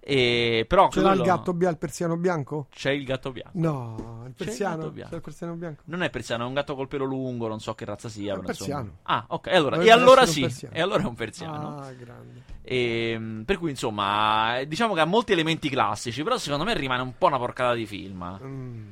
E, 0.07 0.67
però 0.69 0.91
Ce 0.91 1.01
l'ha 1.01 1.13
il 1.13 1.23
gatto 1.23 1.55
bianco, 1.55 1.73
il 1.73 1.79
persiano 1.79 2.17
bianco? 2.19 2.67
C'è 2.71 2.91
il 2.91 3.05
gatto 3.05 3.33
bianco. 3.33 3.53
No, 3.55 3.95
il 3.97 4.23
C'è 4.23 4.27
il 4.27 4.35
persiano. 4.35 4.77
gatto 4.77 4.91
bianco. 4.91 5.11
C'è 5.11 5.17
il 5.17 5.23
persiano 5.23 5.55
bianco. 5.55 5.83
Non 5.87 6.03
è 6.03 6.11
persiano, 6.11 6.45
è 6.45 6.47
un 6.47 6.53
gatto 6.53 6.75
col 6.75 6.89
pelo 6.89 7.05
lungo, 7.07 7.49
non 7.49 7.59
so 7.59 7.75
che 7.75 7.87
razza 7.87 8.11
sia. 8.11 8.35
È 8.35 8.37
un 8.37 8.41
però 8.43 8.53
insomma. 8.53 8.77
persiano. 8.77 8.99
Ah, 9.05 9.25
ok. 9.29 9.47
E 9.47 9.57
allora, 9.57 9.77
e 9.81 9.91
allora 9.91 10.27
sì. 10.27 10.47
E 10.71 10.81
allora 10.83 11.05
è 11.05 11.07
un 11.07 11.15
persiano. 11.15 11.79
Ah, 11.79 11.91
grande. 11.93 12.43
E, 12.61 13.43
per 13.47 13.57
cui, 13.57 13.71
insomma, 13.71 14.59
eh, 14.59 14.69
diciamo 14.69 14.93
che 14.93 15.01
ha 15.01 15.07
molti 15.07 15.33
elementi 15.33 15.71
classici, 15.71 16.23
però 16.23 16.37
secondo 16.37 16.65
me 16.65 16.75
rimane 16.75 17.01
un 17.01 17.15
po' 17.17 17.27
una 17.29 17.39
porcata 17.39 17.73
di 17.73 17.87
film. 17.87 18.39
Mm. 18.45 18.89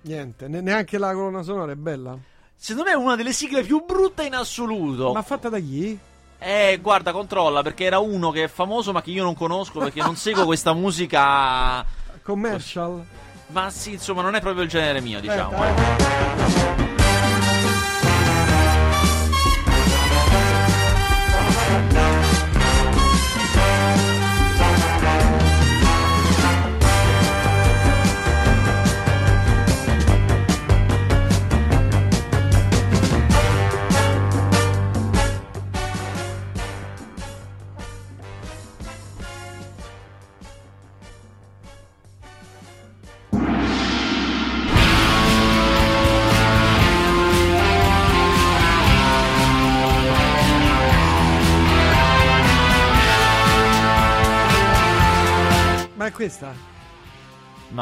Niente, 0.00 0.48
ne- 0.48 0.60
neanche 0.60 0.98
la 0.98 1.12
colonna 1.12 1.42
sonora 1.42 1.70
è 1.70 1.76
bella. 1.76 2.18
Secondo 2.54 2.88
me 2.90 2.96
è 2.96 2.98
una 2.98 3.14
delle 3.14 3.32
sigle 3.32 3.62
più 3.62 3.84
brutte 3.84 4.24
in 4.24 4.34
assoluto. 4.34 5.12
Ma 5.12 5.22
fatta 5.22 5.48
da 5.48 5.58
chi? 5.60 5.96
Eh, 6.38 6.78
guarda, 6.82 7.12
controlla, 7.12 7.62
perché 7.62 7.84
era 7.84 7.98
uno 7.98 8.30
che 8.30 8.44
è 8.44 8.48
famoso 8.48 8.92
ma 8.92 9.02
che 9.02 9.10
io 9.10 9.22
non 9.22 9.34
conosco 9.34 9.78
perché 9.78 10.02
non 10.02 10.16
seguo 10.16 10.44
questa 10.44 10.72
musica. 10.72 11.84
Commercial? 12.22 13.04
Ma 13.48 13.70
sì, 13.70 13.92
insomma, 13.92 14.22
non 14.22 14.34
è 14.34 14.40
proprio 14.40 14.64
il 14.64 14.68
genere 14.68 15.00
mio, 15.00 15.20
diciamo. 15.20 15.56
Aspetta, 15.56 16.92
eh. 16.92 16.95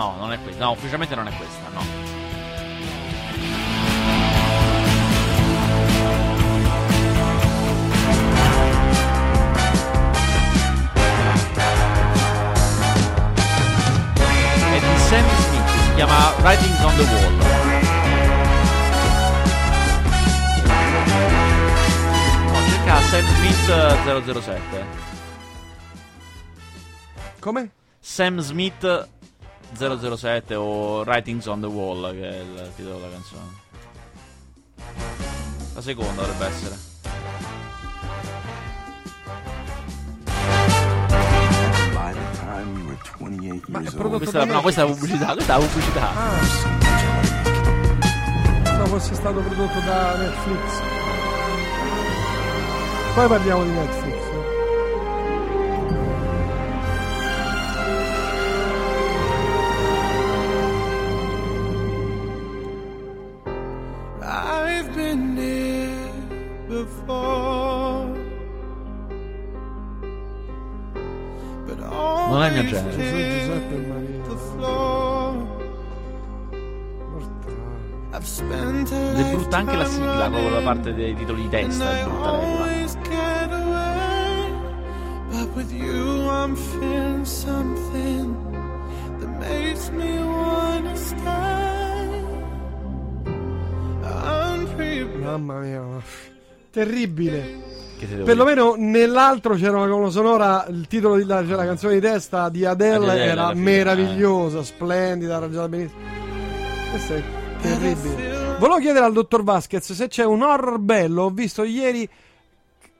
No, 0.04 0.16
non 0.18 0.32
è 0.32 0.38
questa. 0.42 0.62
No, 0.62 0.72
ufficialmente 0.72 1.14
non 1.14 1.26
è 1.28 1.32
questa, 1.34 1.66
no. 1.70 1.80
È 14.74 14.78
di 14.78 14.98
Sam 14.98 15.24
Smith, 15.24 15.68
si 15.68 15.94
chiama 15.94 16.34
Writings 16.40 16.80
on 16.82 16.96
the 16.96 17.02
Wall. 17.02 17.38
Cerca 22.68 23.00
Sam 23.00 23.24
Smith 23.24 24.42
007. 24.42 24.86
Come? 27.40 27.70
Sam 28.06 28.38
Smith 28.40 29.08
007 29.76 30.54
o 30.54 31.02
Writings 31.02 31.46
on 31.46 31.60
the 31.60 31.66
Wall, 31.66 32.12
che 32.12 32.28
è 32.28 32.40
il 32.40 32.70
titolo 32.76 32.96
della 32.96 33.10
canzone. 33.10 33.62
La 35.74 35.80
seconda 35.80 36.22
dovrebbe 36.22 36.46
essere. 36.46 36.76
By 41.92 42.12
the 42.12 42.38
time 42.38 42.78
you 42.78 42.86
were 42.86 42.98
28 43.18 43.70
Ma 43.70 43.78
è 43.78 43.82
years 43.82 43.94
prodotto 43.94 44.14
old, 44.14 44.22
Questa, 44.22 44.44
no, 44.44 44.60
questa 44.60 44.82
è 44.82 44.86
la 44.86 44.92
pubblicità, 44.92 45.32
questa 45.32 45.54
è 45.54 45.58
la 45.58 45.66
pubblicità. 45.66 46.10
Ah, 46.14 46.82
pensavo 48.62 48.86
fosse 48.86 49.14
stato 49.14 49.40
prodotto 49.40 49.80
da 49.80 50.16
Netflix. 50.16 50.82
Poi 53.14 53.28
parliamo 53.28 53.64
di 53.64 53.70
Netflix. 53.70 54.13
Non 72.34 72.42
è 72.42 72.48
il 72.48 72.52
mio 72.52 72.64
genere. 72.64 72.96
Giuseppe 72.96 73.76
Maria. 73.76 74.12
Ed 78.50 79.18
è 79.18 79.30
brutta 79.30 79.56
anche 79.58 79.76
la 79.76 79.84
sigla, 79.84 80.28
proprio 80.28 80.48
la 80.48 80.60
parte 80.62 80.94
dei 80.94 81.14
titoli 81.14 81.42
di 81.42 81.56
and 81.56 81.68
testa, 81.68 81.84
I 81.84 82.00
è 82.00 82.02
brutta 82.02 82.16
regola. 82.16 82.28
always 82.28 82.96
get 83.02 83.52
away. 83.52 84.52
But 85.30 85.54
with 85.54 85.72
you, 85.72 86.28
I'm 86.28 86.56
feeling 86.56 87.24
something 87.24 88.36
that 89.20 89.28
makes 89.38 89.90
me 89.90 90.18
wanna 90.18 90.96
stay. 90.96 92.24
Mamma 95.20 95.60
mia. 95.60 96.02
Terribile. 96.72 97.63
Perlomeno 98.24 98.74
nell'altro 98.76 99.54
c'era 99.54 99.78
una 99.78 99.88
colonna 99.88 100.10
sonora, 100.10 100.66
il 100.68 100.86
titolo 100.88 101.16
della 101.16 101.44
cioè 101.46 101.56
la 101.56 101.64
canzone 101.64 101.94
di 101.94 102.00
testa 102.00 102.48
di 102.48 102.64
Adele, 102.64 103.10
Adele, 103.10 103.24
era 103.24 103.48
fine, 103.50 103.60
meravigliosa, 103.60 104.62
splendida, 104.62 105.36
arrangiata 105.36 105.68
benissimo. 105.68 106.00
Questo 106.90 107.14
è 107.14 107.22
terribile. 107.60 108.56
Volevo 108.58 108.78
chiedere 108.78 109.04
al 109.04 109.12
dottor 109.12 109.42
Vasquez 109.42 109.92
se 109.92 110.08
c'è 110.08 110.24
un 110.24 110.42
horror 110.42 110.78
bello. 110.78 111.22
Ho 111.24 111.30
visto 111.30 111.64
ieri 111.64 112.08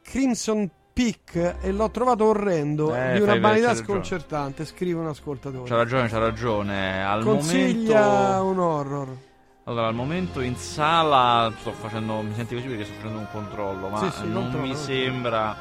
Crimson 0.03 0.69
Peak 0.93 1.57
e 1.61 1.73
l'ho 1.73 1.91
trovato 1.91 2.25
orrendo. 2.25 2.95
Eh, 2.95 3.15
di 3.15 3.21
una 3.21 3.37
banalità 3.37 3.75
sconcertante. 3.75 4.65
Scrive 4.65 5.01
un 5.01 5.09
ascoltatore. 5.09 5.69
C'ha 5.69 5.77
ragione, 5.77 6.09
c'ha 6.09 6.19
ragione. 6.19 7.05
Al 7.05 7.23
Consiglia 7.23 8.39
momento. 8.39 8.45
un 8.45 8.59
horror. 8.59 9.09
Allora, 9.67 9.87
al 9.87 9.95
momento 9.95 10.41
in 10.41 10.57
sala 10.57 11.51
sto 11.59 11.73
facendo. 11.73 12.21
Mi 12.21 12.35
senti 12.35 12.55
così 12.55 12.67
perché 12.69 12.85
sto 12.85 12.95
facendo 12.97 13.19
un 13.19 13.29
controllo, 13.31 13.89
ma 13.89 13.99
Sì, 13.99 14.11
sì, 14.11 14.29
non 14.29 14.43
controllo, 14.43 14.67
mi 14.67 14.77
sembra 14.77 15.57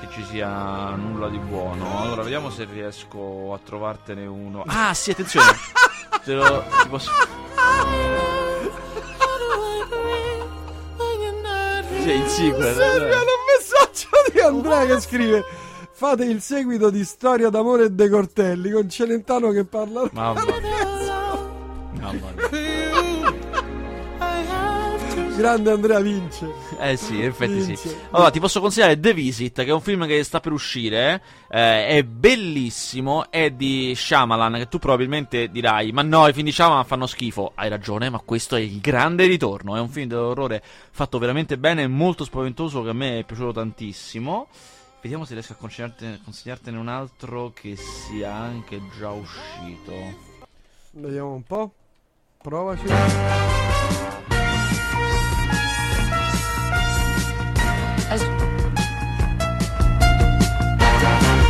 che 0.00 0.08
ci 0.10 0.24
sia 0.24 0.90
nulla 0.90 1.28
di 1.28 1.38
buono. 1.38 2.00
Allora, 2.00 2.22
vediamo 2.22 2.50
se 2.50 2.64
riesco 2.64 3.52
a 3.54 3.60
trovartene 3.64 4.26
uno. 4.26 4.64
Ah, 4.66 4.92
sì, 4.94 5.12
attenzione! 5.12 5.46
Te 6.24 6.34
lo. 6.34 6.64
Ti 6.82 6.88
posso. 6.88 7.10
Sì, 12.02 12.10
il 12.10 12.26
sequel. 12.26 12.74
Serve 12.74 13.10
eh. 13.10 13.14
un 13.14 13.24
messaggio 13.56 14.08
di 14.32 14.40
Andrea 14.40 14.86
che 14.86 15.00
scrive 15.00 15.44
Fate 15.92 16.24
il 16.24 16.42
seguito 16.42 16.90
di 16.90 17.04
Storia 17.04 17.48
d'amore 17.48 17.84
e 17.84 17.90
De 17.90 18.08
Cortelli 18.10 18.70
con 18.70 18.88
Celentano 18.88 19.50
che 19.50 19.64
parla 19.64 20.08
Mamma 20.12 20.44
mia. 20.44 21.38
Mamma 21.92 22.32
mia. 22.50 23.14
Grande 25.36 25.70
Andrea 25.70 26.00
vince 26.00 26.50
Eh 26.80 26.96
sì, 26.96 27.16
in 27.16 27.24
effetti 27.24 27.60
sì. 27.60 27.66
Vince. 27.66 28.00
Allora, 28.10 28.30
ti 28.30 28.40
posso 28.40 28.60
consigliare 28.60 28.98
The 28.98 29.12
Visit, 29.12 29.54
che 29.62 29.66
è 29.66 29.72
un 29.72 29.82
film 29.82 30.06
che 30.06 30.22
sta 30.24 30.40
per 30.40 30.52
uscire. 30.52 31.22
eh, 31.48 31.86
è 31.88 32.02
bellissimo. 32.02 33.30
È 33.30 33.50
di 33.50 33.92
Shyamalan, 33.94 34.54
che 34.54 34.68
tu 34.68 34.78
probabilmente 34.78 35.50
dirai: 35.50 35.92
Ma 35.92 36.02
no, 36.02 36.26
i 36.26 36.32
film 36.32 36.46
di 36.46 36.52
Shyamalan 36.52 36.84
fanno 36.86 37.06
schifo. 37.06 37.52
Hai 37.54 37.68
ragione, 37.68 38.08
ma 38.08 38.20
questo 38.24 38.56
è 38.56 38.60
il 38.60 38.80
grande 38.80 39.26
ritorno. 39.26 39.76
È 39.76 39.80
un 39.80 39.90
film 39.90 40.08
dell'orrore 40.08 40.62
fatto 40.90 41.18
veramente 41.18 41.58
bene, 41.58 41.86
molto 41.86 42.24
spaventoso, 42.24 42.82
che 42.82 42.88
a 42.90 42.94
me 42.94 43.18
è 43.18 43.24
piaciuto 43.24 43.52
tantissimo. 43.52 44.48
Vediamo 45.02 45.24
se 45.26 45.34
riesco 45.34 45.52
a 45.52 45.56
consigliartene, 45.56 46.20
consigliartene 46.24 46.78
un 46.78 46.88
altro 46.88 47.52
che 47.54 47.76
sia 47.76 48.32
anche 48.32 48.80
già 48.98 49.10
uscito. 49.10 49.92
Vediamo 50.92 51.34
un 51.34 51.42
po' 51.42 51.72
Provaci 52.42 52.86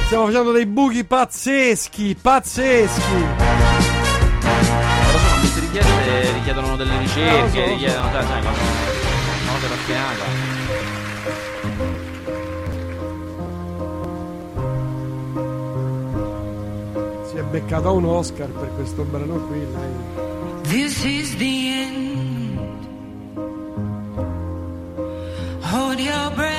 Stiamo 0.07 0.26
facendo 0.26 0.52
dei 0.52 0.66
buchi 0.66 1.04
pazzeschi 1.04 2.16
Pazzeschi 2.20 3.24
queste 5.40 5.61
richieste 5.61 6.32
richiedono 6.32 6.76
delle 6.76 6.98
ricerche, 6.98 7.64
so. 7.64 7.70
richiedono, 7.72 8.11
sai, 8.11 8.26
sai, 8.26 8.42
quando 8.42 8.61
una 9.42 9.52
cosa 9.52 9.68
raffinata. 9.68 10.24
Si 17.28 17.36
è 17.36 17.42
beccato 17.42 17.92
un 17.94 18.04
Oscar 18.04 18.48
per 18.48 18.70
questo 18.74 19.02
brano 19.04 19.34
qui 19.46 19.59
lei. 19.59 20.24
This 20.62 21.04
is 21.04 21.36
the 21.36 21.44
end. 21.44 22.59
Hold 25.72 25.98
your 25.98 26.30
breath 26.34 26.55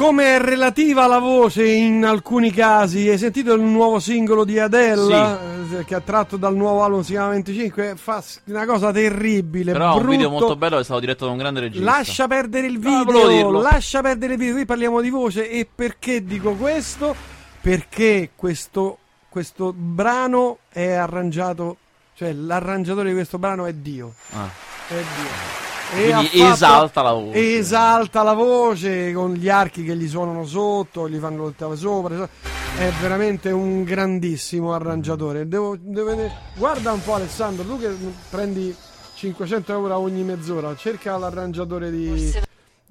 Come 0.00 0.36
è 0.36 0.40
relativa 0.40 1.06
la 1.06 1.18
voce 1.18 1.62
in 1.66 2.06
alcuni 2.06 2.50
casi? 2.50 3.06
Hai 3.10 3.18
sentito 3.18 3.52
il 3.52 3.60
nuovo 3.60 3.98
singolo 3.98 4.44
di 4.44 4.58
Adele 4.58 5.78
eh, 5.78 5.84
che 5.84 5.94
ha 5.94 6.00
tratto 6.00 6.38
dal 6.38 6.56
nuovo 6.56 6.82
album 6.82 7.02
si 7.02 7.10
chiama 7.10 7.28
25? 7.32 7.96
Fa 7.96 8.24
una 8.46 8.64
cosa 8.64 8.92
terribile. 8.92 9.72
Però 9.72 9.84
è 9.84 9.88
un 9.88 9.96
brutto. 9.96 10.10
video 10.10 10.30
molto 10.30 10.56
bello 10.56 10.78
è 10.78 10.84
stato 10.84 11.00
diretto 11.00 11.26
da 11.26 11.32
un 11.32 11.36
grande 11.36 11.60
regista. 11.60 11.84
Lascia 11.84 12.26
perdere 12.26 12.66
il 12.68 12.78
video, 12.78 13.28
dirlo. 13.28 13.60
lascia 13.60 14.00
perdere 14.00 14.32
il 14.32 14.38
video. 14.38 14.54
Qui 14.54 14.64
parliamo 14.64 15.02
di 15.02 15.10
voce 15.10 15.50
e 15.50 15.68
perché 15.72 16.24
dico 16.24 16.54
questo? 16.54 17.14
Perché 17.60 18.30
questo, 18.34 18.96
questo 19.28 19.74
brano 19.74 20.60
è 20.70 20.92
arrangiato, 20.92 21.76
cioè 22.14 22.32
l'arrangiatore 22.32 23.08
di 23.08 23.14
questo 23.14 23.38
brano 23.38 23.66
è 23.66 23.74
Dio. 23.74 24.14
Ah. 24.30 24.48
È 24.88 24.94
Dio. 24.94 25.69
E 25.92 26.12
Quindi 26.12 26.40
esalta 26.40 27.02
la 27.02 27.12
voce. 27.12 27.58
Esalta 27.58 28.22
la 28.22 28.32
voce 28.34 29.12
con 29.12 29.32
gli 29.32 29.48
archi 29.48 29.82
che 29.84 29.96
gli 29.96 30.08
suonano 30.08 30.46
sotto, 30.46 31.08
gli 31.08 31.18
fanno 31.18 31.44
l'ottava 31.44 31.74
sopra. 31.74 32.28
È 32.76 32.90
veramente 33.00 33.50
un 33.50 33.82
grandissimo 33.82 34.72
arrangiatore. 34.72 35.48
Devo, 35.48 35.76
devo 35.78 36.06
vedere- 36.10 36.32
Guarda 36.54 36.92
un 36.92 37.02
po' 37.02 37.14
Alessandro, 37.14 37.64
tu 37.64 37.78
che 37.78 37.88
prendi 38.30 38.74
500 39.14 39.72
euro 39.72 39.98
ogni 39.98 40.22
mezz'ora, 40.22 40.74
cerca 40.76 41.18
l'arrangiatore 41.18 41.90
di, 41.90 42.32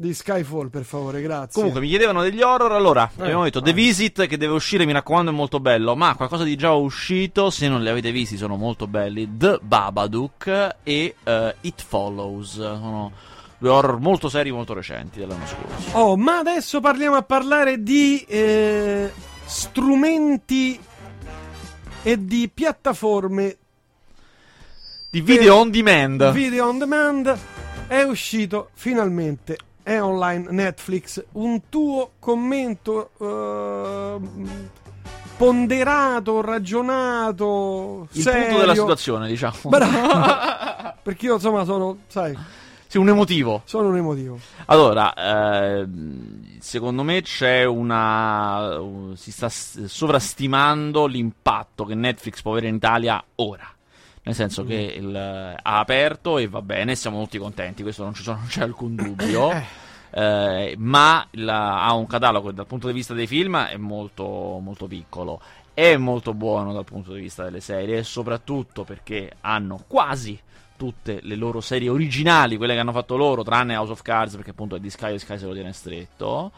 di 0.02 0.14
Skyfall 0.14 0.70
per 0.70 0.86
favore, 0.86 1.22
grazie. 1.22 1.52
Comunque, 1.52 1.82
mi 1.82 1.90
chiedevano 1.90 2.22
degli 2.22 2.42
horror. 2.42 2.72
Allora, 2.72 3.12
Eh, 3.18 3.24
abbiamo 3.24 3.44
detto 3.44 3.60
vai. 3.60 3.70
The 3.70 3.76
Visit 3.76 4.28
che 4.28 4.38
deve 4.38 4.54
uscire, 4.54 4.86
mi 4.86 4.94
raccomando, 4.94 5.30
è 5.30 5.34
molto 5.34 5.60
bello. 5.60 5.94
Ma 5.94 6.16
qualcosa 6.16 6.46
di 6.46 6.56
già 6.56 6.72
uscito, 6.72 7.50
se 7.50 7.68
non 7.68 7.82
li 7.82 7.90
avete 7.90 8.14
visti, 8.14 8.38
sono 8.38 8.56
molto 8.56 8.88
belli. 8.88 9.30
The 9.36 9.60
Babadook 9.62 10.78
e 10.84 11.16
eh, 11.22 11.56
It 11.60 11.84
Follows. 11.86 12.54
Sono 12.54 13.12
due 13.58 13.70
horror 13.70 14.00
molto 14.00 14.30
seri, 14.30 14.52
molto 14.52 14.74
recenti 14.74 15.20
dell'anno 15.20 15.46
scorso. 15.46 15.98
Oh, 15.98 16.16
ma 16.16 16.38
adesso 16.38 16.80
parliamo 16.80 17.18
a 17.18 17.24
parlare 17.24 17.84
di 17.84 18.22
eh, 18.22 19.12
strumenti 19.44 20.80
e 22.04 22.24
di 22.26 22.50
piattaforme 22.54 23.58
Di 25.12 25.20
video 25.20 25.58
on 25.58 25.70
demand. 25.72 26.32
Video 26.32 26.70
on 26.70 26.78
demand 26.78 27.38
è 27.88 28.02
uscito 28.04 28.70
finalmente. 28.76 29.58
È 29.90 30.00
online 30.00 30.52
Netflix. 30.52 31.24
Un 31.32 31.62
tuo 31.68 32.12
commento 32.20 33.10
ehm, 33.20 34.70
ponderato, 35.36 36.42
ragionato, 36.42 38.08
Il 38.12 38.22
serio. 38.22 38.44
punto 38.44 38.60
della 38.60 38.76
situazione, 38.76 39.28
diciamo. 39.28 39.56
Bravo. 39.64 40.94
Perché 41.02 41.26
io 41.26 41.34
insomma 41.34 41.64
sono, 41.64 42.02
sai, 42.06 42.38
sì, 42.86 43.00
un 43.00 43.10
emotivo. 43.10 43.64
sono 43.66 43.88
un 43.88 43.98
emotivo. 43.98 44.38
Allora, 44.66 45.12
ehm, 45.16 46.60
secondo 46.60 47.02
me 47.02 47.24
c'è 47.24 47.64
una. 47.64 48.80
un- 48.80 49.18
si 49.18 49.32
sta 49.32 49.50
sovrastimando 49.50 51.08
l'impatto 51.08 51.84
che 51.86 51.96
Netflix 51.96 52.44
può 52.44 52.52
avere 52.52 52.68
in 52.68 52.76
Italia 52.76 53.24
ora. 53.38 53.68
Nel 54.30 54.38
senso 54.38 54.64
che 54.64 54.76
il- 54.76 55.16
ha 55.16 55.80
aperto 55.80 56.38
e 56.38 56.48
va 56.48 56.62
bene, 56.62 56.94
siamo 56.94 57.20
tutti 57.24 57.40
contenti, 57.40 57.82
questo 57.82 58.04
non, 58.04 58.14
ci 58.14 58.22
sono- 58.22 58.38
non 58.38 58.46
c'è 58.48 58.62
alcun 58.62 58.94
dubbio. 58.96 59.50
Eh, 60.12 60.76
ma 60.78 61.26
la- 61.32 61.84
ha 61.84 61.94
un 61.94 62.06
catalogo 62.06 62.52
dal 62.52 62.68
punto 62.68 62.86
di 62.86 62.94
vista 62.94 63.16
dei 63.16 63.26
film 63.26 63.58
è 63.58 63.76
molto, 63.78 64.60
molto 64.62 64.86
piccolo. 64.86 65.42
È 65.74 65.98
molto 65.98 66.36
buono 66.36 66.74
dal 66.74 66.84
punto 66.84 67.12
di 67.14 67.22
vista 67.22 67.44
delle 67.44 67.60
serie, 67.60 68.04
soprattutto 68.04 68.84
perché 68.84 69.32
hanno 69.42 69.84
quasi 69.88 70.40
tutte 70.78 71.20
le 71.24 71.36
loro 71.36 71.60
serie 71.60 71.90
originali, 71.90 72.56
quelle 72.56 72.74
che 72.76 72.80
hanno 72.80 72.92
fatto 72.92 73.18
loro, 73.18 73.42
tranne 73.44 73.76
House 73.78 73.94
of 73.94 74.02
Cards, 74.04 74.36
perché 74.36 74.52
appunto 74.52 74.76
è 74.76 74.80
di 74.80 74.92
Sky 74.92 75.16
e 75.16 75.20
Sky 75.20 75.40
se 75.40 75.46
lo 75.48 75.54
tiene 75.54 75.74
stretto. 75.74 76.52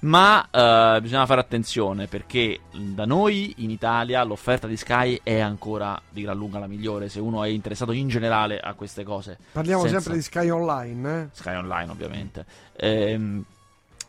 Ma 0.00 0.48
eh, 0.50 1.00
bisogna 1.00 1.26
fare 1.26 1.40
attenzione 1.40 2.06
perché 2.06 2.60
da 2.72 3.04
noi 3.04 3.54
in 3.58 3.70
Italia 3.70 4.22
l'offerta 4.22 4.68
di 4.68 4.76
Sky 4.76 5.18
è 5.22 5.40
ancora 5.40 6.00
di 6.08 6.22
gran 6.22 6.36
lunga 6.36 6.60
la 6.60 6.68
migliore. 6.68 7.08
Se 7.08 7.18
uno 7.18 7.42
è 7.42 7.48
interessato 7.48 7.90
in 7.92 8.08
generale 8.08 8.60
a 8.60 8.74
queste 8.74 9.02
cose, 9.02 9.38
Parliamo 9.52 9.82
Senza- 9.82 10.00
sempre 10.00 10.18
di 10.18 10.22
Sky 10.22 10.48
Online, 10.50 11.20
eh? 11.22 11.28
Sky 11.32 11.54
Online 11.54 11.90
ovviamente. 11.90 12.46
Ehm, 12.76 13.44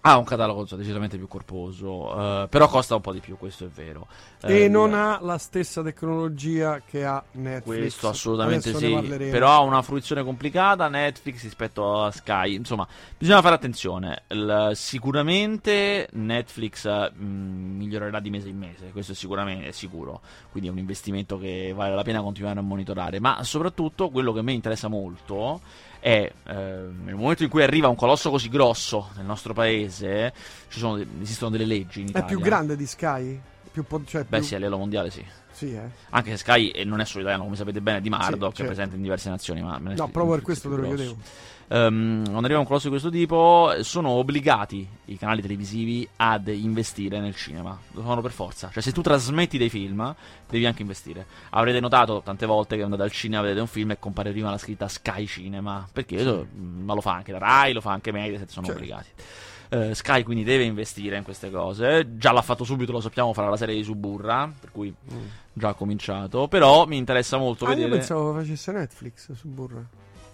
ha 0.02 0.18
un 0.18 0.24
catalogo 0.24 0.66
decisamente 0.76 1.18
più 1.18 1.28
corposo, 1.28 2.44
eh, 2.44 2.48
però 2.50 2.68
costa 2.70 2.96
un 2.96 3.02
po' 3.02 3.12
di 3.12 3.20
più, 3.20 3.38
questo 3.38 3.66
è 3.66 3.68
vero. 3.68 4.08
E 4.42 4.64
Eh, 4.64 4.68
non 4.70 4.94
ha 4.94 5.20
la 5.22 5.38
stessa 5.38 5.84
tecnologia 5.84 6.82
che 6.86 7.04
ha 7.04 7.22
Netflix. 7.34 7.64
questo 7.78 8.08
assolutamente 8.08 8.70
Adesso 8.70 9.02
sì, 9.02 9.30
però 9.30 9.50
ha 9.52 9.60
una 9.60 9.82
fruizione 9.82 10.24
complicata 10.24 10.88
Netflix 10.88 11.44
rispetto 11.44 12.02
a 12.02 12.12
Sky, 12.12 12.56
insomma, 12.56 12.88
bisogna 13.18 13.42
fare 13.42 13.56
attenzione. 13.56 14.24
Il- 14.30 14.72
sicuramente 14.74 16.08
Netflix 16.14 16.86
mh, 17.12 17.26
migliorerà 17.26 18.20
di 18.22 18.30
mese 18.30 18.48
in 18.50 18.58
mese, 18.58 18.92
questo 18.92 19.12
è 19.12 19.16
sicuramente 19.16 19.68
è 19.68 19.72
sicuro, 19.72 20.22
quindi 20.52 20.70
è 20.70 20.72
un 20.72 20.78
investimento 20.80 21.38
che 21.38 21.74
vale 21.76 21.94
la 21.94 22.04
pena 22.04 22.22
continuare 22.22 22.60
a 22.60 22.62
monitorare, 22.64 23.20
ma 23.20 23.44
soprattutto 23.44 24.10
quello 24.10 24.32
che 24.32 24.40
a 24.40 24.44
me 24.44 24.54
interessa 24.54 24.88
molto 24.88 25.60
è 26.00 26.32
eh, 26.48 26.54
nel 26.54 27.16
momento 27.16 27.44
in 27.44 27.50
cui 27.50 27.62
arriva 27.64 27.88
un 27.88 27.96
colosso 27.96 28.30
così 28.30 28.50
grosso 28.50 29.10
nel 29.16 29.26
nostro 29.26 29.54
paese, 29.54 30.34
ci 30.70 30.80
sono 30.80 31.04
esistono 31.22 31.52
delle 31.52 31.66
leggi 31.66 32.00
in 32.02 32.08
È 32.08 32.10
Italia. 32.10 32.28
più 32.28 32.40
grande 32.40 32.76
di 32.76 32.86
Sky? 32.86 33.42
Più 33.72 33.86
cioè 34.06 34.24
Beh 34.24 34.38
più- 34.40 34.46
sì, 34.48 34.56
a 34.56 34.58
livello 34.58 34.78
mondiale 34.78 35.10
sì. 35.12 35.24
Sì, 35.52 35.74
eh. 35.76 35.90
Anche 36.12 36.32
se 36.32 36.38
Sky 36.38 36.70
eh, 36.70 36.86
non 36.86 37.02
è 37.02 37.06
solo 37.06 37.20
italiano, 37.22 37.44
come 37.44 37.56
sapete 37.58 37.82
bene, 37.82 37.98
è 37.98 38.02
di 38.02 38.10
Mardo, 38.10 38.28
Sì, 38.28 38.36
che 38.38 38.40
certo. 38.58 38.62
è 38.62 38.66
presente 38.68 38.96
in 38.96 39.02
diverse 39.02 39.30
nazioni. 39.30 39.62
Ma 39.62 39.78
No, 39.78 40.08
proprio 40.08 40.30
per 40.36 40.42
questo 40.42 40.70
te 40.70 40.76
lo 40.78 40.88
chiedevo. 40.88 41.18
Ehm, 41.72 42.24
quando 42.24 42.46
arriva 42.46 42.60
un 42.60 42.66
colosso 42.66 42.86
di 42.86 42.90
questo 42.92 43.10
tipo, 43.10 43.72
sono 43.82 44.10
obbligati 44.10 44.88
i 45.06 45.18
canali 45.18 45.42
televisivi 45.42 46.08
ad 46.18 46.48
investire 46.48 47.20
nel 47.20 47.36
cinema. 47.36 47.78
Lo 47.92 48.02
sono 48.02 48.22
per 48.22 48.32
forza. 48.32 48.70
Cioè, 48.72 48.82
se 48.82 48.92
tu 48.92 49.02
trasmetti 49.02 49.58
dei 49.58 49.70
film, 49.70 50.14
devi 50.50 50.66
anche 50.66 50.82
investire. 50.82 51.26
Avrete 51.52 51.80
notato 51.80 52.22
tante 52.24 52.46
volte 52.48 52.76
che 52.76 52.82
andate 52.84 53.04
al 53.04 53.12
cinema, 53.12 53.44
vedete 53.44 53.60
un 53.62 53.68
film 53.68 53.92
e 53.92 54.00
compare 54.00 54.32
prima 54.32 54.50
la 54.50 54.58
scritta 54.58 54.88
Sky 54.88 55.26
Cinema. 55.28 55.88
Perché? 55.92 56.24
mm, 56.24 56.84
Ma 56.84 56.94
lo 56.96 57.02
fa 57.02 57.14
anche 57.14 57.32
la 57.32 57.38
Rai, 57.38 57.74
lo 57.74 57.82
fa 57.82 57.92
anche 57.92 58.12
Mediaset, 58.12 58.50
sono 58.50 58.66
Certo. 58.66 58.82
obbligati. 58.82 59.08
Eh, 59.72 59.94
Sky 59.94 60.24
quindi 60.24 60.44
deve 60.44 60.64
investire 60.64 61.18
in 61.18 61.24
queste 61.24 61.52
cose. 61.52 62.18
Già 62.18 62.32
l'ha 62.32 62.42
fatto 62.42 62.64
subito, 62.64 62.92
lo 62.92 63.02
sappiamo, 63.02 63.34
farà 63.34 63.50
la 63.50 63.58
serie 63.58 63.76
di 63.76 63.84
Suburra. 63.84 64.52
Per 64.60 64.72
cui 64.72 64.92
già 65.54 65.70
ha 65.70 65.74
cominciato. 65.76 66.48
Però 66.48 66.88
mi 66.88 66.98
interessa 66.98 67.38
molto 67.38 67.66
Mm. 67.66 67.68
Ah, 67.68 67.72
io 67.74 67.78
vedere. 67.82 67.98
pensavo 67.98 68.34
facesse 68.34 68.72
Netflix 68.72 69.32
su 69.34 69.48
Burra. 69.48 69.86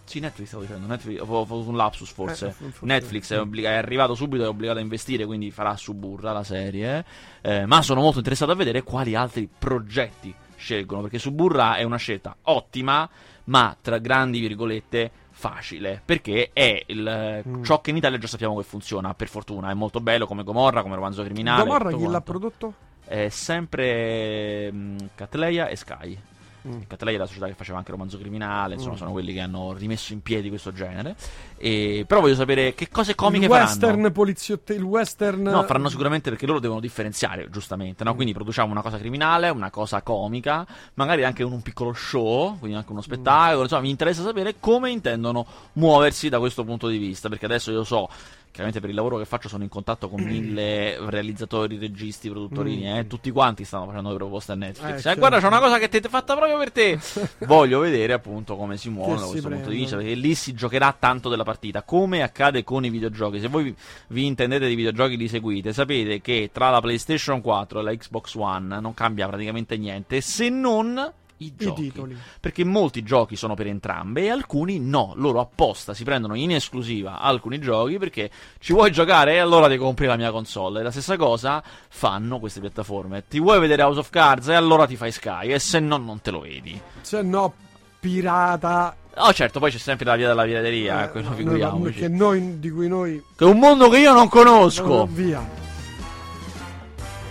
Sì, 0.05 0.19
Netflix 0.19 0.47
stavo 0.47 0.63
dicendo. 0.63 0.85
Netflix, 0.87 1.19
ho 1.19 1.41
avuto 1.41 1.67
un 1.69 1.75
lapsus 1.75 2.11
forse. 2.11 2.47
Eh, 2.47 2.51
forse- 2.51 2.85
Netflix 2.85 3.33
è, 3.33 3.39
obbliga- 3.39 3.71
è 3.71 3.75
arrivato 3.75 4.13
subito 4.15 4.43
e 4.43 4.45
è 4.45 4.49
obbligato 4.49 4.77
a 4.77 4.81
investire, 4.81 5.25
quindi 5.25 5.51
farà 5.51 5.75
Suburra 5.75 6.31
la 6.31 6.43
serie. 6.43 7.03
Eh, 7.41 7.65
ma 7.65 7.81
sono 7.81 8.01
molto 8.01 8.19
interessato 8.19 8.51
a 8.51 8.55
vedere 8.55 8.83
quali 8.83 9.15
altri 9.15 9.49
progetti 9.57 10.33
scelgono. 10.55 11.01
Perché 11.01 11.17
Suburra 11.19 11.75
è 11.75 11.83
una 11.83 11.97
scelta 11.97 12.35
ottima, 12.43 13.09
ma 13.45 13.75
tra 13.81 13.97
grandi 13.97 14.39
virgolette 14.39 15.11
facile. 15.31 16.01
Perché 16.05 16.51
è 16.53 16.83
il, 16.85 17.43
Mm. 17.45 17.63
ciò 17.63 17.81
che 17.81 17.89
in 17.89 17.97
Italia 17.97 18.17
già 18.17 18.27
sappiamo 18.27 18.55
che 18.57 18.63
funziona. 18.63 19.13
Per 19.15 19.27
fortuna 19.27 19.69
è 19.69 19.73
molto 19.73 19.99
bello 19.99 20.27
come 20.27 20.43
Gomorra, 20.43 20.81
come 20.81 20.95
romanzo 20.95 21.23
criminale. 21.23 21.63
Gomorra 21.63 21.91
chi 21.91 22.07
l'ha 22.07 22.21
prodotto? 22.21 22.73
È 23.03 23.27
sempre 23.29 24.71
mm, 24.71 24.97
Catleya 25.15 25.67
e 25.67 25.75
Sky. 25.75 26.19
Mm. 26.67 26.81
Catleya 26.87 27.17
è 27.17 27.19
la 27.19 27.25
società 27.27 27.45
che 27.47 27.53
faceva 27.53 27.77
anche 27.77 27.91
romanzo 27.91 28.17
criminale, 28.17 28.73
insomma, 28.75 28.93
Mm. 28.95 28.97
sono 28.97 29.11
quelli 29.11 29.33
che 29.33 29.39
hanno 29.39 29.73
rimesso 29.73 30.13
in 30.13 30.21
piedi 30.21 30.49
questo 30.49 30.73
genere. 30.73 31.15
E, 31.57 32.05
però 32.07 32.21
voglio 32.21 32.35
sapere 32.35 32.73
che 32.73 32.89
cose 32.89 33.13
comiche 33.15 33.45
il 33.45 33.51
western 33.51 34.11
poliziotte, 34.11 34.73
il 34.73 34.81
western 34.83 35.43
No, 35.43 35.63
faranno 35.63 35.89
sicuramente 35.89 36.29
perché 36.29 36.45
loro 36.45 36.59
devono 36.59 36.79
differenziare, 36.79 37.49
giustamente, 37.49 38.03
no? 38.03 38.15
Quindi 38.15 38.33
produciamo 38.33 38.71
una 38.71 38.81
cosa 38.81 38.97
criminale, 38.97 39.49
una 39.49 39.69
cosa 39.69 40.01
comica, 40.01 40.65
magari 40.95 41.23
anche 41.23 41.43
un, 41.43 41.51
un 41.53 41.61
piccolo 41.61 41.93
show, 41.93 42.57
quindi 42.57 42.77
anche 42.77 42.91
uno 42.91 43.01
spettacolo, 43.01 43.63
insomma, 43.63 43.81
mi 43.81 43.89
interessa 43.89 44.23
sapere 44.23 44.55
come 44.59 44.89
intendono 44.89 45.45
muoversi 45.73 46.29
da 46.29 46.39
questo 46.39 46.63
punto 46.63 46.87
di 46.87 46.97
vista, 46.97 47.29
perché 47.29 47.45
adesso 47.45 47.71
io 47.71 47.83
so 47.83 48.09
chiaramente 48.55 48.79
per 48.79 48.89
il 48.89 48.95
lavoro 48.95 49.17
che 49.17 49.25
faccio 49.25 49.49
sono 49.49 49.63
in 49.63 49.69
contatto 49.69 50.07
con 50.07 50.21
mille 50.23 50.97
realizzatori, 51.09 51.77
registi, 51.77 52.29
produttorini, 52.29 52.83
Mm. 52.85 52.95
eh, 52.95 53.07
tutti 53.07 53.29
quanti 53.31 53.65
stanno 53.65 53.85
facendo 53.87 54.09
le 54.11 54.15
proposte 54.15 54.53
a 54.53 54.55
Netflix. 54.55 54.89
Eh, 54.91 54.95
Eh, 54.95 55.01
certo. 55.01 55.19
Guarda, 55.19 55.39
c'è 55.39 55.47
una 55.47 55.59
cosa 55.59 55.77
che 55.77 55.89
ti 55.89 55.97
è 55.97 56.01
fatta 56.07 56.35
proprio 56.35 56.57
per 56.57 56.71
te. 56.71 56.97
Voglio 57.45 57.79
vedere 57.79 58.13
appunto 58.13 58.55
come 58.55 58.77
si 58.77 58.89
muovono 58.89 59.19
da 59.19 59.25
questo 59.27 59.49
punto 59.49 59.69
di 59.69 59.75
vista, 59.75 59.97
perché 59.97 60.13
lì 60.13 60.33
si 60.35 60.53
giocherà 60.53 60.95
tanto 60.97 61.27
della 61.29 61.43
partita, 61.43 61.83
come 61.83 62.23
accade 62.23 62.63
con 62.63 62.85
i 62.85 62.89
videogiochi. 62.89 63.39
Se 63.41 63.49
voi 63.49 63.63
vi, 63.65 63.75
vi 64.07 64.25
intendete 64.25 64.67
di 64.67 64.75
videogiochi 64.75 65.17
li 65.17 65.27
seguite, 65.27 65.73
sapete 65.73 66.21
che 66.21 66.49
tra 66.53 66.69
la 66.69 66.79
PlayStation 66.79 67.41
4 67.41 67.79
e 67.79 67.83
la 67.83 67.93
Xbox 67.95 68.35
One 68.35 68.79
non 68.79 68.93
cambia 68.93 69.27
praticamente 69.27 69.75
niente, 69.77 70.21
se 70.21 70.47
non 70.49 71.11
i 71.45 71.47
i 71.47 71.55
giochi 71.57 71.81
titoli. 71.83 72.17
perché 72.39 72.63
molti 72.63 73.03
giochi 73.03 73.35
sono 73.35 73.53
per 73.55 73.67
entrambe 73.67 74.23
e 74.23 74.29
alcuni 74.29 74.79
no. 74.79 75.13
Loro 75.15 75.39
apposta 75.39 75.93
si 75.93 76.03
prendono 76.03 76.35
in 76.35 76.51
esclusiva 76.51 77.19
alcuni 77.19 77.59
giochi 77.59 77.97
perché 77.97 78.29
ci 78.59 78.73
vuoi 78.73 78.91
giocare 78.91 79.33
e 79.33 79.37
allora 79.39 79.67
ti 79.69 79.77
compri 79.77 80.05
la 80.05 80.15
mia 80.17 80.31
console. 80.31 80.79
E 80.79 80.83
la 80.83 80.91
stessa 80.91 81.17
cosa 81.17 81.63
fanno 81.89 82.39
queste 82.39 82.59
piattaforme. 82.59 83.23
Ti 83.27 83.39
vuoi 83.39 83.59
vedere 83.59 83.81
House 83.83 83.99
of 83.99 84.09
Cards 84.09 84.47
e 84.49 84.53
allora 84.53 84.85
ti 84.85 84.95
fai 84.95 85.11
Sky 85.11 85.51
e 85.51 85.59
se 85.59 85.79
no 85.79 85.97
non 85.97 86.21
te 86.21 86.31
lo 86.31 86.41
vedi. 86.41 86.79
Se 87.01 87.21
no 87.21 87.53
pirata 87.99 88.95
Oh, 89.17 89.31
certo, 89.31 89.59
poi 89.59 89.71
c'è 89.71 89.77
sempre 89.77 90.03
la 90.05 90.17
via 90.17 90.27
della 90.27 90.43
pirateria, 90.43 91.05
Eh, 91.05 91.09
quello 91.11 91.29
noi- 91.29 91.37
figuriamoci. 91.37 91.99
che 91.99 92.07
noi, 92.09 92.59
di 92.59 92.69
cui 92.69 92.89
noi 92.89 93.23
Che 93.33 93.45
è 93.45 93.47
un 93.47 93.57
mondo 93.59 93.87
che 93.87 93.99
io 93.99 94.11
non 94.11 94.23
No, 94.23 94.27
conosco. 94.29 95.05
via. 95.09 95.41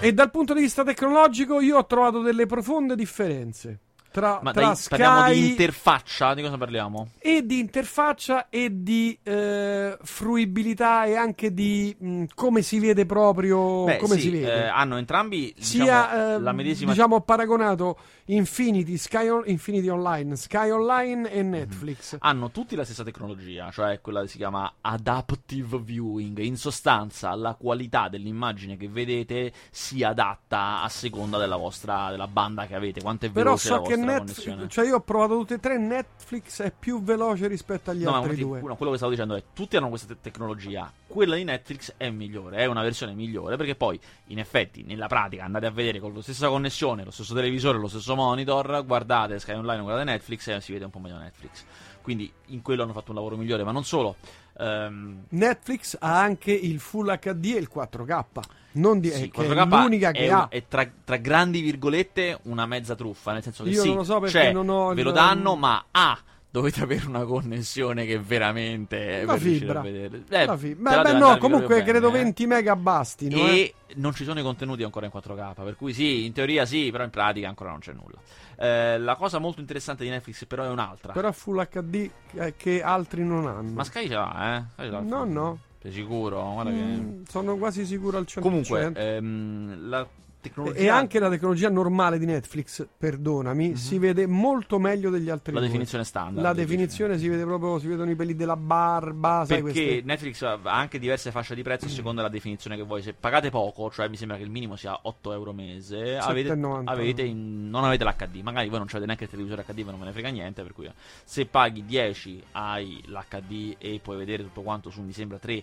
E 0.01 0.13
dal 0.13 0.31
punto 0.31 0.55
di 0.55 0.61
vista 0.61 0.83
tecnologico 0.83 1.61
io 1.61 1.77
ho 1.79 1.87
trovato 1.87 2.21
delle 2.23 2.47
profonde 2.47 2.95
differenze 2.97 3.81
tra, 4.15 4.39
Ma 4.43 4.53
tra 4.53 4.63
dai, 4.67 4.77
parliamo 4.89 5.23
di 5.25 5.35
Sky 5.41 5.49
interfaccia, 5.51 6.35
di 6.35 6.43
cosa 6.43 6.57
parliamo? 6.57 7.09
e 7.19 7.45
di 7.45 7.59
interfaccia 7.59 8.49
e 8.49 8.69
di 8.73 9.19
eh, 9.25 9.99
fruibilità 10.01 11.05
e 11.05 11.17
anche 11.17 11.53
di 11.53 11.95
mh, 11.99 12.25
come 12.37 12.63
si 12.63 12.79
vede 12.79 13.07
proprio 13.07 13.83
Beh, 13.87 13.97
come 13.97 14.15
sì, 14.15 14.21
si 14.21 14.31
vede. 14.31 14.67
eh, 14.67 14.67
hanno 14.69 14.99
entrambi 14.99 15.53
diciamo, 15.57 15.85
sia 15.85 16.35
eh, 16.37 16.41
la 16.41 16.53
medesima 16.53 16.93
diciamo 16.93 17.23
paragonato 17.23 17.99
Infinity, 18.27 18.97
Sky 18.97 19.29
On- 19.29 19.43
Infinity 19.47 19.89
Online, 19.89 20.37
Sky 20.37 20.71
Online 20.71 21.29
Mhm. 21.29 21.37
e 21.37 21.43
Netflix. 21.43 22.17
hanno 22.21 22.51
tutti 22.53 22.77
la 22.77 22.85
stessa 22.85 23.03
tecnologia, 23.03 23.71
cioè 23.73 24.01
quella 24.01 24.21
che 24.23 24.29
si 24.29 24.37
chiama 24.37 24.75
adaptive 24.81 25.79
viewing. 25.81 26.39
In 26.39 26.57
sostanza, 26.57 27.35
la 27.35 27.55
qualità 27.55 28.09
dell'immagine 28.09 28.77
che 28.77 28.89
vedete 28.89 29.53
si 29.71 30.03
adatta 30.05 30.83
a 30.83 30.89
seconda 30.89 31.37
della 31.39 31.57
vostra 31.57 32.11
della 32.11 32.29
banda 32.29 32.67
che 32.67 32.75
avete, 32.77 33.03
quanto 33.03 33.27
è 33.27 33.31
Però 33.31 33.45
veloce 33.45 33.69
la 33.71 33.75
so 33.77 33.83
che 33.83 33.89
vostra 33.91 34.04
Netflix, 34.05 34.67
cioè 34.69 34.87
io 34.87 34.97
ho 34.97 35.01
provato 35.01 35.37
tutte 35.39 35.55
e 35.55 35.59
tre, 35.61 35.79
Netflix 35.79 36.63
è 36.63 36.73
più 36.77 37.03
veloce 37.03 37.47
rispetto 37.47 37.91
agli 37.91 38.03
No, 38.05 38.15
altri 38.15 38.37
due. 38.37 38.61
no, 38.61 38.77
quello 38.77 38.91
che 38.93 38.97
stavo 38.99 39.13
dicendo 39.13 39.35
è 39.35 39.43
tutti 39.53 39.77
hanno 39.77 39.89
questa 39.89 40.07
te- 40.09 40.21
tecnologia. 40.21 40.93
Quella 41.07 41.37
di 41.37 41.45
Netflix 41.45 41.95
è 41.97 42.11
migliore, 42.11 42.59
è 42.59 42.67
una 42.67 42.83
versione 42.83 43.15
migliore 43.15 43.57
perché 43.57 43.75
poi 43.75 43.99
in 44.27 44.39
effetti 44.39 44.83
nella 44.83 45.07
pratica 45.07 45.45
andate 45.45 45.67
a 45.67 45.71
vedere 45.71 46.01
con 46.01 46.13
la 46.15 46.23
stessa 46.23 46.49
connessione, 46.49 47.05
lo 47.05 47.11
stesso 47.11 47.35
televisore, 47.35 47.79
lo 47.79 47.89
stesso 47.89 48.15
monitor, 48.15 48.85
guardate 48.85 49.39
Sky 49.39 49.53
Online, 49.55 49.83
guardate 49.83 50.05
Netflix 50.05 50.47
e 50.49 50.61
si 50.61 50.73
vede 50.73 50.85
un 50.85 50.91
po' 50.91 50.99
meglio 50.99 51.19
Netflix. 51.19 51.65
Quindi 52.03 52.31
in 52.49 52.61
quello 52.63 52.83
hanno 52.83 52.93
fatto 52.93 53.11
un 53.11 53.17
lavoro 53.17 53.37
migliore, 53.37 53.65
ma 53.65 53.73
non 53.73 53.85
solo. 53.85 54.17
Ehm, 54.59 55.25
Netflix 55.31 55.97
ha 55.99 56.21
anche 56.21 56.53
il 56.53 56.81
Full 56.81 57.19
HD 57.19 57.53
e 57.55 57.59
il 57.59 57.71
4K. 57.73 58.25
Non 58.73 58.99
di, 58.99 59.11
sì, 59.11 59.25
eh, 59.25 59.31
che 59.31 59.47
4K 59.47 59.71
è 59.71 59.83
l'unica 59.83 60.11
che 60.11 60.27
è, 60.27 60.31
ha. 60.31 60.49
è 60.49 60.65
tra, 60.67 60.89
tra 61.05 61.17
grandi 61.17 61.61
virgolette 61.61 62.39
una 62.45 62.67
mezza 62.67 62.95
truffa, 62.95 63.33
nel 63.33 63.43
senso 63.43 63.63
che 63.65 63.71
Io 63.71 63.83
sì, 63.83 63.89
non 63.89 63.99
lo 63.99 64.05
so 64.05 64.19
perché 64.21 64.39
c'è, 64.39 64.53
non 64.53 64.69
ho 64.69 64.93
ve 64.93 65.03
lo 65.03 65.13
danno, 65.13 65.55
ma 65.55 65.87
A 65.91 66.19
dovete 66.55 66.83
avere 66.83 67.05
una 67.09 67.25
connessione 67.25 68.07
che 68.07 68.17
veramente 68.21 69.25
per 69.27 69.41
riuscire 69.41 69.59
fibra. 69.59 69.81
a 69.81 69.83
vedere. 69.83 70.23
Eh, 70.29 70.57
fi- 70.57 70.75
Beh, 70.77 71.03
beh, 71.03 71.13
no, 71.15 71.37
comunque 71.39 71.83
credo 71.83 72.07
bene, 72.13 72.21
eh. 72.21 72.23
20 72.23 72.47
mega 72.47 72.77
bastino. 72.77 73.39
eh. 73.39 73.41
E 73.59 73.75
non 73.97 74.15
ci 74.15 74.23
sono 74.23 74.39
i 74.39 74.43
contenuti 74.45 74.85
ancora 74.85 75.05
in 75.07 75.11
4K, 75.13 75.65
per 75.65 75.75
cui 75.75 75.93
sì, 75.93 76.25
in 76.27 76.33
teoria 76.33 76.65
sì, 76.65 76.93
però 76.93 77.03
in 77.03 77.11
pratica 77.11 77.49
ancora 77.49 77.71
non 77.71 77.81
c'è 77.81 77.93
nulla. 77.93 78.19
Eh, 78.57 78.99
la 79.01 79.17
cosa 79.17 79.41
molto 79.41 79.59
interessante 79.59 80.05
di 80.05 80.11
Netflix 80.11 80.45
però 80.45 80.63
è 80.63 80.69
un'altra. 80.69 81.13
Però 81.13 81.33
Full 81.33 81.69
HD 81.69 82.09
eh, 82.35 82.55
che 82.57 82.83
altri 82.85 83.25
non 83.25 83.49
hanno. 83.49 83.73
Ma 83.73 83.83
Sky 83.83 84.07
ce 84.07 84.15
l'ha, 84.15 84.57
eh? 84.59 84.63
Sky 84.75 84.85
ce 84.85 84.91
l'ha 84.91 85.01
No, 85.01 85.25
no. 85.25 85.59
Sei 85.83 85.91
sicuro? 85.91 86.53
Guarda 86.53 86.71
che... 86.71 86.77
Mm, 86.77 87.23
sono 87.29 87.57
quasi 87.57 87.85
sicuro 87.85 88.19
al 88.19 88.27
100%. 88.29 88.41
Comunque, 88.41 88.93
ehm, 88.95 89.89
la 89.89 90.07
tecnologia... 90.49 90.79
E 90.79 90.89
anche 90.89 91.19
la 91.19 91.31
tecnologia 91.31 91.71
normale 91.71 92.19
di 92.19 92.27
Netflix, 92.27 92.87
perdonami, 92.97 93.77
si 93.77 93.99
vede 93.99 94.27
molto 94.27 94.79
meglio 94.79 95.11
degli 95.11 95.31
altri. 95.31 95.53
La 95.53 95.61
due. 95.61 95.69
definizione 95.69 96.05
standard. 96.05 96.43
La 96.43 96.53
definizione 96.53 97.19
si 97.19 97.29
vede 97.29 97.45
proprio, 97.45 97.79
si 97.79 97.87
vedono 97.87 98.11
i 98.11 98.15
peli 98.15 98.37
della 98.37 98.57
barba, 98.57 99.45
sai 99.47 99.63
Perché 99.63 99.83
queste... 99.83 100.03
Netflix 100.05 100.43
ha 100.43 100.59
anche 100.65 100.99
diverse 100.99 101.31
fasce 101.31 101.55
di 101.55 101.63
prezzo 101.63 101.87
a 101.87 101.89
seconda 101.89 102.21
della 102.21 102.33
definizione 102.33 102.77
che 102.77 102.83
vuoi. 102.83 103.03
Se 103.03 103.15
pagate 103.15 103.51
poco, 103.51 103.91
cioè 103.91 104.09
mi 104.09 104.17
sembra 104.17 104.37
che 104.37 104.43
il 104.43 104.51
minimo 104.51 104.77
sia 104.77 104.99
8 105.03 105.33
euro 105.33 105.53
mese, 105.53 106.19
avete, 106.19 106.55
7,90. 106.55 106.83
avete 106.85 107.23
in- 107.23 107.71
non 107.71 107.85
avete 107.85 108.05
l'HD. 108.05 108.41
Magari 108.43 108.69
voi 108.69 108.79
non 108.79 108.89
avete 108.89 109.07
neanche 109.07 109.25
il 109.25 109.31
televisore 109.31 109.65
HD, 109.67 109.81
ma 109.81 109.91
non 109.91 110.01
me 110.01 110.07
ne 110.07 110.13
frega 110.13 110.29
niente. 110.29 110.63
Per 110.63 110.73
cui 110.73 110.91
se 111.25 111.47
paghi 111.47 111.85
10 111.85 112.43
hai 112.53 113.03
l'HD 113.07 113.77
e 113.79 114.01
puoi 114.03 114.17
vedere 114.17 114.43
tutto 114.43 114.63
quanto 114.63 114.91
su, 114.91 115.03
mi 115.03 115.13
sembra, 115.13 115.39
3 115.39 115.63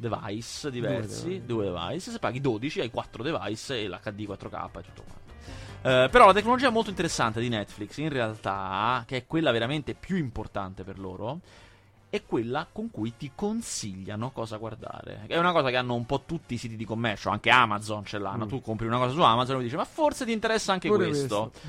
device 0.00 0.70
diversi, 0.70 1.42
due 1.44 1.66
device. 1.66 2.10
Se 2.10 2.18
paghi 2.18 2.40
12 2.40 2.80
hai 2.80 2.90
4 2.90 3.22
device 3.22 3.82
e 3.82 3.88
l'HD 3.88 4.20
4K 4.22 4.78
e 4.78 4.82
tutto 4.82 5.04
quanto. 5.04 5.18
Eh, 5.82 6.08
però 6.10 6.26
la 6.26 6.32
tecnologia 6.32 6.70
molto 6.70 6.90
interessante 6.90 7.40
di 7.40 7.48
Netflix, 7.48 7.96
in 7.98 8.08
realtà, 8.08 9.04
che 9.06 9.18
è 9.18 9.26
quella 9.26 9.50
veramente 9.50 9.94
più 9.94 10.16
importante 10.16 10.82
per 10.82 10.98
loro, 10.98 11.40
è 12.10 12.22
quella 12.26 12.66
con 12.70 12.90
cui 12.90 13.16
ti 13.16 13.30
consigliano 13.34 14.30
cosa 14.30 14.56
guardare. 14.56 15.22
È 15.26 15.38
una 15.38 15.52
cosa 15.52 15.70
che 15.70 15.76
hanno 15.76 15.94
un 15.94 16.04
po' 16.04 16.22
tutti 16.26 16.54
i 16.54 16.56
siti 16.58 16.76
di 16.76 16.84
commercio, 16.84 17.30
anche 17.30 17.50
Amazon 17.50 18.04
ce 18.04 18.18
l'hanno. 18.18 18.46
Mm. 18.46 18.48
Tu 18.48 18.60
compri 18.60 18.86
una 18.86 18.98
cosa 18.98 19.14
su 19.14 19.22
Amazon 19.22 19.54
e 19.54 19.58
mi 19.58 19.64
dici, 19.64 19.76
ma 19.76 19.84
forse 19.84 20.24
ti 20.24 20.32
interessa 20.32 20.72
anche 20.72 20.88
Pure 20.88 21.06
questo. 21.06 21.50
questo. 21.52 21.68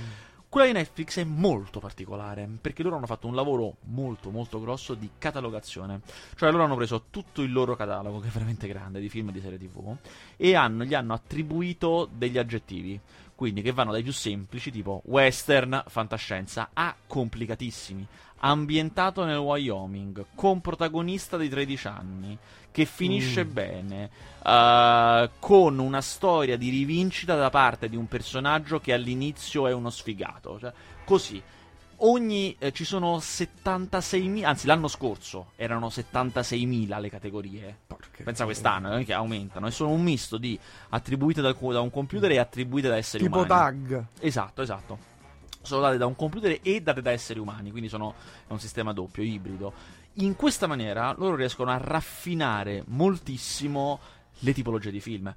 Quella 0.52 0.68
di 0.68 0.74
Netflix 0.74 1.18
è 1.18 1.24
molto 1.24 1.80
particolare 1.80 2.46
perché 2.60 2.84
loro 2.84 2.98
hanno 2.98 3.06
fatto 3.06 3.26
un 3.26 3.36
lavoro 3.36 3.78
molto 3.84 4.32
molto 4.32 4.60
grosso 4.60 4.96
di 4.96 5.12
catalogazione. 5.18 6.02
Cioè 6.36 6.52
loro 6.52 6.66
hanno 6.66 6.76
preso 6.76 7.06
tutto 7.10 7.42
il 7.42 7.54
loro 7.54 7.78
catalogo, 7.78 8.20
che 8.20 8.28
è 8.28 8.32
veramente 8.32 8.68
grande, 8.68 9.00
di 9.00 9.08
film 9.08 9.30
e 9.30 9.32
di 9.32 9.40
serie 9.40 9.58
tv, 9.58 9.96
e 10.36 10.54
hanno- 10.54 10.84
gli 10.84 10.94
hanno 10.94 11.14
attribuito 11.14 12.06
degli 12.12 12.38
aggettivi. 12.38 13.00
Quindi 13.34 13.62
che 13.62 13.72
vanno 13.72 13.94
dai 13.94 14.04
più 14.04 14.12
semplici, 14.12 14.72
tipo 14.72 15.02
western, 15.06 15.86
fantascienza, 15.88 16.72
a 16.74 16.94
complicatissimi. 17.08 18.06
Ambientato 18.44 19.24
nel 19.24 19.38
Wyoming, 19.38 20.26
con 20.36 20.62
protagonista 20.62 21.38
di 21.38 21.48
13 21.48 21.88
anni, 21.88 22.38
che 22.72 22.86
finisce 22.86 23.46
Mm. 23.46 23.52
bene, 23.54 24.10
eh, 24.44 25.30
con 25.40 25.78
una 25.78 26.02
storia 26.02 26.58
di 26.58 26.70
rivincita 26.70 27.36
da 27.36 27.50
parte 27.50 27.88
di 27.90 27.96
un 27.96 28.08
personaggio 28.08 28.80
che 28.80 28.94
all'inizio 28.94 29.68
è 29.68 29.74
uno 29.74 29.90
sfigato. 29.90 30.58
Cioè, 30.60 30.74
così. 31.06 31.42
Ogni, 32.04 32.56
eh, 32.58 32.72
ci 32.72 32.84
sono 32.84 33.20
76.000, 33.20 34.48
anzi 34.48 34.66
l'anno 34.66 34.88
scorso 34.88 35.52
erano 35.56 35.90
76.000 35.92 36.98
le 36.98 37.10
categorie. 37.12 37.78
Porca 37.86 38.24
Pensa 38.24 38.46
quest'anno, 38.46 38.94
è 38.94 39.06
che 39.06 39.14
aumentano. 39.14 39.68
E 39.68 39.72
sono 39.72 39.92
un 39.92 40.02
misto 40.02 40.38
di 40.38 40.58
attribuite 40.90 41.42
dal- 41.42 41.56
da 41.60 41.80
un 41.80 41.92
computer 41.92 42.32
e 42.32 42.40
attribuite 42.40 42.88
da 42.88 42.98
esseri 42.98 43.22
Tipo 43.26 43.44
umani. 43.44 43.50
tag. 43.88 44.06
Esatto, 44.20 44.64
esatto. 44.64 44.98
Sono 45.62 45.82
date 45.82 45.98
da 45.98 46.06
un 46.06 46.16
computer 46.16 46.60
e 46.62 46.82
date 46.82 47.02
da 47.02 47.12
esseri 47.12 47.40
umani, 47.40 47.72
quindi 47.72 47.90
sono 47.90 48.16
è 48.48 48.52
un 48.52 48.60
sistema 48.60 48.94
doppio, 48.94 49.24
ibrido. 49.24 49.74
In 50.16 50.36
questa 50.36 50.68
maniera 50.68 51.14
loro 51.18 51.36
riescono 51.36 51.72
a 51.72 51.78
raffinare 51.78 52.84
moltissimo 52.88 54.00
le 54.42 54.54
tipologie 54.54 54.92
di 54.92 55.00
film. 55.00 55.34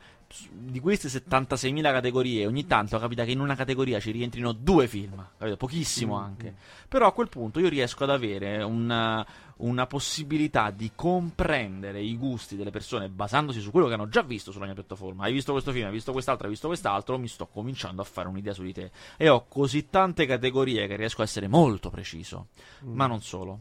Di 0.51 0.81
queste 0.81 1.09
76.000 1.09 1.83
categorie, 1.83 2.47
ogni 2.47 2.67
tanto 2.67 2.99
capita 2.99 3.25
che 3.25 3.33
in 3.33 3.41
una 3.41 3.55
categoria 3.55 4.01
ci 4.01 4.11
rientrino 4.11 4.53
due 4.53 4.87
film, 4.87 5.25
capito? 5.37 5.57
pochissimo 5.57 6.17
anche. 6.17 6.55
Però 6.89 7.07
a 7.07 7.13
quel 7.13 7.29
punto 7.29 7.61
io 7.61 7.69
riesco 7.69 8.05
ad 8.05 8.11
avere 8.11 8.63
una, 8.63 9.25
una 9.59 9.87
possibilità 9.87 10.71
di 10.71 10.93
comprendere 10.95 12.01
i 12.01 12.17
gusti 12.17 12.57
delle 12.57 12.71
persone 12.71 13.09
basandosi 13.09 13.61
su 13.61 13.71
quello 13.71 13.87
che 13.87 13.95
hanno 13.95 14.09
già 14.09 14.23
visto 14.23 14.53
sulla 14.53 14.65
mia 14.65 14.75
piattaforma. 14.75 15.25
Hai 15.25 15.33
visto 15.33 15.53
questo 15.53 15.73
film, 15.73 15.87
hai 15.87 15.93
visto 15.93 16.13
quest'altro, 16.13 16.47
hai 16.47 16.53
visto 16.53 16.69
quest'altro, 16.69 17.19
mi 17.19 17.29
sto 17.29 17.47
cominciando 17.47 18.03
a 18.03 18.05
fare 18.05 18.29
un'idea 18.29 18.53
su 18.53 18.63
di 18.63 18.73
te. 18.73 18.91
E 19.17 19.29
ho 19.29 19.47
così 19.47 19.89
tante 19.91 20.27
categorie 20.27 20.87
che 20.87 20.97
riesco 20.97 21.21
a 21.21 21.25
essere 21.25 21.49
molto 21.49 21.91
preciso. 21.91 22.49
Ma 22.81 23.07
non 23.07 23.23
solo. 23.23 23.61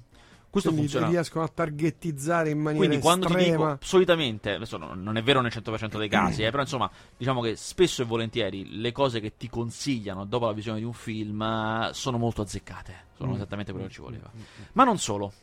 Questo 0.54 0.70
Quindi 0.70 0.88
funziona. 0.88 1.12
riescono 1.12 1.44
a 1.46 1.48
targettizzare 1.48 2.52
in 2.52 2.60
maniera 2.60 2.86
Quindi 2.86 3.00
quando 3.04 3.26
ti 3.26 3.34
estrema. 3.34 3.72
dico 3.74 3.78
solitamente, 3.84 4.52
adesso 4.52 4.78
non 4.78 5.18
è 5.18 5.24
vero 5.24 5.42
nel 5.42 5.52
100% 5.52 5.98
dei 5.98 6.08
casi, 6.08 6.44
eh, 6.44 6.52
però 6.52 6.62
insomma, 6.62 6.88
diciamo 7.18 7.42
che 7.42 7.56
spesso 7.56 8.04
e 8.04 8.06
volentieri 8.06 8.80
le 8.80 8.92
cose 8.92 9.20
che 9.20 9.36
ti 9.36 9.50
consigliano 9.50 10.26
dopo 10.26 10.46
la 10.46 10.52
visione 10.54 10.78
di 10.78 10.86
un 10.86 10.94
film 10.94 11.42
eh, 11.42 11.90
sono 11.94 12.20
molto 12.20 12.44
azzeccate, 12.44 13.06
sono 13.18 13.32
Mm. 13.32 13.36
esattamente 13.36 13.72
quello 13.72 13.88
che 13.88 13.94
ci 13.94 14.02
voleva. 14.02 14.30
Ma 14.74 14.84
non 14.84 15.00
solo. 15.00 15.34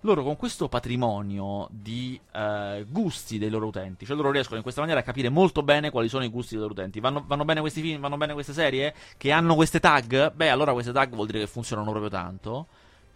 Loro 0.00 0.22
con 0.22 0.36
questo 0.36 0.68
patrimonio 0.68 1.66
di 1.70 2.20
eh, 2.32 2.84
gusti 2.86 3.38
dei 3.38 3.48
loro 3.48 3.68
utenti, 3.68 4.04
cioè 4.04 4.14
loro 4.16 4.30
riescono 4.30 4.56
in 4.56 4.62
questa 4.62 4.82
maniera 4.82 5.00
a 5.00 5.02
capire 5.04 5.30
molto 5.30 5.62
bene 5.62 5.90
quali 5.90 6.08
sono 6.10 6.24
i 6.24 6.28
gusti 6.28 6.50
dei 6.52 6.60
loro 6.60 6.74
utenti. 6.74 7.00
Vanno, 7.00 7.24
vanno 7.26 7.46
bene 7.46 7.60
questi 7.60 7.80
film, 7.80 8.02
vanno 8.02 8.18
bene 8.18 8.34
queste 8.34 8.52
serie? 8.52 8.94
Che 9.16 9.32
hanno 9.32 9.54
queste 9.54 9.80
tag? 9.80 10.32
Beh, 10.34 10.50
allora 10.50 10.72
queste 10.74 10.92
tag 10.92 11.14
vuol 11.14 11.26
dire 11.26 11.38
che 11.40 11.46
funzionano 11.46 11.88
proprio 11.90 12.10
tanto. 12.10 12.66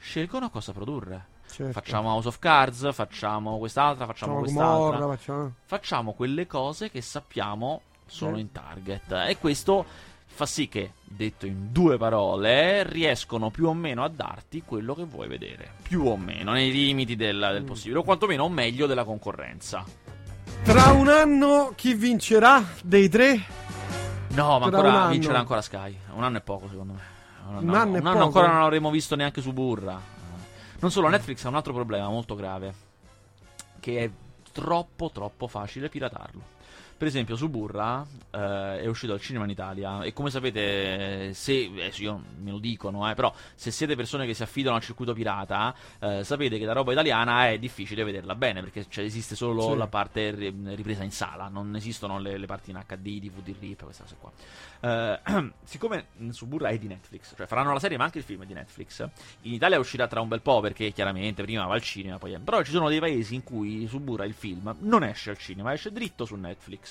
Scelgono 0.00 0.50
cosa 0.50 0.72
produrre. 0.72 1.26
Certo. 1.50 1.72
Facciamo 1.72 2.10
House 2.10 2.28
of 2.28 2.38
Cards, 2.38 2.92
facciamo 2.92 3.58
quest'altra, 3.58 4.06
facciamo 4.06 4.40
Facciamo 4.40 4.60
quest'altra. 4.60 4.98
Gomorra, 4.98 5.16
facciamo... 5.16 5.52
Facciamo 5.64 6.12
quelle 6.14 6.46
cose 6.46 6.90
che 6.90 7.00
sappiamo 7.02 7.82
sono 8.06 8.36
Eh. 8.36 8.40
in 8.40 8.52
target. 8.52 9.10
E 9.28 9.36
questo 9.38 9.84
fa 10.26 10.46
sì 10.46 10.68
che, 10.68 10.92
detto 11.04 11.46
in 11.46 11.72
due 11.72 11.98
parole, 11.98 12.84
riescono 12.84 13.50
più 13.50 13.66
o 13.66 13.74
meno 13.74 14.04
a 14.04 14.08
darti 14.08 14.62
quello 14.64 14.94
che 14.94 15.04
vuoi 15.04 15.26
vedere. 15.28 15.72
Più 15.82 16.06
o 16.06 16.16
meno, 16.16 16.52
nei 16.52 16.70
limiti 16.70 17.16
del, 17.16 17.36
Mm. 17.36 17.52
del 17.52 17.64
possibile, 17.64 17.98
o 17.98 18.02
quantomeno 18.04 18.48
meglio 18.48 18.86
della 18.86 19.04
concorrenza. 19.04 19.84
Tra 20.62 20.92
un 20.92 21.08
anno 21.08 21.72
chi 21.74 21.94
vincerà 21.94 22.62
dei 22.82 23.08
tre? 23.08 23.40
No, 24.30 24.58
ma 24.60 24.66
ancora 24.66 25.08
vincerà 25.08 25.38
ancora 25.40 25.60
Sky. 25.62 25.96
Un 26.14 26.22
anno 26.22 26.38
è 26.38 26.40
poco, 26.42 26.68
secondo 26.68 26.92
me. 26.92 27.09
Un 27.46 27.74
anno, 27.74 27.98
Un 27.98 28.06
anno 28.06 28.16
un 28.16 28.22
ancora 28.22 28.48
non 28.48 28.60
l'avremo 28.60 28.90
visto 28.90 29.16
neanche 29.16 29.40
su 29.40 29.52
Burra. 29.52 30.00
Non 30.80 30.90
solo, 30.90 31.08
Netflix 31.08 31.44
ha 31.44 31.48
un 31.48 31.56
altro 31.56 31.72
problema 31.72 32.08
molto 32.08 32.34
grave. 32.34 32.74
Che 33.80 33.98
è 33.98 34.10
troppo, 34.52 35.10
troppo 35.10 35.46
facile 35.46 35.88
piratarlo. 35.88 36.58
Per 37.00 37.08
esempio, 37.08 37.34
Suburra 37.34 38.06
eh, 38.30 38.80
è 38.80 38.86
uscito 38.86 39.14
al 39.14 39.20
cinema 39.22 39.44
in 39.44 39.50
Italia 39.50 40.02
e 40.02 40.12
come 40.12 40.28
sapete, 40.28 41.32
se 41.32 41.70
adesso 41.72 42.02
io 42.02 42.22
me 42.42 42.50
lo 42.50 42.58
dicono, 42.58 43.10
eh, 43.10 43.14
però 43.14 43.32
se 43.54 43.70
siete 43.70 43.96
persone 43.96 44.26
che 44.26 44.34
si 44.34 44.42
affidano 44.42 44.76
al 44.76 44.82
circuito 44.82 45.14
pirata, 45.14 45.74
eh, 45.98 46.22
sapete 46.24 46.58
che 46.58 46.66
la 46.66 46.74
roba 46.74 46.92
italiana 46.92 47.48
è 47.48 47.58
difficile 47.58 48.04
vederla 48.04 48.34
bene 48.34 48.60
perché 48.60 48.84
cioè, 48.86 49.02
esiste 49.02 49.34
solo 49.34 49.70
Sì. 49.70 49.76
la 49.78 49.86
parte 49.86 50.30
ri- 50.32 50.54
ripresa 50.74 51.02
in 51.02 51.10
sala, 51.10 51.48
non 51.48 51.74
esistono 51.74 52.18
le, 52.18 52.36
le 52.36 52.44
parti 52.44 52.70
in 52.70 52.84
HD, 52.86 53.18
DVD, 53.18 53.56
RIP, 53.58 53.82
queste 53.84 54.02
cose 54.02 54.16
qua. 54.20 54.30
Eh, 54.82 55.52
siccome 55.64 56.08
Suburra 56.32 56.68
è 56.68 56.76
di 56.76 56.86
Netflix, 56.86 57.32
cioè 57.34 57.46
faranno 57.46 57.72
la 57.72 57.78
serie 57.80 57.96
ma 57.96 58.04
anche 58.04 58.18
il 58.18 58.24
film 58.24 58.42
è 58.42 58.46
di 58.46 58.52
Netflix, 58.52 59.08
in 59.42 59.54
Italia 59.54 59.78
uscirà 59.78 60.06
tra 60.06 60.20
un 60.20 60.28
bel 60.28 60.42
po' 60.42 60.60
perché 60.60 60.92
chiaramente 60.92 61.42
prima 61.44 61.64
va 61.64 61.72
al 61.72 61.82
cinema, 61.82 62.18
poi 62.18 62.38
però 62.38 62.62
ci 62.62 62.72
sono 62.72 62.90
dei 62.90 63.00
paesi 63.00 63.34
in 63.34 63.42
cui 63.42 63.86
Suburra 63.86 64.26
il 64.26 64.34
film 64.34 64.76
non 64.80 65.02
esce 65.02 65.30
al 65.30 65.38
cinema, 65.38 65.72
esce 65.72 65.90
dritto 65.92 66.26
su 66.26 66.36
Netflix. 66.36 66.88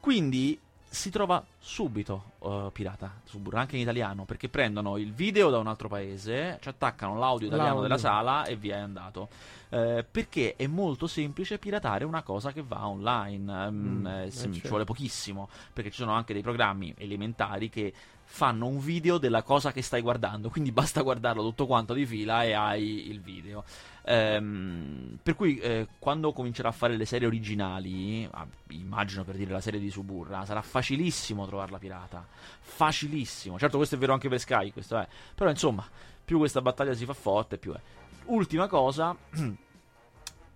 Quindi 0.00 0.58
si 0.94 1.10
trova 1.10 1.44
subito 1.58 2.32
eh, 2.44 2.70
pirata 2.72 3.20
Suburra 3.24 3.58
anche 3.60 3.74
in 3.74 3.82
italiano 3.82 4.24
perché 4.24 4.48
prendono 4.48 4.96
il 4.96 5.12
video 5.12 5.50
da 5.50 5.58
un 5.58 5.66
altro 5.66 5.88
paese, 5.88 6.58
ci 6.62 6.68
attaccano 6.68 7.18
l'audio 7.18 7.48
italiano 7.48 7.70
L'audio. 7.80 7.88
della 7.88 7.98
sala 7.98 8.44
e 8.44 8.54
via 8.56 8.76
è 8.76 8.80
andato. 8.80 9.28
Eh, 9.70 10.04
perché 10.08 10.54
è 10.54 10.68
molto 10.68 11.08
semplice 11.08 11.58
piratare 11.58 12.04
una 12.04 12.22
cosa 12.22 12.52
che 12.52 12.62
va 12.62 12.86
online. 12.86 13.70
mm, 13.70 13.98
Mm, 14.00 14.06
eh, 14.06 14.24
eh, 14.26 14.30
Ci 14.30 14.52
certo. 14.52 14.68
vuole 14.68 14.84
pochissimo 14.84 15.48
perché 15.72 15.90
ci 15.90 15.96
sono 15.96 16.12
anche 16.12 16.32
dei 16.32 16.42
programmi 16.42 16.94
elementari 16.96 17.68
che 17.70 17.92
fanno 18.34 18.66
un 18.66 18.80
video 18.80 19.18
della 19.18 19.44
cosa 19.44 19.70
che 19.70 19.80
stai 19.80 20.00
guardando, 20.00 20.50
quindi 20.50 20.72
basta 20.72 21.02
guardarlo 21.02 21.40
tutto 21.40 21.66
quanto 21.66 21.94
di 21.94 22.04
fila 22.04 22.42
e 22.42 22.52
hai 22.52 23.08
il 23.08 23.20
video. 23.20 23.62
Ehm, 24.06 25.20
per 25.22 25.36
cui 25.36 25.56
eh, 25.58 25.86
quando 26.00 26.32
comincerà 26.32 26.70
a 26.70 26.72
fare 26.72 26.96
le 26.96 27.04
serie 27.04 27.28
originali, 27.28 28.28
ah, 28.28 28.44
immagino 28.70 29.22
per 29.22 29.36
dire 29.36 29.52
la 29.52 29.60
serie 29.60 29.78
di 29.78 29.88
Suburra, 29.88 30.44
sarà 30.44 30.62
facilissimo 30.62 31.46
trovarla 31.46 31.78
pirata. 31.78 32.26
Facilissimo. 32.58 33.56
Certo 33.56 33.76
questo 33.76 33.94
è 33.94 33.98
vero 33.98 34.14
anche 34.14 34.28
per 34.28 34.40
Sky, 34.40 34.72
questo 34.72 34.98
è. 34.98 35.06
Però 35.32 35.48
insomma, 35.48 35.88
più 36.24 36.38
questa 36.38 36.60
battaglia 36.60 36.94
si 36.94 37.04
fa 37.04 37.14
forte, 37.14 37.56
più 37.56 37.72
è. 37.72 37.80
Ultima 38.24 38.66
cosa, 38.66 39.14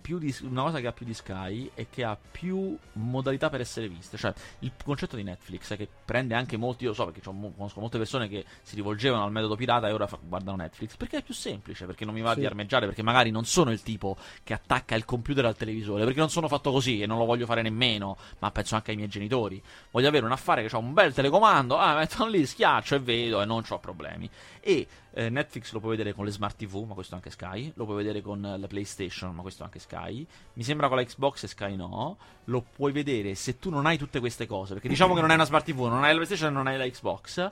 più 0.09 0.17
di- 0.19 0.35
una 0.45 0.63
cosa 0.63 0.81
che 0.81 0.87
ha 0.87 0.93
più 0.93 1.05
di 1.05 1.13
Sky 1.13 1.71
è 1.75 1.87
che 1.91 2.03
ha 2.03 2.17
più 2.17 2.75
modalità 2.95 3.51
per 3.51 3.61
essere 3.61 3.89
viste. 3.89 4.17
Cioè, 4.17 4.33
il 4.61 4.73
concetto 4.83 5.17
di 5.17 5.23
Netflix 5.23 5.71
è 5.73 5.77
che 5.77 5.87
prende 6.03 6.35
anche 6.35 6.57
molti. 6.57 6.85
Io 6.85 6.91
lo 6.91 6.95
so 6.95 7.05
perché 7.05 7.21
conosco 7.21 7.79
molte 7.81 7.99
persone 7.99 8.27
che 8.27 8.47
si 8.63 8.75
rivolgevano 8.75 9.25
al 9.25 9.31
metodo 9.33 9.55
pirata 9.55 9.87
e 9.87 9.93
ora 9.93 10.07
fa- 10.07 10.19
guardano 10.23 10.57
Netflix. 10.57 10.97
Perché 10.97 11.19
è 11.19 11.23
più 11.23 11.35
semplice, 11.35 11.85
perché 11.85 12.07
non 12.07 12.15
mi 12.15 12.23
va 12.23 12.33
Sì. 12.33 12.41
di 12.41 12.47
armeggiare, 12.47 12.87
perché 12.87 13.03
magari 13.03 13.31
non 13.31 13.45
sono 13.45 13.71
il 13.71 13.83
tipo 13.83 14.17
che 14.43 14.55
attacca 14.55 14.95
il 14.95 15.05
computer 15.05 15.45
al 15.45 15.57
televisore. 15.57 16.05
Perché 16.05 16.21
non 16.21 16.31
sono 16.31 16.49
fatto 16.49 16.73
così 16.73 17.03
e 17.03 17.07
non 17.07 17.19
lo 17.19 17.27
voglio 17.27 17.45
fare 17.45 17.61
nemmeno. 17.61 18.17
Ma 18.39 18.51
penso 18.51 18.77
anche 18.77 18.93
ai 18.93 18.97
miei 18.97 19.11
genitori. 19.11 19.63
Voglio 19.91 20.09
avere 20.09 20.25
un 20.25 20.33
affare 20.33 20.67
che 20.67 20.75
ha 20.75 20.79
un 20.79 20.95
bel 20.95 21.13
telecomando. 21.13 21.77
Ah, 21.77 21.97
metto 21.97 22.25
lì, 22.27 22.47
schiaccio 22.47 22.95
e 22.95 22.99
vedo 23.01 23.43
e 23.43 23.45
non 23.45 23.63
ho 23.69 23.79
problemi. 23.79 24.27
E 24.61 24.87
eh, 25.19 25.31
Netflix 25.31 25.73
lo 25.73 25.81
puoi 25.81 25.97
vedere 25.97 26.15
con 26.15 26.25
le 26.25 26.31
smart 26.31 26.57
TV, 26.57 26.85
ma 26.87 26.95
questo 26.95 27.17
anche 27.17 27.31
Sky. 27.31 27.73
Lo 27.75 27.85
puoi 27.87 27.97
vedere 27.97 28.21
con 28.21 28.45
eh, 28.45 28.57
la 28.57 28.69
PlayStation, 28.69 29.35
ma 29.35 29.43
questo 29.43 29.65
anche 29.65 29.81
Sky. 29.81 30.25
Mi 30.53 30.63
sembra 30.63 30.87
con 30.87 30.97
la 30.97 31.03
Xbox 31.03 31.43
e 31.43 31.49
Sky 31.49 31.75
no. 31.75 32.17
Lo 32.45 32.65
puoi 32.75 32.93
vedere 32.93 33.35
se 33.35 33.59
tu 33.59 33.69
non 33.69 33.87
hai 33.87 33.99
tutte 33.99 34.21
queste 34.21 34.47
cose. 34.47 34.75
Perché 34.75 34.87
diciamo 34.87 35.15
che 35.15 35.21
non 35.21 35.31
hai 35.31 35.35
una 35.35 35.45
smart 35.45 35.65
TV, 35.65 35.81
non 35.87 36.05
hai 36.05 36.11
la 36.11 36.21
PlayStation 36.21 36.51
e 36.51 36.55
non 36.55 36.69
hai 36.69 36.79
la 36.79 36.89
Xbox. 36.89 37.51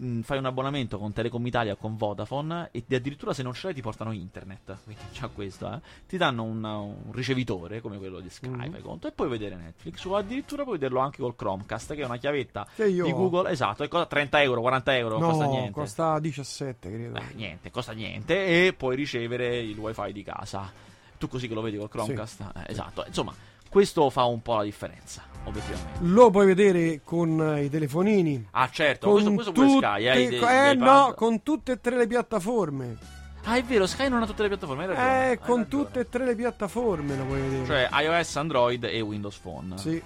Mm, 0.00 0.20
Fai 0.20 0.38
un 0.38 0.44
abbonamento 0.46 0.98
con 0.98 1.12
Telecom 1.12 1.46
Italia 1.46 1.72
o 1.72 1.76
con 1.76 1.96
Vodafone 1.96 2.68
e 2.72 2.84
addirittura 2.94 3.32
se 3.34 3.42
non 3.42 3.52
ce 3.54 3.66
l'hai 3.66 3.74
ti 3.74 3.80
portano 3.82 4.12
internet. 4.12 4.76
Quindi 4.84 5.02
già 5.12 5.28
questo, 5.28 5.72
eh. 5.72 5.80
Ti 6.06 6.16
danno 6.16 6.42
un, 6.44 6.62
un 6.64 7.12
ricevitore 7.12 7.80
come 7.80 7.98
quello 7.98 8.20
di 8.20 8.30
Sky, 8.30 8.48
Mhm. 8.48 8.70
fai 8.70 8.82
conto, 8.82 9.08
e 9.08 9.12
puoi 9.12 9.28
vedere 9.28 9.56
Netflix. 9.56 10.04
O 10.04 10.16
addirittura 10.16 10.62
puoi 10.62 10.78
vederlo 10.78 11.00
anche 11.00 11.20
col 11.22 11.34
Chromecast, 11.36 11.94
che 11.94 12.02
è 12.02 12.04
una 12.04 12.16
chiavetta 12.18 12.66
di. 12.74 13.12
Google. 13.12 13.50
Esatto, 13.50 13.82
e 13.84 13.88
costa 13.88 14.06
30 14.06 14.42
euro, 14.42 14.60
40 14.60 14.96
euro, 14.96 15.18
no, 15.18 15.28
costa 15.28 15.46
niente. 15.46 15.70
costa 15.72 16.18
17, 16.18 16.90
credo. 16.90 17.16
Eh, 17.18 17.34
niente, 17.34 17.70
costa 17.70 17.92
niente 17.92 18.66
e 18.66 18.72
puoi 18.72 18.96
ricevere 18.96 19.58
il 19.58 19.78
wifi 19.78 20.12
di 20.12 20.22
casa. 20.22 20.70
Tu 21.18 21.28
così 21.28 21.48
che 21.48 21.54
lo 21.54 21.62
vedi 21.62 21.78
col 21.78 21.88
Chromecast. 21.88 22.40
Eh, 22.56 22.64
esatto, 22.72 23.02
insomma, 23.06 23.32
questo 23.68 24.08
fa 24.10 24.24
un 24.24 24.40
po' 24.42 24.56
la 24.56 24.62
differenza, 24.64 25.22
obiettivamente. 25.44 25.98
Lo 26.02 26.30
puoi 26.30 26.46
vedere 26.46 27.00
con 27.04 27.40
eh, 27.56 27.64
i 27.64 27.70
telefonini. 27.70 28.48
Ah, 28.52 28.68
certo, 28.70 29.10
Con 29.10 29.34
questo, 29.34 29.52
questo 29.52 29.52
tutte, 29.52 29.86
Sky, 29.86 30.06
eh, 30.08 30.20
i- 30.22 30.28
gli 30.30 30.34
eh, 30.42 30.74
no, 30.74 31.12
con 31.16 31.42
tutte 31.42 31.72
e 31.72 31.80
tre 31.80 31.96
le 31.96 32.06
piattaforme. 32.06 33.14
Ah, 33.48 33.56
è 33.56 33.62
vero, 33.62 33.86
Sky 33.86 34.08
non 34.08 34.22
ha 34.22 34.26
tutte 34.26 34.42
le 34.42 34.48
piattaforme, 34.48 34.86
ragione. 34.86 35.30
Eh, 35.30 35.38
con 35.38 35.58
ragione. 35.60 35.68
tutte 35.68 36.00
e 36.00 36.08
tre 36.08 36.24
le 36.24 36.34
piattaforme 36.34 37.16
lo 37.16 37.24
puoi 37.26 37.40
vedere. 37.40 37.64
Cioè, 37.64 37.88
iOS, 38.02 38.36
Android 38.36 38.82
e 38.84 39.00
Windows 39.00 39.36
Phone. 39.38 39.78
Sì. 39.78 40.02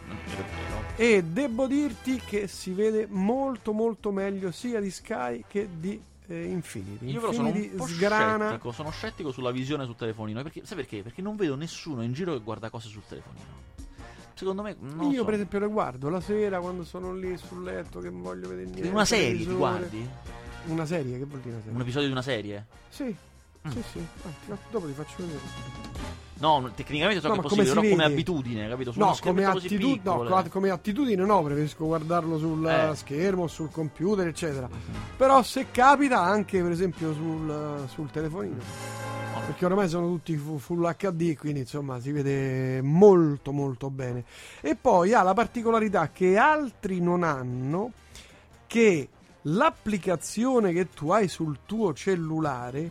E 0.96 1.22
devo 1.24 1.66
dirti 1.66 2.20
che 2.20 2.46
si 2.48 2.72
vede 2.72 3.06
molto 3.08 3.72
molto 3.72 4.10
meglio 4.12 4.50
sia 4.50 4.78
di 4.80 4.90
Sky 4.90 5.44
che 5.48 5.66
di 5.78 5.98
eh, 6.30 6.44
Infinity. 6.44 7.10
Io 7.10 7.20
però 7.20 7.32
sono 7.32 7.48
Infinity 7.48 7.72
un 7.72 7.76
po' 7.78 7.86
sgrana. 7.86 8.46
scettico, 8.48 8.72
sono 8.72 8.90
scettico 8.90 9.32
sulla 9.32 9.50
visione 9.50 9.84
sul 9.84 9.96
telefonino. 9.96 10.42
Perché, 10.42 10.62
sai 10.64 10.76
perché? 10.76 11.02
Perché 11.02 11.22
non 11.22 11.34
vedo 11.36 11.56
nessuno 11.56 12.02
in 12.02 12.12
giro 12.12 12.32
che 12.34 12.40
guarda 12.40 12.70
cose 12.70 12.88
sul 12.88 13.02
telefonino. 13.06 13.68
Secondo 14.34 14.62
me, 14.62 14.76
Io 15.10 15.18
so. 15.18 15.24
per 15.24 15.34
esempio 15.34 15.58
le 15.58 15.66
guardo 15.66 16.08
la 16.08 16.20
sera 16.20 16.60
quando 16.60 16.84
sono 16.84 17.12
lì 17.12 17.36
sul 17.36 17.62
letto 17.62 18.00
che 18.00 18.08
non 18.08 18.22
voglio 18.22 18.48
vedere 18.48 18.70
niente. 18.70 18.88
una 18.88 19.04
serie 19.04 19.44
ti 19.44 19.52
guardi? 19.52 20.08
Una 20.66 20.86
serie, 20.86 21.18
che 21.18 21.24
vuol 21.24 21.40
dire 21.40 21.54
una 21.54 21.60
serie? 21.62 21.74
Un 21.74 21.80
episodio 21.82 22.06
di 22.06 22.12
una 22.12 22.22
serie? 22.22 22.66
Sì. 22.88 23.04
Mm. 23.66 23.70
Sì, 23.70 23.82
sì. 23.92 24.06
Ah, 24.22 24.56
dopo 24.70 24.86
ti 24.86 24.92
faccio 24.94 25.14
vedere. 25.18 26.09
No, 26.40 26.70
tecnicamente 26.74 27.20
so 27.20 27.28
No, 27.28 27.34
che 27.34 27.38
è 27.40 27.42
possibile, 27.42 27.68
come 27.68 27.80
però 27.80 27.86
si 27.86 27.90
come 27.92 28.02
vede? 28.02 28.14
abitudine, 28.14 28.68
capito? 28.68 28.92
Su 28.92 28.98
No 28.98 29.16
come, 29.20 29.44
attitu- 29.44 29.80
no, 30.02 30.18
piccolo, 30.18 30.38
eh. 30.38 30.48
come 30.48 30.70
attitudine 30.70 31.24
no, 31.24 31.42
preferisco 31.42 31.84
guardarlo 31.86 32.38
sul 32.38 32.66
Eh. 32.66 32.96
schermo, 32.96 33.46
sul 33.46 33.70
computer, 33.70 34.26
eccetera. 34.26 34.68
Però 35.16 35.42
se 35.42 35.66
capita 35.70 36.20
anche 36.20 36.62
per 36.62 36.70
esempio 36.70 37.12
sul, 37.12 37.84
sul 37.92 38.10
telefonino. 38.10 38.56
Perché 39.46 39.64
ormai 39.66 39.88
sono 39.88 40.06
tutti 40.06 40.36
fu- 40.36 40.58
full 40.58 40.94
HD, 40.96 41.36
quindi 41.36 41.60
insomma 41.60 42.00
si 42.00 42.10
vede 42.12 42.80
molto 42.82 43.52
molto 43.52 43.90
bene. 43.90 44.24
E 44.60 44.76
poi 44.76 45.12
ha 45.12 45.22
la 45.22 45.34
particolarità 45.34 46.10
che 46.10 46.36
altri 46.38 47.00
non 47.00 47.22
hanno, 47.22 47.90
che 48.66 49.08
l'applicazione 49.42 50.72
che 50.72 50.88
tu 50.90 51.10
hai 51.10 51.28
sul 51.28 51.58
tuo 51.66 51.92
cellulare 51.92 52.90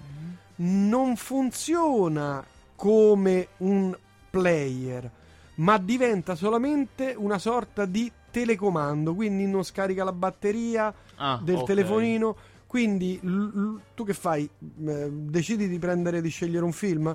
non 0.58 1.16
funziona 1.16 2.44
come 2.80 3.50
un 3.58 3.94
player, 4.30 5.12
ma 5.56 5.78
diventa 5.78 6.34
solamente 6.36 7.14
una 7.18 7.38
sorta 7.38 7.84
di 7.84 8.10
telecomando, 8.32 9.14
quindi 9.14 9.46
non 9.48 9.64
scarica 9.66 10.06
la 10.06 10.14
batteria 10.14 10.94
Ah, 11.18 11.38
del 11.44 11.58
ok. 11.58 11.66
telefonino. 11.66 12.36
Quindi 12.66 13.20
l- 13.22 13.28
l- 13.28 13.80
tu 13.96 14.06
che 14.06 14.14
fai? 14.14 14.48
Eh, 14.86 15.10
decidi 15.12 15.68
di 15.68 15.78
prendere 15.78 16.22
di 16.22 16.30
scegliere 16.30 16.64
un 16.64 16.72
film? 16.72 17.14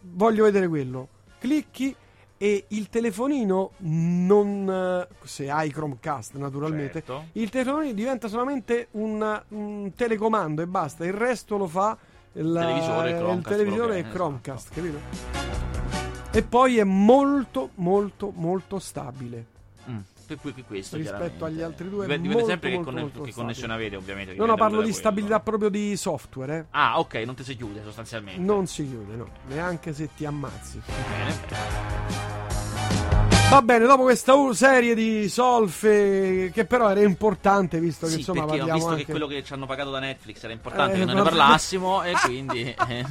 Voglio 0.00 0.44
vedere 0.44 0.68
quello. 0.68 1.08
Clicchi 1.38 1.94
e 2.38 2.64
il 2.68 2.88
telefonino 2.88 3.72
non 3.80 5.06
se 5.24 5.50
hai 5.50 5.70
Chromecast 5.70 6.36
naturalmente 6.36 7.02
Certo. 7.04 7.24
il 7.32 7.50
telefonino 7.50 7.92
diventa 7.92 8.28
solamente 8.28 8.88
un, 8.92 9.42
un 9.48 9.92
telecomando 9.94 10.62
e 10.62 10.66
basta, 10.66 11.04
il 11.04 11.12
resto 11.12 11.56
lo 11.58 11.66
fa 11.68 11.96
il 12.36 12.52
Televisore 12.52 13.10
il 13.10 13.16
Chromecast, 13.16 13.48
televisore 13.48 13.86
quello 13.86 13.94
e 13.94 14.02
che 14.02 14.08
è, 14.08 14.12
Chromecast, 14.12 14.70
esatto. 14.70 14.80
capito? 14.80 16.32
E 16.32 16.42
poi 16.42 16.78
è 16.78 16.84
molto 16.84 17.70
molto 17.76 18.32
molto 18.34 18.78
stabile. 18.80 19.46
Mm, 19.88 19.98
per 20.26 20.38
cui 20.38 20.52
questo 20.66 20.96
Rispetto 20.96 21.44
agli 21.44 21.62
altri 21.62 21.88
due 21.88 22.06
Dipende 22.06 22.28
molto, 22.28 22.46
sempre 22.46 22.70
che, 22.70 22.74
molto, 22.76 22.90
conne- 22.90 23.02
molto 23.02 23.22
che 23.22 23.32
connessione 23.32 23.72
avete, 23.72 23.96
ovviamente. 23.96 24.34
No, 24.34 24.46
no, 24.46 24.56
parlo 24.56 24.78
di 24.78 24.82
quello. 24.84 24.94
stabilità 24.94 25.40
proprio 25.40 25.68
di 25.68 25.96
software, 25.96 26.56
eh. 26.58 26.64
Ah, 26.70 26.98
ok, 26.98 27.14
non 27.24 27.34
ti 27.36 27.44
si 27.44 27.56
chiude 27.56 27.82
sostanzialmente. 27.84 28.40
Non 28.40 28.66
si 28.66 28.88
chiude, 28.88 29.14
no, 29.14 29.28
neanche 29.46 29.92
se 29.92 30.08
ti 30.14 30.24
ammazzi. 30.24 30.80
Bene, 30.86 31.34
bene. 31.48 32.63
Va 33.54 33.62
bene, 33.62 33.86
dopo 33.86 34.02
questa 34.02 34.34
serie 34.52 34.96
di 34.96 35.28
solfe, 35.28 36.50
che 36.52 36.64
però 36.64 36.90
era 36.90 37.00
importante, 37.02 37.78
visto 37.78 38.06
che 38.06 38.12
Sì, 38.12 38.18
insomma 38.18 38.46
perché 38.46 38.62
ho 38.62 38.74
visto 38.74 38.88
anche... 38.90 39.04
che 39.04 39.10
quello 39.12 39.28
che 39.28 39.44
ci 39.44 39.52
hanno 39.52 39.64
pagato 39.66 39.90
da 39.92 40.00
Netflix 40.00 40.42
era 40.42 40.52
importante 40.52 40.94
Eh, 40.94 40.98
che 40.98 41.04
noi 41.04 41.14
ne 41.14 41.22
vabbè. 41.22 41.36
parlassimo 41.36 42.02
e 42.02 42.12
quindi 42.24 42.62
eh, 42.88 43.04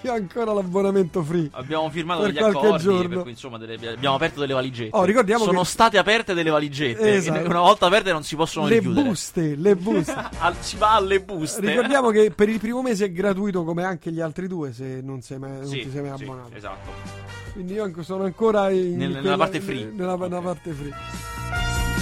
Io 0.00 0.12
ancora 0.12 0.52
l'abbonamento 0.52 1.22
free. 1.22 1.48
abbiamo 1.52 1.88
firmato 1.90 2.22
Per 2.22 2.32
degli 2.32 2.42
accordi 2.42 2.82
giorno. 2.82 3.08
per 3.08 3.18
cui 3.20 3.30
insomma 3.30 3.56
delle- 3.56 3.74
abbiamo 3.88 4.16
aperto 4.16 4.40
delle 4.40 4.52
valigette. 4.52 4.96
Oh, 4.96 5.04
ricordiamo 5.04 5.44
Sono 5.44 5.60
che- 5.60 5.66
state 5.66 5.96
aperte 5.96 6.34
delle 6.34 6.50
valigette 6.50 7.14
Esatto. 7.14 7.48
una 7.48 7.60
volta 7.60 7.86
aperte 7.86 8.10
non 8.10 8.24
si 8.24 8.34
possono 8.34 8.66
Le 8.66 8.78
richiudere. 8.78 9.06
buste, 9.06 9.54
le 9.54 9.76
buste. 9.76 10.14
Al- 10.38 10.56
si 10.58 10.76
va 10.76 10.94
alle 10.94 11.20
buste. 11.20 11.60
Ricordiamo 11.60 12.10
che 12.10 12.32
per 12.34 12.48
il 12.48 12.58
primo 12.58 12.82
mese 12.82 13.04
è 13.04 13.12
gratuito 13.12 13.62
come 13.62 13.84
anche 13.84 14.10
gli 14.10 14.20
altri 14.20 14.48
due 14.48 14.72
se 14.72 15.00
non, 15.04 15.20
sei 15.22 15.38
mai, 15.38 15.52
non 15.52 15.66
Sì, 15.66 15.82
ti 15.82 15.90
sei 15.92 16.02
mai 16.02 16.16
sì, 16.18 16.24
abbonato. 16.24 16.54
esatto. 16.56 17.23
Quindi 17.54 17.72
io 17.74 17.84
anche- 17.84 18.02
sono 18.02 18.24
ancora 18.24 18.68
in 18.70 18.96
Nel- 18.96 19.08
nella 19.08 19.20
quella- 19.20 19.36
parte 19.36 19.60
free. 19.60 19.84
Nella, 19.94 20.16
nella 20.16 20.36
Ok. 20.38 20.44
parte 20.44 20.72
free. 20.72 20.92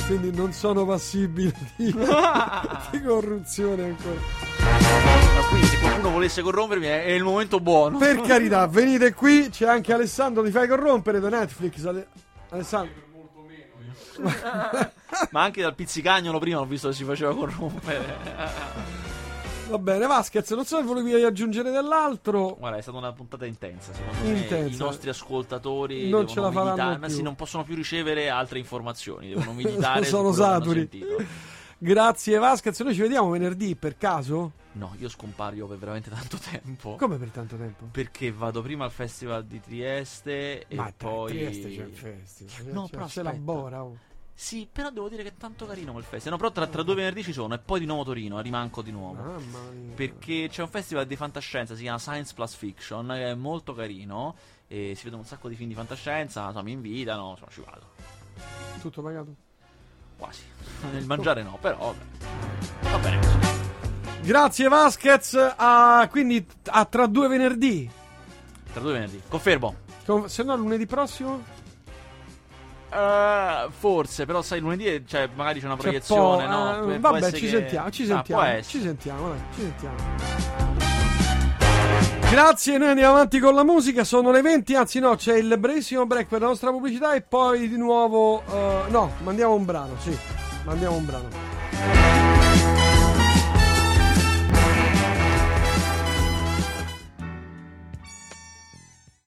Quindi 0.06 0.34
non 0.36 0.52
sono 0.52 0.84
passibile 0.84 1.52
di, 1.76 1.92
di 2.90 3.02
corruzione 3.02 3.84
ancora. 3.84 4.20
Ma 4.60 5.48
quindi 5.48 5.66
se 5.68 5.78
qualcuno 5.78 6.10
volesse 6.10 6.42
corrompermi 6.42 6.86
è, 6.86 7.04
è 7.04 7.10
il 7.10 7.22
momento 7.22 7.60
buono. 7.60 7.98
Per 7.98 8.20
carità, 8.26 8.66
venite 8.66 9.12
qui, 9.14 9.48
c'è 9.50 9.66
anche 9.68 9.92
Alessandro, 9.92 10.42
ti 10.42 10.50
fai 10.50 10.66
corrompere 10.66 11.20
da 11.20 11.28
Netflix. 11.28 11.84
Ale- 11.84 12.06
Alessandro. 12.50 13.10
Ma 15.30 15.42
anche 15.42 15.62
dal 15.62 15.74
pizzicagnolo 15.74 16.38
prima 16.38 16.60
ho 16.60 16.64
visto 16.64 16.88
che 16.88 16.94
si 16.94 17.04
faceva 17.04 17.34
corrompere. 17.34 18.16
Va 19.72 19.78
bene, 19.78 20.06
Vasquez, 20.06 20.50
non 20.50 20.66
so 20.66 20.76
se 20.76 20.82
volevi 20.82 21.14
aggiungere 21.24 21.70
dell'altro. 21.70 22.56
Guarda, 22.58 22.76
è 22.76 22.82
stata 22.82 22.98
una 22.98 23.12
puntata 23.14 23.46
intensa. 23.46 23.94
Secondo 23.94 24.28
me 24.28 24.38
Intensa. 24.38 24.74
i 24.74 24.76
nostri 24.76 25.08
ascoltatori 25.08 26.10
Non 26.10 26.28
ce 26.28 26.40
la 26.40 26.50
faranno 26.52 26.98
ma 26.98 27.06
più. 27.06 27.14
sì, 27.14 27.22
non 27.22 27.34
possono 27.36 27.64
più 27.64 27.74
ricevere 27.74 28.28
altre 28.28 28.58
informazioni. 28.58 29.28
Devono 29.30 29.54
meditare. 29.54 30.04
Sono 30.04 30.30
saturi. 30.30 30.90
Grazie 31.78 32.36
Vasquez, 32.36 32.78
noi 32.80 32.94
ci 32.94 33.00
vediamo 33.00 33.30
venerdì 33.30 33.74
per 33.74 33.96
caso? 33.96 34.52
No, 34.72 34.94
io 34.98 35.08
scompario 35.08 35.66
per 35.66 35.78
veramente 35.78 36.10
tanto 36.10 36.36
tempo. 36.36 36.96
Come 36.96 37.16
per 37.16 37.30
tanto 37.30 37.56
tempo? 37.56 37.86
Perché 37.90 38.30
vado 38.30 38.60
prima 38.60 38.84
al 38.84 38.90
festival 38.92 39.44
di 39.46 39.58
Trieste 39.58 40.66
e 40.68 40.76
Ma 40.76 40.92
poi. 40.94 41.30
Trieste 41.30 41.74
c'è 41.74 41.82
il 41.82 41.94
festival. 41.94 42.72
No, 42.74 42.84
c'è, 42.84 42.90
però 42.90 43.06
c'è 43.06 43.22
la 43.22 43.30
aspetta. 43.30 43.44
Bora. 43.52 43.84
oh. 43.84 43.96
Sì, 44.34 44.68
però 44.70 44.90
devo 44.90 45.08
dire 45.08 45.22
che 45.22 45.30
è 45.30 45.34
tanto 45.38 45.66
carino 45.66 45.92
quel 45.92 46.04
festival. 46.04 46.38
No, 46.38 46.44
però 46.44 46.52
tra, 46.52 46.66
tra 46.66 46.82
due 46.82 46.94
venerdì 46.94 47.22
ci 47.22 47.32
sono 47.32 47.54
e 47.54 47.58
poi 47.58 47.80
di 47.80 47.86
nuovo 47.86 48.04
Torino, 48.04 48.38
e 48.38 48.42
rimanco 48.42 48.82
di 48.82 48.90
nuovo. 48.90 49.40
Perché 49.94 50.48
c'è 50.50 50.62
un 50.62 50.68
festival 50.68 51.06
di 51.06 51.16
fantascienza, 51.16 51.74
si 51.74 51.82
chiama 51.82 51.98
Science 51.98 52.34
Plus 52.34 52.54
Fiction, 52.54 53.06
che 53.08 53.30
è 53.30 53.34
molto 53.34 53.74
carino. 53.74 54.34
E 54.66 54.94
si 54.96 55.04
vedono 55.04 55.22
un 55.22 55.28
sacco 55.28 55.48
di 55.48 55.54
film 55.54 55.68
di 55.68 55.74
fantascienza. 55.74 56.44
Insomma, 56.46 56.62
mi 56.62 56.72
invitano, 56.72 57.30
insomma, 57.30 57.50
ci 57.50 57.62
vado. 57.64 57.86
Tutto 58.80 59.02
pagato? 59.02 59.34
Quasi. 60.16 60.42
Nel 60.90 61.04
mangiare 61.04 61.42
no, 61.42 61.58
però 61.60 61.76
vabbè. 61.76 62.90
Va 62.90 62.98
bene 62.98 63.18
così. 63.18 63.60
Grazie 64.22 64.68
Vasquez, 64.68 65.54
a, 65.56 66.06
quindi 66.10 66.46
a 66.66 66.84
tra 66.84 67.06
due 67.06 67.28
venerdì. 67.28 67.90
Tra 68.72 68.80
due 68.80 68.92
venerdì. 68.92 69.20
Confermo. 69.28 69.76
Com- 70.06 70.26
Se 70.26 70.42
no 70.42 70.56
lunedì 70.56 70.86
prossimo? 70.86 71.42
Eh, 72.94 73.68
forse, 73.70 74.26
però 74.26 74.42
sai, 74.42 74.60
lunedì 74.60 75.04
cioè, 75.06 75.28
magari 75.34 75.60
c'è 75.60 75.66
una 75.66 75.76
C'è 75.76 75.80
proiezione, 75.82 76.46
no? 76.46 76.98
può 77.00 77.10
vabbè, 77.10 77.32
ci 77.32 77.40
che- 77.40 77.48
sentiamo, 77.48 77.90
ci 77.90 78.02
Ah, 78.02 78.06
sentiamo, 78.06 78.42
può 78.42 78.60
ci 78.62 78.80
sentiamo, 78.82 79.28
dai, 79.28 79.38
ci 79.54 79.60
sentiamo. 79.62 79.96
Grazie, 82.30 82.78
noi 82.78 82.88
andiamo 82.88 83.14
avanti 83.14 83.38
con 83.40 83.54
la 83.54 83.62
musica, 83.64 84.04
sono 84.04 84.30
le 84.30 84.40
20, 84.40 84.74
anzi 84.74 84.98
no, 85.00 85.14
c'è 85.16 85.36
il 85.36 85.54
brevissimo 85.58 86.06
break 86.06 86.28
per 86.28 86.40
la 86.40 86.46
nostra 86.46 86.70
pubblicità 86.70 87.12
e 87.14 87.20
poi 87.22 87.68
di 87.68 87.76
nuovo... 87.76 88.42
eh, 88.50 88.84
no, 88.88 89.12
mandiamo 89.22 89.54
un 89.54 89.64
brano, 89.66 89.96
sì, 89.98 90.16
mandiamo 90.64 90.96
un 90.96 91.04
brano. 91.04 91.51